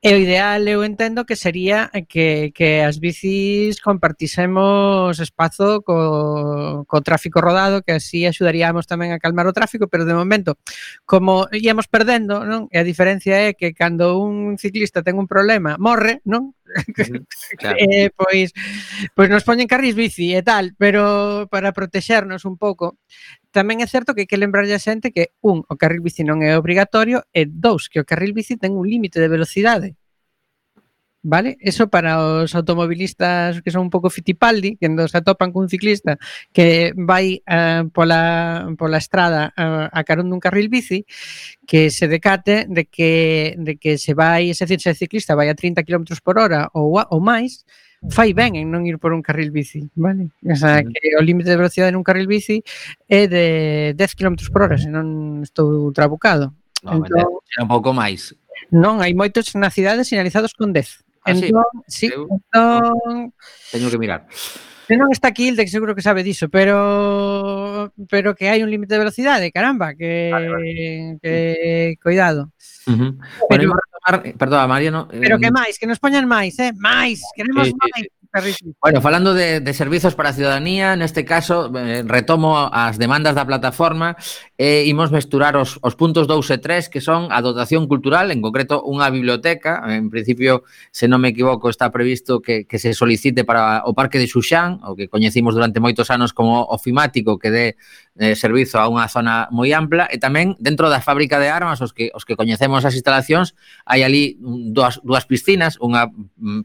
E 0.02 0.16
o 0.16 0.18
ideal, 0.18 0.64
eu 0.64 0.80
entendo, 0.88 1.28
que 1.28 1.36
sería 1.36 1.92
que, 2.08 2.56
que 2.56 2.80
as 2.88 3.04
bicis 3.04 3.84
compartísemos 3.84 5.20
espazo 5.20 5.84
co, 5.84 6.88
co 6.88 7.04
tráfico 7.04 7.44
rodado, 7.44 7.84
que 7.84 8.00
así 8.00 8.24
axudaríamos 8.24 8.88
tamén 8.88 9.12
a 9.12 9.20
calmar 9.20 9.52
o 9.52 9.52
tráfico, 9.52 9.92
pero 9.92 10.08
de 10.08 10.16
momento, 10.16 10.56
como 11.04 11.52
íamos 11.52 11.92
perdendo, 11.92 12.48
non? 12.48 12.72
E 12.72 12.80
a 12.80 12.88
diferencia 12.88 13.52
é 13.52 13.52
que 13.52 13.76
cando 13.76 14.24
un 14.24 14.56
ciclista 14.56 15.04
ten 15.04 15.20
un 15.20 15.28
problema, 15.28 15.76
morre, 15.76 16.24
non? 16.24 16.56
claro. 17.60 17.76
eh, 17.84 18.08
pois, 18.16 18.56
pois 19.12 19.28
nos 19.28 19.44
poñen 19.44 19.68
carris 19.68 20.00
bici 20.00 20.32
e 20.32 20.40
tal, 20.48 20.80
pero 20.80 21.44
para 21.52 21.76
protexernos 21.76 22.48
un 22.48 22.56
pouco, 22.56 22.96
tamén 23.52 23.82
é 23.82 23.88
certo 23.90 24.14
que 24.14 24.26
hai 24.26 24.30
que 24.30 24.42
lembrarlle 24.42 24.76
a 24.78 24.82
xente 24.82 25.14
que 25.16 25.34
un, 25.42 25.66
o 25.66 25.76
carril 25.82 26.02
bici 26.06 26.22
non 26.26 26.42
é 26.46 26.54
obrigatorio 26.58 27.26
e 27.34 27.50
dous, 27.50 27.90
que 27.92 28.02
o 28.02 28.08
carril 28.08 28.34
bici 28.38 28.56
ten 28.62 28.78
un 28.78 28.86
límite 28.86 29.18
de 29.20 29.30
velocidade. 29.32 29.98
Vale? 31.22 31.58
Eso 31.60 31.90
para 31.90 32.24
os 32.24 32.56
automobilistas 32.56 33.62
que 33.62 33.72
son 33.72 33.82
un 33.84 33.90
pouco 33.90 34.10
fitipaldi, 34.10 34.78
que 34.80 34.88
nos 34.88 35.12
atopan 35.16 35.52
cun 35.52 35.68
ciclista 35.68 36.16
que 36.56 36.96
vai 36.96 37.44
eh, 37.44 37.84
pola, 37.92 38.72
pola 38.80 39.04
estrada 39.04 39.52
eh, 39.52 39.90
a 39.92 40.02
carón 40.08 40.32
dun 40.32 40.40
carril 40.40 40.72
bici, 40.72 41.04
que 41.68 41.92
se 41.92 42.08
decate 42.08 42.72
de 42.72 42.88
que, 42.88 43.56
de 43.60 43.76
que 43.76 43.98
se 44.00 44.16
vai, 44.16 44.54
se, 44.56 44.64
o 44.64 44.96
ciclista 44.96 45.36
vai 45.36 45.52
a 45.52 45.60
30 45.60 45.84
km 45.84 46.08
por 46.24 46.40
hora 46.40 46.72
ou, 46.72 46.96
ou 46.96 47.20
máis, 47.20 47.68
fai 48.08 48.32
ben 48.32 48.56
en 48.56 48.72
non 48.72 48.88
ir 48.88 48.96
por 48.96 49.12
un 49.12 49.20
carril 49.20 49.52
bici, 49.52 49.84
vale? 50.00 50.32
O 50.40 50.56
sea, 50.56 50.80
que 50.80 51.20
o 51.20 51.22
límite 51.22 51.52
de 51.52 51.60
velocidade 51.60 51.92
nun 51.92 52.08
carril 52.08 52.32
bici 52.32 52.64
é 53.12 53.28
de 53.28 53.92
10 53.98 54.16
km 54.16 54.40
por 54.48 54.64
hora, 54.64 54.80
se 54.80 54.88
non 54.88 55.44
estou 55.44 55.92
trabucado. 55.92 56.56
No, 56.80 57.04
entón, 57.04 57.44
un 57.44 57.68
pouco 57.68 57.92
máis. 57.92 58.32
Non, 58.72 59.04
hai 59.04 59.12
moitos 59.12 59.52
na 59.60 59.68
cidade 59.68 60.08
sinalizados 60.08 60.56
con 60.56 60.72
10. 60.72 61.04
Ah, 61.28 61.36
entón, 61.36 61.68
sí, 61.92 62.08
sí, 62.08 62.16
entón... 62.16 63.36
Teño 63.72 63.92
que 63.92 64.00
mirar. 64.00 64.24
Que 64.90 64.98
non 64.98 65.14
está 65.14 65.30
aquí 65.30 65.54
Hilde, 65.54 65.62
que 65.62 65.70
seguro 65.70 65.94
que 65.94 66.02
sabe 66.02 66.26
diso, 66.26 66.50
pero 66.50 67.94
pero 68.10 68.34
que 68.34 68.50
hai 68.50 68.66
un 68.66 68.74
límite 68.74 68.98
de 68.98 69.06
velocidade, 69.06 69.54
caramba, 69.54 69.94
que 69.94 70.34
vale, 70.34 70.50
vale. 70.50 71.22
que 71.22 71.94
cuidado. 72.02 72.50
Uh 72.90 72.98
-huh. 72.98 73.12
Pero, 73.54 73.70
bueno, 73.70 73.74
retomar, 73.78 74.34
perdón, 74.34 74.66
María, 74.66 74.90
no, 74.90 75.06
eh, 75.14 75.22
pero 75.22 75.38
que 75.38 75.54
máis, 75.54 75.78
que 75.78 75.86
nos 75.86 76.02
poñan 76.02 76.26
máis, 76.26 76.58
eh? 76.58 76.74
Máis, 76.74 77.22
queremos 77.38 77.70
sí, 77.70 77.78
máis. 77.78 78.02
Eh, 78.02 78.19
Bueno, 78.80 79.02
falando 79.02 79.34
de, 79.34 79.60
de 79.60 79.74
servizos 79.74 80.14
para 80.14 80.30
a 80.30 80.34
ciudadanía, 80.38 80.94
neste 80.94 81.26
caso 81.26 81.74
eh, 81.74 82.06
retomo 82.06 82.70
as 82.70 83.02
demandas 83.02 83.34
da 83.34 83.42
plataforma 83.42 84.14
e 84.54 84.86
eh, 84.86 84.92
imos 84.92 85.10
mesturar 85.10 85.58
os, 85.58 85.82
os 85.82 85.98
puntos 85.98 86.30
2 86.30 86.38
e 86.54 86.58
3 86.62 86.94
que 86.94 87.02
son 87.02 87.34
a 87.34 87.42
dotación 87.42 87.90
cultural, 87.90 88.30
en 88.30 88.46
concreto 88.46 88.86
unha 88.86 89.10
biblioteca, 89.10 89.82
en 89.90 90.14
principio, 90.14 90.62
se 90.94 91.10
non 91.10 91.26
me 91.26 91.34
equivoco, 91.34 91.74
está 91.74 91.90
previsto 91.90 92.38
que, 92.38 92.70
que 92.70 92.78
se 92.78 92.94
solicite 92.94 93.42
para 93.42 93.82
o 93.90 93.98
Parque 93.98 94.22
de 94.22 94.30
Xuxán, 94.30 94.78
o 94.86 94.94
que 94.94 95.10
coñecimos 95.10 95.58
durante 95.58 95.82
moitos 95.82 96.14
anos 96.14 96.30
como 96.30 96.70
ofimático 96.70 97.42
que 97.42 97.50
dé 97.50 97.68
eh, 98.20 98.36
servizo 98.36 98.78
a 98.84 98.92
unha 98.92 99.08
zona 99.08 99.48
moi 99.48 99.72
ampla 99.72 100.04
e 100.12 100.20
tamén 100.20 100.60
dentro 100.60 100.92
da 100.92 101.00
fábrica 101.00 101.40
de 101.40 101.48
armas 101.48 101.80
os 101.80 101.96
que 101.96 102.12
os 102.12 102.28
que 102.28 102.36
coñecemos 102.36 102.84
as 102.84 102.92
instalacións 102.92 103.56
hai 103.88 104.04
ali 104.04 104.36
dúas, 104.44 105.00
dúas 105.08 105.24
piscinas 105.24 105.80
unha 105.80 106.12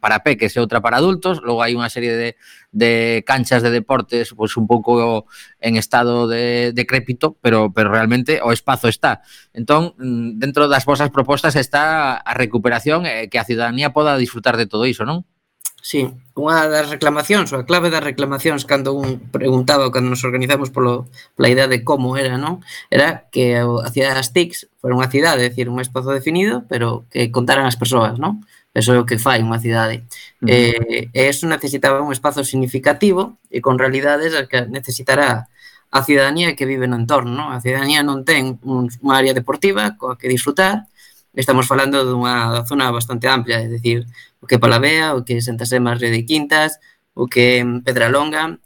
para 0.03 0.27
peques 0.27 0.59
e 0.59 0.59
outra 0.59 0.83
para 0.83 0.99
adultos 0.99 1.39
logo 1.47 1.63
hai 1.63 1.79
unha 1.79 1.87
serie 1.87 2.19
de, 2.19 2.29
de 2.75 3.23
canchas 3.23 3.63
de 3.63 3.71
deportes 3.71 4.35
pois 4.35 4.59
un 4.59 4.67
pouco 4.67 5.31
en 5.63 5.79
estado 5.79 6.27
de 6.27 6.75
decrépito 6.75 7.39
pero 7.39 7.71
pero 7.71 7.95
realmente 7.95 8.43
o 8.43 8.51
espazo 8.51 8.91
está 8.91 9.23
entón 9.55 9.95
dentro 10.43 10.67
das 10.67 10.83
vosas 10.83 11.15
propostas 11.15 11.55
está 11.55 12.19
a 12.19 12.35
recuperación 12.35 13.07
e 13.07 13.15
eh, 13.15 13.25
que 13.31 13.39
a 13.39 13.47
ciudadanía 13.47 13.95
poda 13.95 14.19
disfrutar 14.19 14.59
de 14.59 14.67
todo 14.67 14.91
iso 14.91 15.07
non? 15.07 15.23
Sí, 15.85 16.09
unha 16.33 16.65
das 16.73 16.89
reclamacións, 16.89 17.53
ou 17.53 17.61
a 17.61 17.69
clave 17.69 17.93
das 17.93 18.01
reclamacións 18.01 18.65
cando 18.65 18.97
un 18.97 19.21
preguntaba, 19.29 19.93
cando 19.93 20.09
nos 20.09 20.25
organizamos 20.25 20.73
polo, 20.73 21.13
pola 21.37 21.53
idea 21.53 21.69
de 21.69 21.85
como 21.85 22.17
era, 22.17 22.41
non? 22.41 22.65
Era 22.89 23.29
que 23.29 23.61
a 23.61 23.91
cidade 23.93 24.17
das 24.17 24.33
TICs 24.33 24.73
fora 24.81 24.97
unha 24.97 25.13
cidade, 25.13 25.45
é 25.45 25.53
dicir, 25.53 25.69
un 25.69 25.85
espazo 25.85 26.09
definido, 26.09 26.65
pero 26.73 27.05
que 27.13 27.29
contaran 27.29 27.69
as 27.69 27.77
persoas, 27.77 28.17
non? 28.17 28.41
Eso 28.73 28.97
é 28.97 28.99
o 28.99 29.05
que 29.05 29.21
fai 29.21 29.45
unha 29.45 29.61
cidade. 29.61 30.09
Mm. 30.41 30.49
Eh, 30.49 31.13
e 31.13 31.21
eso 31.29 31.45
necesitaba 31.45 32.01
un 32.01 32.17
espazo 32.17 32.49
significativo 32.49 33.37
e 33.53 33.61
con 33.61 33.77
realidades 33.77 34.33
que 34.49 34.65
necesitará 34.65 35.53
a 35.93 36.01
cidadanía 36.01 36.57
que 36.57 36.65
vive 36.65 36.89
no 36.89 36.97
entorno, 36.97 37.37
non? 37.37 37.53
A 37.53 37.61
cidadanía 37.61 38.01
non 38.01 38.25
ten 38.25 38.57
un, 38.65 38.89
unha 39.05 39.21
área 39.21 39.37
deportiva 39.37 40.01
coa 40.01 40.17
que 40.17 40.33
disfrutar, 40.33 40.89
estamos 41.35 41.67
falando 41.67 42.05
dunha 42.07 42.63
zona 42.67 42.91
bastante 42.95 43.27
amplia, 43.27 43.63
é 43.63 43.69
dicir, 43.69 44.07
o 44.41 44.47
que 44.47 44.57
é 44.57 44.59
Palavea, 44.59 45.15
o 45.15 45.25
que 45.27 45.39
é 45.39 45.41
Santa 45.43 45.67
Sema, 45.67 45.99
Río 45.99 46.15
de 46.15 46.23
Quintas, 46.23 46.79
o 47.15 47.27
que 47.27 47.61
é 47.61 47.65
Pedralonga, 47.83 48.59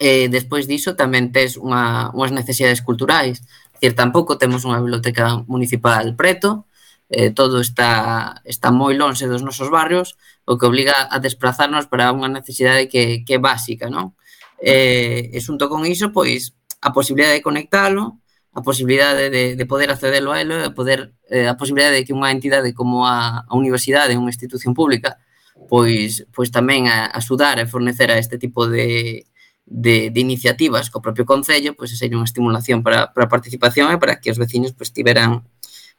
e 0.00 0.28
despois 0.28 0.68
diso 0.68 0.96
tamén 0.96 1.32
tes 1.32 1.56
unha, 1.56 2.12
unhas 2.12 2.32
necesidades 2.32 2.84
culturais, 2.84 3.40
é 3.76 3.88
dicir, 3.88 3.92
tampouco 3.96 4.40
temos 4.40 4.64
unha 4.64 4.80
biblioteca 4.80 5.44
municipal 5.48 6.16
preto, 6.16 6.64
eh, 7.08 7.30
todo 7.30 7.60
está, 7.60 8.40
está 8.44 8.72
moi 8.72 8.96
lonxe 8.96 9.28
dos 9.28 9.44
nosos 9.44 9.68
barrios, 9.70 10.16
o 10.44 10.58
que 10.58 10.66
obliga 10.66 11.08
a 11.10 11.16
desplazarnos 11.18 11.86
para 11.86 12.12
unha 12.12 12.28
necesidade 12.28 12.88
que, 12.88 13.22
que 13.24 13.36
é 13.36 13.40
básica, 13.40 13.88
non? 13.88 14.16
Eh, 14.60 15.30
e 15.32 15.38
xunto 15.40 15.68
con 15.68 15.84
iso, 15.84 16.10
pois, 16.12 16.56
a 16.80 16.92
posibilidad 16.92 17.32
de 17.32 17.44
conectalo, 17.44 18.20
a 18.56 18.62
posibilidade 18.64 19.28
de, 19.28 19.54
de 19.54 19.66
poder 19.68 19.92
accedelo 19.92 20.32
a 20.32 20.40
elo 20.40 20.56
e 20.56 20.72
poder, 20.72 21.12
eh, 21.28 21.44
a 21.44 21.60
posibilidade 21.60 22.00
de 22.00 22.04
que 22.08 22.16
unha 22.16 22.32
entidade 22.32 22.72
como 22.72 23.04
a, 23.04 23.44
a 23.44 23.52
universidade, 23.52 24.16
unha 24.16 24.32
institución 24.32 24.72
pública, 24.72 25.20
pois, 25.68 26.24
pois 26.32 26.48
tamén 26.48 26.88
a, 26.88 27.12
a 27.12 27.20
axudar 27.20 27.60
e 27.60 27.68
fornecer 27.68 28.08
a 28.08 28.16
este 28.16 28.40
tipo 28.40 28.64
de, 28.64 29.28
de, 29.68 30.08
de 30.08 30.20
iniciativas 30.24 30.88
co 30.88 31.04
propio 31.04 31.28
Concello, 31.28 31.76
pois 31.76 31.92
sería 31.92 32.16
unha 32.16 32.24
estimulación 32.24 32.80
para, 32.80 33.12
para 33.12 33.28
a 33.28 33.32
participación 33.32 33.92
e 33.92 34.00
para 34.00 34.24
que 34.24 34.32
os 34.32 34.40
veciños 34.40 34.72
pois, 34.72 34.88
tiveran 34.88 35.44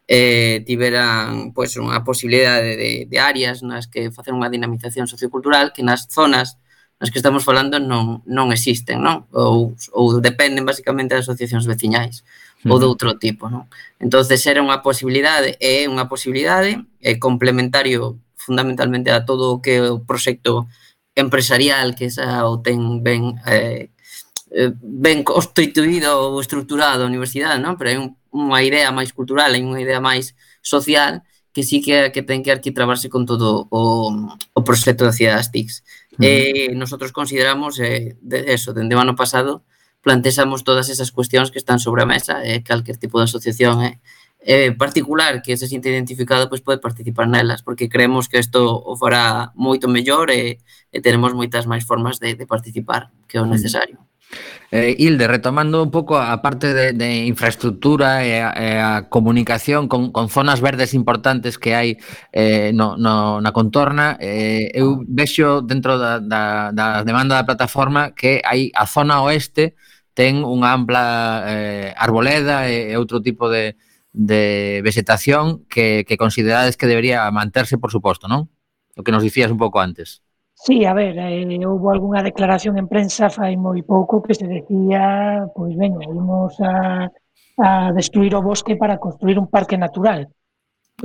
eh, 0.10 0.66
tiveran 0.66 1.54
pois, 1.54 1.78
unha 1.78 2.02
posibilidade 2.02 2.74
de, 2.74 2.92
de 3.06 3.18
áreas 3.22 3.62
nas 3.62 3.86
que 3.86 4.10
facer 4.10 4.34
unha 4.34 4.50
dinamización 4.50 5.06
sociocultural 5.06 5.78
que 5.78 5.86
nas 5.86 6.10
zonas 6.10 6.58
nas 6.98 7.14
que 7.14 7.22
estamos 7.22 7.46
falando 7.46 7.78
non, 7.78 8.26
non 8.26 8.50
existen, 8.50 9.06
non? 9.06 9.30
Ou, 9.30 9.78
ou 9.94 10.06
dependen 10.18 10.66
basicamente 10.66 11.14
das 11.14 11.30
asociacións 11.30 11.70
veciñais 11.70 12.26
ou 12.66 12.80
de 12.82 12.90
outro 12.90 13.14
tipo, 13.22 13.52
non? 13.52 13.70
Entonces 14.02 14.42
era 14.50 14.64
unha 14.66 14.82
posibilidade, 14.82 15.60
é 15.62 15.86
unha 15.86 16.10
posibilidade, 16.10 16.82
é 17.04 17.14
complementario 17.22 18.18
fundamentalmente 18.34 19.14
a 19.14 19.28
todo 19.28 19.54
o 19.54 19.62
que 19.62 19.78
o 19.84 20.02
proxecto 20.02 20.66
empresarial 21.14 21.94
que 21.94 22.10
xa 22.10 22.46
o 22.50 22.62
ten 22.62 23.04
ben 23.06 23.38
eh, 23.46 23.94
eh 24.50 24.72
ben 24.82 25.22
constituído 25.22 26.18
ou 26.18 26.42
estruturado 26.42 27.04
a 27.04 27.12
universidade, 27.12 27.62
non? 27.62 27.78
Pero 27.78 27.88
hai 27.94 27.98
un, 28.00 28.18
unha 28.34 28.62
idea 28.66 28.90
máis 28.94 29.14
cultural, 29.14 29.54
hai 29.54 29.62
unha 29.62 29.82
idea 29.82 30.02
máis 30.02 30.34
social 30.62 31.22
que 31.58 31.66
sí 31.66 31.82
que, 31.82 32.14
que 32.14 32.22
ten 32.22 32.46
que 32.46 32.54
arquitrabarse 32.54 33.10
con 33.10 33.26
todo 33.26 33.66
o, 33.74 34.14
o 34.54 34.60
proxecto 34.62 35.10
de 35.10 35.26
das 35.26 35.50
TICs. 35.50 35.82
Mm. 36.18 36.22
Eh, 36.22 36.70
nosotros 36.78 37.10
consideramos 37.12 37.82
eh, 37.82 38.14
de 38.22 38.54
eso, 38.54 38.78
dende 38.78 38.94
o 38.94 39.02
ano 39.02 39.18
pasado, 39.18 39.66
plantexamos 40.08 40.64
todas 40.64 40.88
esas 40.88 41.12
cuestións 41.12 41.52
que 41.52 41.60
están 41.60 41.84
sobre 41.84 42.04
a 42.04 42.08
mesa 42.08 42.40
e 42.40 42.56
eh, 42.56 42.60
calquer 42.64 42.96
tipo 42.96 43.20
de 43.20 43.28
asociación 43.28 43.84
eh, 43.84 44.00
eh, 44.40 44.72
particular 44.72 45.44
que 45.44 45.60
se 45.60 45.68
sinte 45.68 45.92
identificado 45.92 46.48
pois 46.48 46.64
pode 46.64 46.80
participar 46.80 47.28
nelas 47.28 47.60
porque 47.60 47.92
creemos 47.92 48.32
que 48.32 48.40
isto 48.40 48.64
o 48.64 48.96
fará 48.96 49.52
moito 49.60 49.92
mellor 49.92 50.32
e, 50.32 50.64
e 50.96 50.98
teremos 51.04 51.36
moitas 51.36 51.68
máis 51.68 51.84
formas 51.84 52.24
de, 52.24 52.40
de 52.40 52.48
participar 52.48 53.12
que 53.28 53.36
é 53.36 53.44
o 53.44 53.48
mm. 53.48 53.52
necesario. 53.52 54.00
Eh, 54.72 54.96
Hilde, 55.00 55.28
retomando 55.28 55.84
un 55.84 55.92
pouco 55.92 56.16
a 56.16 56.42
parte 56.42 56.74
de, 56.74 56.92
de 56.92 57.28
infraestructura 57.28 58.24
e 58.24 58.40
a, 58.40 58.52
e 58.56 58.80
a 58.80 59.12
comunicación 59.12 59.88
con, 59.92 60.12
con 60.16 60.28
zonas 60.28 60.60
verdes 60.60 60.96
importantes 60.96 61.60
que 61.60 61.76
hai 61.76 62.00
eh, 62.32 62.72
no, 62.76 62.96
no, 62.96 63.40
na 63.40 63.52
contorna 63.52 64.20
eh, 64.20 64.72
eu 64.76 65.04
vexo 65.08 65.64
dentro 65.64 65.96
da, 65.96 66.20
da, 66.20 66.72
da 66.76 67.04
demanda 67.04 67.40
da 67.40 67.48
plataforma 67.48 68.12
que 68.12 68.44
hai 68.44 68.72
a 68.76 68.84
zona 68.88 69.24
oeste 69.24 69.72
que 69.72 69.88
ten 70.18 70.42
unha 70.42 70.74
ampla 70.74 71.46
eh, 71.46 71.94
arboleda 71.94 72.66
e, 72.66 72.90
e 72.90 72.98
outro 72.98 73.22
tipo 73.22 73.54
de, 73.54 73.78
de 74.10 74.82
vegetación 74.82 75.70
que, 75.70 76.10
que 76.10 76.18
considerades 76.18 76.74
que 76.74 76.90
debería 76.90 77.30
manterse, 77.30 77.78
por 77.78 77.94
suposto, 77.94 78.26
non? 78.26 78.50
O 78.98 79.06
que 79.06 79.14
nos 79.14 79.22
dicías 79.22 79.54
un 79.54 79.62
pouco 79.62 79.78
antes. 79.78 80.26
Sí, 80.58 80.90
a 80.90 80.98
ver, 80.98 81.22
eh, 81.22 81.46
houve 81.70 81.94
algunha 81.94 82.26
declaración 82.26 82.82
en 82.82 82.90
prensa 82.90 83.30
fai 83.30 83.54
moi 83.62 83.86
pouco 83.86 84.26
que 84.26 84.34
se 84.34 84.50
decía, 84.50 85.46
pois 85.54 85.78
ben, 85.78 85.94
vimos 86.02 86.58
a, 86.66 87.06
a 87.62 87.94
destruir 87.94 88.34
o 88.34 88.42
bosque 88.42 88.74
para 88.74 88.98
construir 88.98 89.38
un 89.38 89.46
parque 89.46 89.78
natural. 89.78 90.26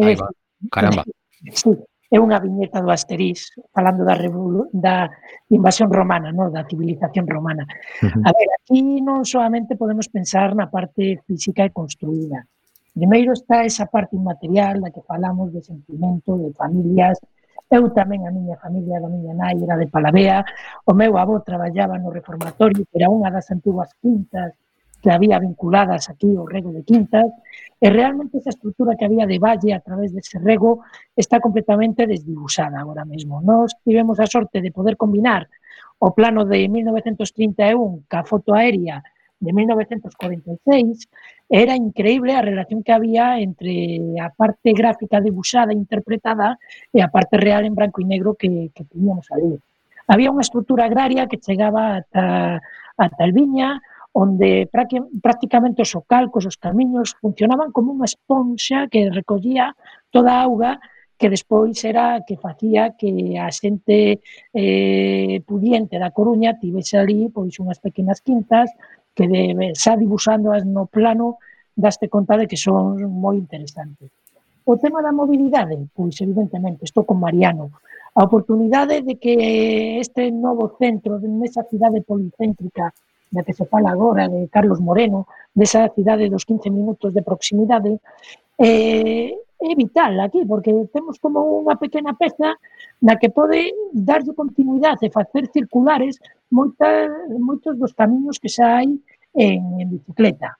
Aí 0.00 0.16
va. 0.16 0.32
Eh, 0.32 0.72
caramba. 0.72 1.04
Sí, 1.52 1.76
é 2.12 2.20
unha 2.20 2.36
viñeta 2.44 2.84
do 2.84 2.92
Asterix 2.92 3.56
falando 3.72 4.04
da, 4.04 4.12
revolu 4.12 4.68
da 4.68 5.08
invasión 5.48 5.88
romana, 5.88 6.28
no? 6.28 6.52
da 6.52 6.68
civilización 6.68 7.24
romana. 7.24 7.64
Uh 7.64 8.12
-huh. 8.12 8.28
A 8.28 8.30
ver, 8.36 8.48
aquí 8.52 9.00
non 9.00 9.24
solamente 9.24 9.80
podemos 9.80 10.12
pensar 10.12 10.52
na 10.52 10.68
parte 10.68 11.24
física 11.24 11.64
e 11.64 11.72
construída. 11.72 12.44
Primeiro 12.92 13.32
está 13.32 13.64
esa 13.64 13.88
parte 13.88 14.12
inmaterial 14.20 14.84
da 14.84 14.92
que 14.92 15.00
falamos 15.00 15.48
de 15.56 15.64
sentimento, 15.64 16.36
de 16.36 16.52
familias. 16.52 17.16
Eu 17.72 17.88
tamén 17.96 18.28
a 18.28 18.30
miña 18.36 18.60
familia 18.60 19.00
da 19.00 19.08
miña 19.08 19.32
nai 19.32 19.56
era 19.64 19.80
de 19.80 19.88
Palavea, 19.88 20.44
o 20.84 20.92
meu 20.92 21.16
avó 21.16 21.40
traballaba 21.40 21.96
no 21.96 22.12
reformatorio, 22.12 22.84
que 22.84 22.96
era 23.00 23.08
unha 23.08 23.32
das 23.32 23.48
antiguas 23.48 23.88
quintas 24.04 24.52
que 25.00 25.10
había 25.10 25.40
vinculadas 25.40 26.12
aquí 26.12 26.36
ao 26.36 26.44
rego 26.44 26.70
de 26.76 26.84
quintas, 26.84 27.32
E 27.82 27.90
realmente 27.90 28.38
esa 28.38 28.54
estrutura 28.54 28.94
que 28.94 29.02
había 29.02 29.26
de 29.26 29.42
valle 29.42 29.74
a 29.74 29.82
través 29.82 30.14
dese 30.14 30.38
rego 30.38 30.86
está 31.18 31.42
completamente 31.42 32.06
desdibusada 32.06 32.78
agora 32.78 33.02
mesmo. 33.02 33.42
Nós 33.42 33.74
tivemos 33.82 34.22
a 34.22 34.30
sorte 34.30 34.62
de 34.62 34.70
poder 34.70 34.94
combinar 34.94 35.50
o 35.98 36.14
plano 36.14 36.46
de 36.46 36.70
1931 36.70 38.06
ca 38.06 38.22
foto 38.22 38.54
aérea 38.54 39.02
de 39.42 39.52
1946, 39.52 41.08
era 41.50 41.74
increíble 41.74 42.32
a 42.34 42.46
relación 42.46 42.82
que 42.82 42.94
había 42.94 43.40
entre 43.40 43.98
a 44.22 44.30
parte 44.30 44.70
gráfica 44.72 45.20
debuxada, 45.20 45.74
interpretada, 45.74 46.62
e 46.94 47.02
a 47.02 47.10
parte 47.10 47.34
real 47.36 47.66
en 47.66 47.74
branco 47.74 47.98
e 47.98 48.06
negro 48.06 48.38
que, 48.38 48.70
que 48.70 48.86
teníamos 48.86 49.26
ali. 49.34 49.58
Había 50.06 50.30
unha 50.30 50.46
estrutura 50.46 50.86
agraria 50.86 51.26
que 51.26 51.42
chegaba 51.42 51.98
ata, 51.98 52.62
ata 52.94 53.26
Elviña, 53.26 53.82
onde 54.12 54.68
prácticamente 54.68 55.82
os 55.82 55.90
socalcos, 55.90 56.44
os 56.44 56.60
camiños, 56.60 57.16
funcionaban 57.16 57.72
como 57.72 57.96
unha 57.96 58.08
esponxa 58.08 58.86
que 58.92 59.08
recollía 59.08 59.72
toda 60.12 60.36
a 60.36 60.44
auga 60.44 60.72
que 61.16 61.30
despois 61.30 61.78
era 61.86 62.20
que 62.26 62.36
facía 62.36 62.98
que 62.98 63.38
a 63.38 63.46
xente 63.48 64.20
eh, 64.52 65.38
pudiente 65.46 65.96
da 66.02 66.10
Coruña 66.10 66.58
tivese 66.58 66.98
ali 66.98 67.30
pois 67.30 67.56
unhas 67.62 67.78
pequenas 67.78 68.18
quintas 68.26 68.68
que 69.14 69.30
de, 69.30 69.70
xa 69.78 69.94
dibuixándoas 69.96 70.66
no 70.66 70.90
plano 70.90 71.38
daste 71.72 72.10
conta 72.10 72.36
de 72.36 72.50
que 72.50 72.58
son 72.58 73.00
moi 73.08 73.38
interesantes. 73.38 74.10
O 74.66 74.74
tema 74.76 75.00
da 75.00 75.14
mobilidade, 75.14 75.78
pois 75.96 76.14
evidentemente, 76.20 76.84
estou 76.84 77.02
con 77.06 77.22
Mariano, 77.22 77.70
a 78.18 78.20
oportunidade 78.28 79.00
de 79.06 79.14
que 79.16 79.34
este 80.04 80.28
novo 80.30 80.76
centro 80.76 81.16
nesa 81.22 81.64
cidade 81.70 82.04
policéntrica 82.04 82.92
da 83.32 83.42
que 83.42 83.56
se 83.56 83.64
fala 83.64 83.90
agora 83.90 84.28
de 84.28 84.46
Carlos 84.52 84.80
Moreno, 84.80 85.26
desa 85.56 85.88
cidade 85.96 86.28
dos 86.28 86.44
15 86.44 86.68
minutos 86.68 87.10
de 87.16 87.24
proximidade, 87.24 87.96
eh, 88.60 89.32
é 89.62 89.74
vital 89.74 90.20
aquí, 90.20 90.44
porque 90.44 90.70
temos 90.92 91.16
como 91.18 91.64
unha 91.64 91.80
pequena 91.80 92.12
peza 92.12 92.52
na 93.00 93.16
que 93.16 93.30
pode 93.32 93.72
darlle 93.94 94.36
continuidade 94.36 95.06
e 95.06 95.14
facer 95.14 95.48
circulares 95.48 96.20
moita, 96.50 97.08
moitos 97.40 97.78
dos 97.80 97.96
camiños 97.96 98.36
que 98.36 98.52
xa 98.52 98.82
hai 98.82 98.90
en, 99.34 99.60
en 99.80 99.86
bicicleta. 99.88 100.58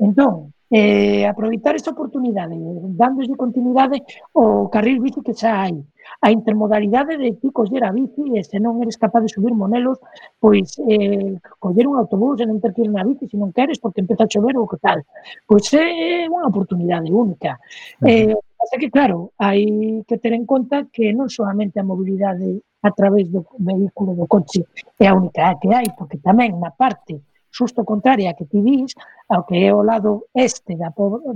Entón, 0.00 0.50
eh, 0.70 1.22
aproveitar 1.28 1.76
esta 1.76 1.94
oportunidade, 1.94 2.58
dándolle 2.98 3.36
continuidade 3.38 4.02
ao 4.34 4.66
carril 4.72 4.98
bici 4.98 5.22
que 5.22 5.36
xa 5.36 5.62
hai, 5.62 5.76
A 6.20 6.30
intermodalidade 6.30 7.16
de 7.16 7.32
ti 7.40 7.50
coller 7.50 7.84
a 7.84 7.92
bici 7.92 8.22
e 8.34 8.44
se 8.44 8.58
non 8.58 8.80
eres 8.82 8.96
capaz 8.96 9.22
de 9.22 9.30
subir 9.32 9.52
monelos, 9.52 9.98
pois 10.40 10.78
eh, 10.88 11.36
coller 11.58 11.86
un 11.86 11.96
autobús 12.00 12.40
e 12.40 12.46
non 12.46 12.60
ter 12.60 12.72
que 12.72 12.82
ir 12.82 12.90
na 12.90 13.04
bici 13.04 13.28
se 13.28 13.36
non 13.36 13.52
queres 13.52 13.78
porque 13.82 14.00
empeza 14.00 14.24
a 14.24 14.30
chover 14.30 14.56
ou 14.56 14.68
que 14.68 14.78
tal. 14.80 15.00
Pois 15.48 15.68
é 15.74 16.26
unha 16.28 16.48
oportunidade 16.48 17.08
única. 17.12 17.60
Uh 18.00 18.06
-huh. 18.06 18.34
Eh, 18.34 18.36
pasa 18.58 18.80
que, 18.80 18.88
claro, 18.88 19.36
hai 19.38 20.02
que 20.08 20.16
ter 20.16 20.32
en 20.32 20.44
conta 20.48 20.88
que 20.88 21.12
non 21.12 21.28
solamente 21.28 21.76
a 21.80 21.84
mobilidade 21.84 22.64
a 22.84 22.90
través 22.92 23.28
do 23.32 23.44
vehículo 23.58 24.12
do 24.16 24.26
coche 24.28 24.64
é 25.00 25.06
a 25.08 25.16
única 25.16 25.56
que 25.60 25.68
hai, 25.72 25.88
porque 25.96 26.20
tamén 26.20 26.56
na 26.60 26.72
parte 26.72 27.20
susto 27.54 27.84
contraria 27.84 28.34
que 28.34 28.44
ti 28.50 28.60
dis, 28.60 28.92
ao 29.28 29.46
que 29.46 29.56
é 29.62 29.70
o 29.72 29.86
lado 29.86 30.26
este 30.34 30.74
da, 30.76 30.90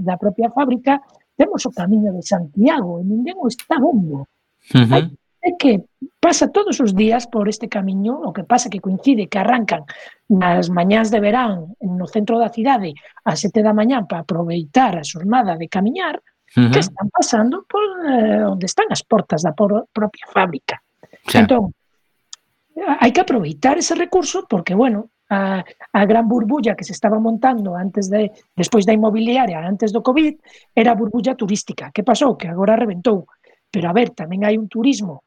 da 0.09 0.17
propia 0.19 0.51
fábrica, 0.51 1.01
temos 1.39 1.65
o 1.65 1.71
camiño 1.71 2.11
de 2.13 2.23
Santiago 2.27 2.99
e 2.99 3.05
ninguén 3.07 3.39
o 3.39 3.47
está 3.47 3.79
bombo. 3.79 4.27
-huh. 4.75 4.93
Hai 4.93 5.05
é 5.49 5.57
que 5.57 5.73
pasa 6.21 6.51
todos 6.51 6.81
os 6.81 6.95
días 6.95 7.27
por 7.27 7.49
este 7.49 7.69
camiño, 7.69 8.21
o 8.21 8.33
que 8.33 8.45
pasa 8.45 8.69
que 8.69 8.81
coincide 8.81 9.31
que 9.31 9.39
arrancan 9.39 9.87
nas 10.29 10.69
mañás 10.69 11.11
de 11.15 11.21
verán 11.23 11.73
no 11.81 12.07
centro 12.11 12.37
da 12.43 12.51
cidade 12.51 12.93
a 13.25 13.33
sete 13.39 13.63
da 13.63 13.73
mañán 13.73 14.05
para 14.11 14.23
aproveitar 14.27 14.99
a 14.99 15.07
xornada 15.07 15.57
de 15.57 15.71
camiñar, 15.71 16.19
uh 16.19 16.23
-huh. 16.59 16.71
que 16.73 16.81
están 16.83 17.09
pasando 17.09 17.65
por 17.71 17.85
eh, 18.05 18.45
onde 18.45 18.67
están 18.67 18.89
as 18.91 19.03
portas 19.07 19.41
da 19.47 19.53
por, 19.55 19.89
propia 19.95 20.27
fábrica. 20.29 20.83
Xa. 21.31 21.39
Entón, 21.47 21.73
hai 23.01 23.11
que 23.15 23.23
aproveitar 23.23 23.79
ese 23.79 23.95
recurso 23.95 24.47
porque, 24.51 24.75
bueno, 24.75 25.11
a, 25.31 25.65
a 25.93 26.07
gran 26.07 26.27
burbulla 26.27 26.75
que 26.75 26.85
se 26.85 26.93
estaba 26.93 27.19
montando 27.21 27.77
antes 27.77 28.09
de 28.09 28.33
despois 28.57 28.85
da 28.87 28.97
inmobiliaria, 28.97 29.61
antes 29.61 29.93
do 29.93 30.03
Covid, 30.03 30.41
era 30.75 30.93
a 30.93 30.99
burbulla 30.99 31.37
turística. 31.37 31.93
Que 31.93 32.03
pasou? 32.03 32.37
Que 32.37 32.49
agora 32.49 32.81
reventou 32.81 33.29
Pero, 33.73 33.87
a 33.89 33.97
ver, 33.97 34.11
tamén 34.17 34.45
hai 34.45 34.57
un 34.57 34.69
turismo 34.69 35.25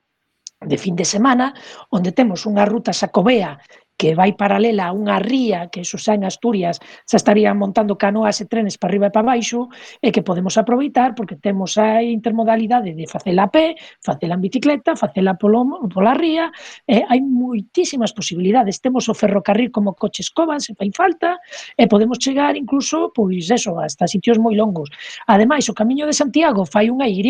de 0.61 0.77
fin 0.77 0.95
de 0.95 1.05
semana 1.05 1.53
onde 1.89 2.13
temos 2.13 2.45
unha 2.45 2.69
ruta 2.69 2.93
sacobea 2.93 3.57
que 4.01 4.17
vai 4.17 4.33
paralela 4.33 4.89
a 4.89 4.95
unha 4.97 5.21
ría 5.21 5.69
que 5.69 5.85
eso 5.85 5.93
xa 5.93 6.17
en 6.17 6.25
Asturias 6.25 6.81
xa 7.05 7.21
estarían 7.21 7.53
montando 7.61 8.01
canoas 8.01 8.41
e 8.41 8.49
trenes 8.49 8.81
para 8.81 8.89
arriba 8.89 9.07
e 9.09 9.13
para 9.13 9.29
baixo 9.37 9.69
e 10.01 10.09
que 10.09 10.25
podemos 10.25 10.57
aproveitar 10.57 11.13
porque 11.13 11.37
temos 11.37 11.77
a 11.77 12.01
intermodalidade 12.01 12.97
de 12.97 13.05
facela 13.05 13.45
a 13.45 13.53
pé, 13.53 13.77
facela 14.01 14.37
en 14.37 14.41
bicicleta, 14.41 14.97
facela 14.97 15.37
polo, 15.37 15.85
pola 15.93 16.17
ría, 16.17 16.49
e 16.89 17.05
hai 17.05 17.21
moitísimas 17.21 18.09
posibilidades. 18.09 18.81
Temos 18.81 19.05
o 19.05 19.13
ferrocarril 19.13 19.69
como 19.69 19.93
coche 19.93 20.25
escoba, 20.25 20.57
se 20.57 20.73
fai 20.73 20.89
falta, 20.89 21.37
e 21.77 21.85
podemos 21.85 22.17
chegar 22.17 22.57
incluso, 22.57 23.13
pois 23.13 23.53
eso, 23.53 23.77
hasta 23.77 24.09
sitios 24.09 24.41
moi 24.41 24.57
longos. 24.57 24.89
Ademais, 25.29 25.69
o 25.69 25.77
Camiño 25.77 26.09
de 26.09 26.17
Santiago 26.17 26.65
fai 26.65 26.89
unha 26.89 27.05
Y, 27.05 27.21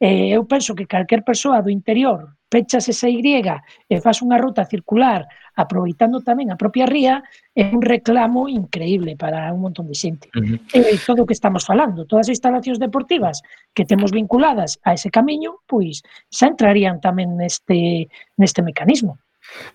Eh, 0.00 0.32
eu 0.32 0.48
penso 0.48 0.72
que 0.74 0.88
calquer 0.88 1.20
persoa 1.20 1.60
do 1.60 1.68
interior 1.68 2.40
pechas 2.50 2.88
esa 2.88 3.08
Y 3.08 3.22
e 3.22 4.00
faz 4.02 4.20
unha 4.20 4.36
ruta 4.36 4.66
circular 4.66 5.24
aproveitando 5.54 6.18
tamén 6.20 6.50
a 6.50 6.58
propia 6.58 6.84
ría 6.84 7.22
é 7.54 7.70
un 7.70 7.78
reclamo 7.80 8.50
increíble 8.50 9.14
para 9.14 9.54
un 9.54 9.62
montón 9.62 9.86
de 9.86 9.94
xente. 9.94 10.26
Uh 10.34 10.58
-huh. 10.58 10.90
E 10.90 10.98
todo 11.06 11.22
o 11.22 11.28
que 11.28 11.36
estamos 11.38 11.62
falando, 11.62 12.04
todas 12.10 12.26
as 12.26 12.34
instalacións 12.34 12.82
deportivas 12.82 13.40
que 13.72 13.86
temos 13.86 14.10
vinculadas 14.10 14.82
a 14.82 14.98
ese 14.98 15.14
camiño, 15.14 15.62
pois 15.70 16.02
xa 16.28 16.50
entrarían 16.50 16.98
tamén 16.98 17.38
neste, 17.38 18.10
neste 18.34 18.60
mecanismo. 18.66 19.22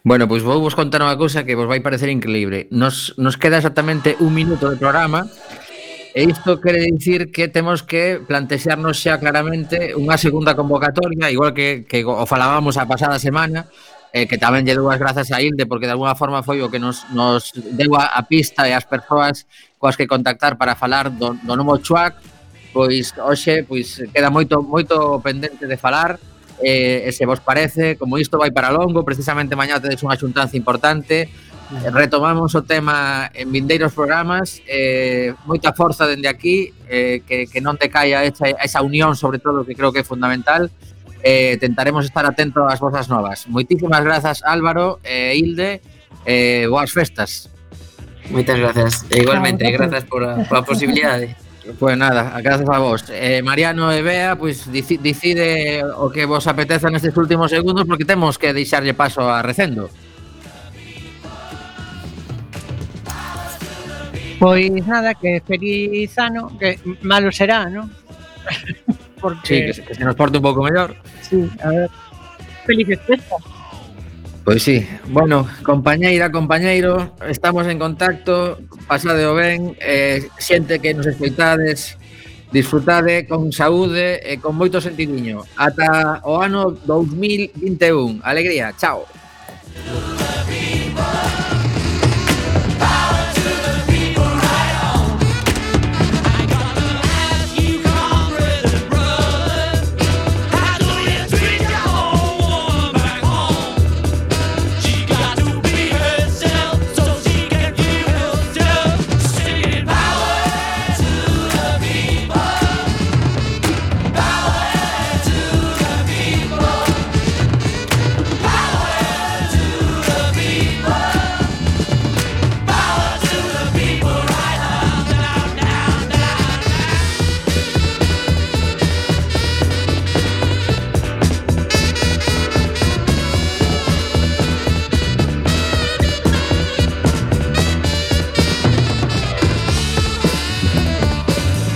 Bueno, 0.04 0.28
pois 0.28 0.44
vou 0.44 0.60
vos 0.60 0.76
contar 0.76 1.00
unha 1.00 1.16
cousa 1.16 1.48
que 1.48 1.56
vos 1.56 1.72
vai 1.72 1.80
parecer 1.80 2.12
increíble. 2.12 2.68
Nos, 2.76 3.16
nos 3.16 3.40
queda 3.40 3.58
exactamente 3.58 4.20
un 4.20 4.36
minuto 4.36 4.68
de 4.68 4.76
programa 4.76 5.32
E 6.16 6.24
isto 6.24 6.62
quere 6.64 6.88
dicir 6.88 7.28
que 7.30 7.52
temos 7.52 7.84
que 7.84 8.24
plantexarnos 8.24 9.04
xa 9.04 9.20
claramente 9.20 9.92
unha 10.00 10.16
segunda 10.16 10.56
convocatoria, 10.56 11.28
igual 11.28 11.52
que, 11.52 11.84
que 11.84 12.08
o 12.08 12.24
falábamos 12.24 12.80
a 12.80 12.88
pasada 12.88 13.20
semana, 13.20 13.68
eh, 14.16 14.24
que 14.24 14.40
tamén 14.40 14.64
lle 14.64 14.80
dou 14.80 14.88
as 14.88 14.96
grazas 14.96 15.28
a 15.36 15.44
Ilde 15.44 15.68
porque 15.68 15.92
de 15.92 15.92
alguna 15.92 16.16
forma 16.16 16.40
foi 16.40 16.64
o 16.64 16.72
que 16.72 16.80
nos, 16.80 17.04
nos 17.12 17.52
deu 17.52 18.00
a, 18.00 18.16
a 18.16 18.24
pista 18.24 18.64
e 18.64 18.72
as 18.72 18.88
persoas 18.88 19.44
coas 19.76 20.00
que 20.00 20.08
contactar 20.08 20.56
para 20.56 20.80
falar 20.80 21.12
do, 21.12 21.36
do 21.36 21.52
novo 21.52 21.76
Chuac. 21.84 22.16
Pois 22.72 23.12
hoxe 23.20 23.68
pois 23.68 24.00
queda 24.16 24.32
moito 24.32 24.64
moito 24.64 25.20
pendente 25.20 25.68
de 25.68 25.76
falar 25.76 26.16
eh, 26.64 27.04
e 27.04 27.12
se 27.12 27.28
vos 27.28 27.44
parece, 27.44 28.00
como 28.00 28.16
isto 28.16 28.40
vai 28.40 28.56
para 28.56 28.72
longo 28.72 29.04
precisamente 29.04 29.52
mañá 29.60 29.84
tedes 29.84 30.00
unha 30.00 30.16
xuntanza 30.16 30.56
importante 30.56 31.28
retomamos 31.92 32.56
o 32.56 32.64
tema 32.64 33.30
en 33.34 33.52
vindeiros 33.52 33.94
programas 33.94 34.62
eh, 34.68 35.34
moita 35.46 35.74
forza 35.74 36.08
dende 36.08 36.28
aquí 36.28 36.72
eh, 36.88 37.22
que, 37.28 37.48
que 37.48 37.60
non 37.60 37.76
te 37.76 37.92
caia 37.92 38.24
esa, 38.24 38.50
esa 38.56 38.80
unión 38.82 39.16
sobre 39.18 39.40
todo 39.40 39.66
que 39.66 39.76
creo 39.76 39.92
que 39.92 40.02
é 40.02 40.08
fundamental. 40.08 40.72
Eh, 41.26 41.58
tentaremos 41.58 42.06
estar 42.06 42.26
atentos 42.26 42.62
ás 42.70 42.78
vosas 42.78 43.10
novas. 43.10 43.50
Moitísimas 43.50 44.06
grazas 44.06 44.46
Álvaro 44.46 45.02
e 45.02 45.34
eh, 45.34 45.42
Hilde 45.42 45.82
eh, 46.26 46.66
boas 46.70 46.94
festas. 46.94 47.50
Moitas 48.30 48.58
grazas, 48.58 49.06
e 49.10 49.22
igualmente, 49.22 49.66
claro, 49.66 49.90
grazas 49.90 50.04
por 50.10 50.22
a, 50.26 50.42
por 50.46 50.58
a 50.58 50.64
posibilidade. 50.66 51.38
Pois 51.66 51.78
pues 51.78 51.98
nada, 51.98 52.42
grazas 52.42 52.70
a 52.70 52.78
vos. 52.78 53.06
Eh, 53.10 53.42
Mariano 53.42 53.90
e 53.90 54.02
Bea, 54.06 54.38
pois 54.38 54.70
pues, 54.70 55.02
decide 55.02 55.82
o 55.82 56.14
que 56.14 56.30
vos 56.30 56.46
apeteza 56.46 56.94
nestes 56.94 57.18
últimos 57.18 57.50
segundos 57.50 57.90
porque 57.90 58.06
temos 58.06 58.38
que 58.38 58.54
deixarlle 58.54 58.94
paso 58.94 59.26
a 59.26 59.42
Recendo. 59.42 59.90
Pois 64.46 64.86
nada, 64.86 65.16
que 65.16 65.42
feliz 65.42 66.14
ano, 66.20 66.54
que 66.60 66.78
malo 67.02 67.32
será, 67.32 67.66
¿no? 67.66 67.90
Porque... 69.20 69.42
Sí, 69.42 69.66
que 69.66 69.74
se, 69.74 69.82
que 69.82 69.96
se 69.96 70.06
nos 70.06 70.14
porte 70.14 70.38
un 70.38 70.44
pouco 70.44 70.62
mellor. 70.62 70.94
Sí, 71.26 71.50
a 71.64 71.70
ver. 71.70 71.90
Felices 72.64 73.00
festas. 73.08 73.42
Pois 74.44 74.62
sí, 74.62 74.86
bueno, 75.10 75.50
compañeira, 75.66 76.30
compañeiro, 76.30 77.18
estamos 77.28 77.66
en 77.66 77.80
contacto, 77.80 78.62
pasade 78.86 79.26
o 79.26 79.34
ben, 79.34 79.74
eh, 79.82 80.30
xente 80.38 80.78
que 80.78 80.94
nos 80.94 81.10
escoitades, 81.10 81.98
disfrutade 82.54 83.26
con 83.26 83.50
saúde 83.50 84.22
e 84.22 84.38
con 84.38 84.54
moito 84.54 84.78
sentidiño. 84.78 85.42
Ata 85.58 86.22
o 86.22 86.38
ano 86.38 86.70
2021. 86.86 88.22
Alegría, 88.22 88.78
chao. 88.78 89.10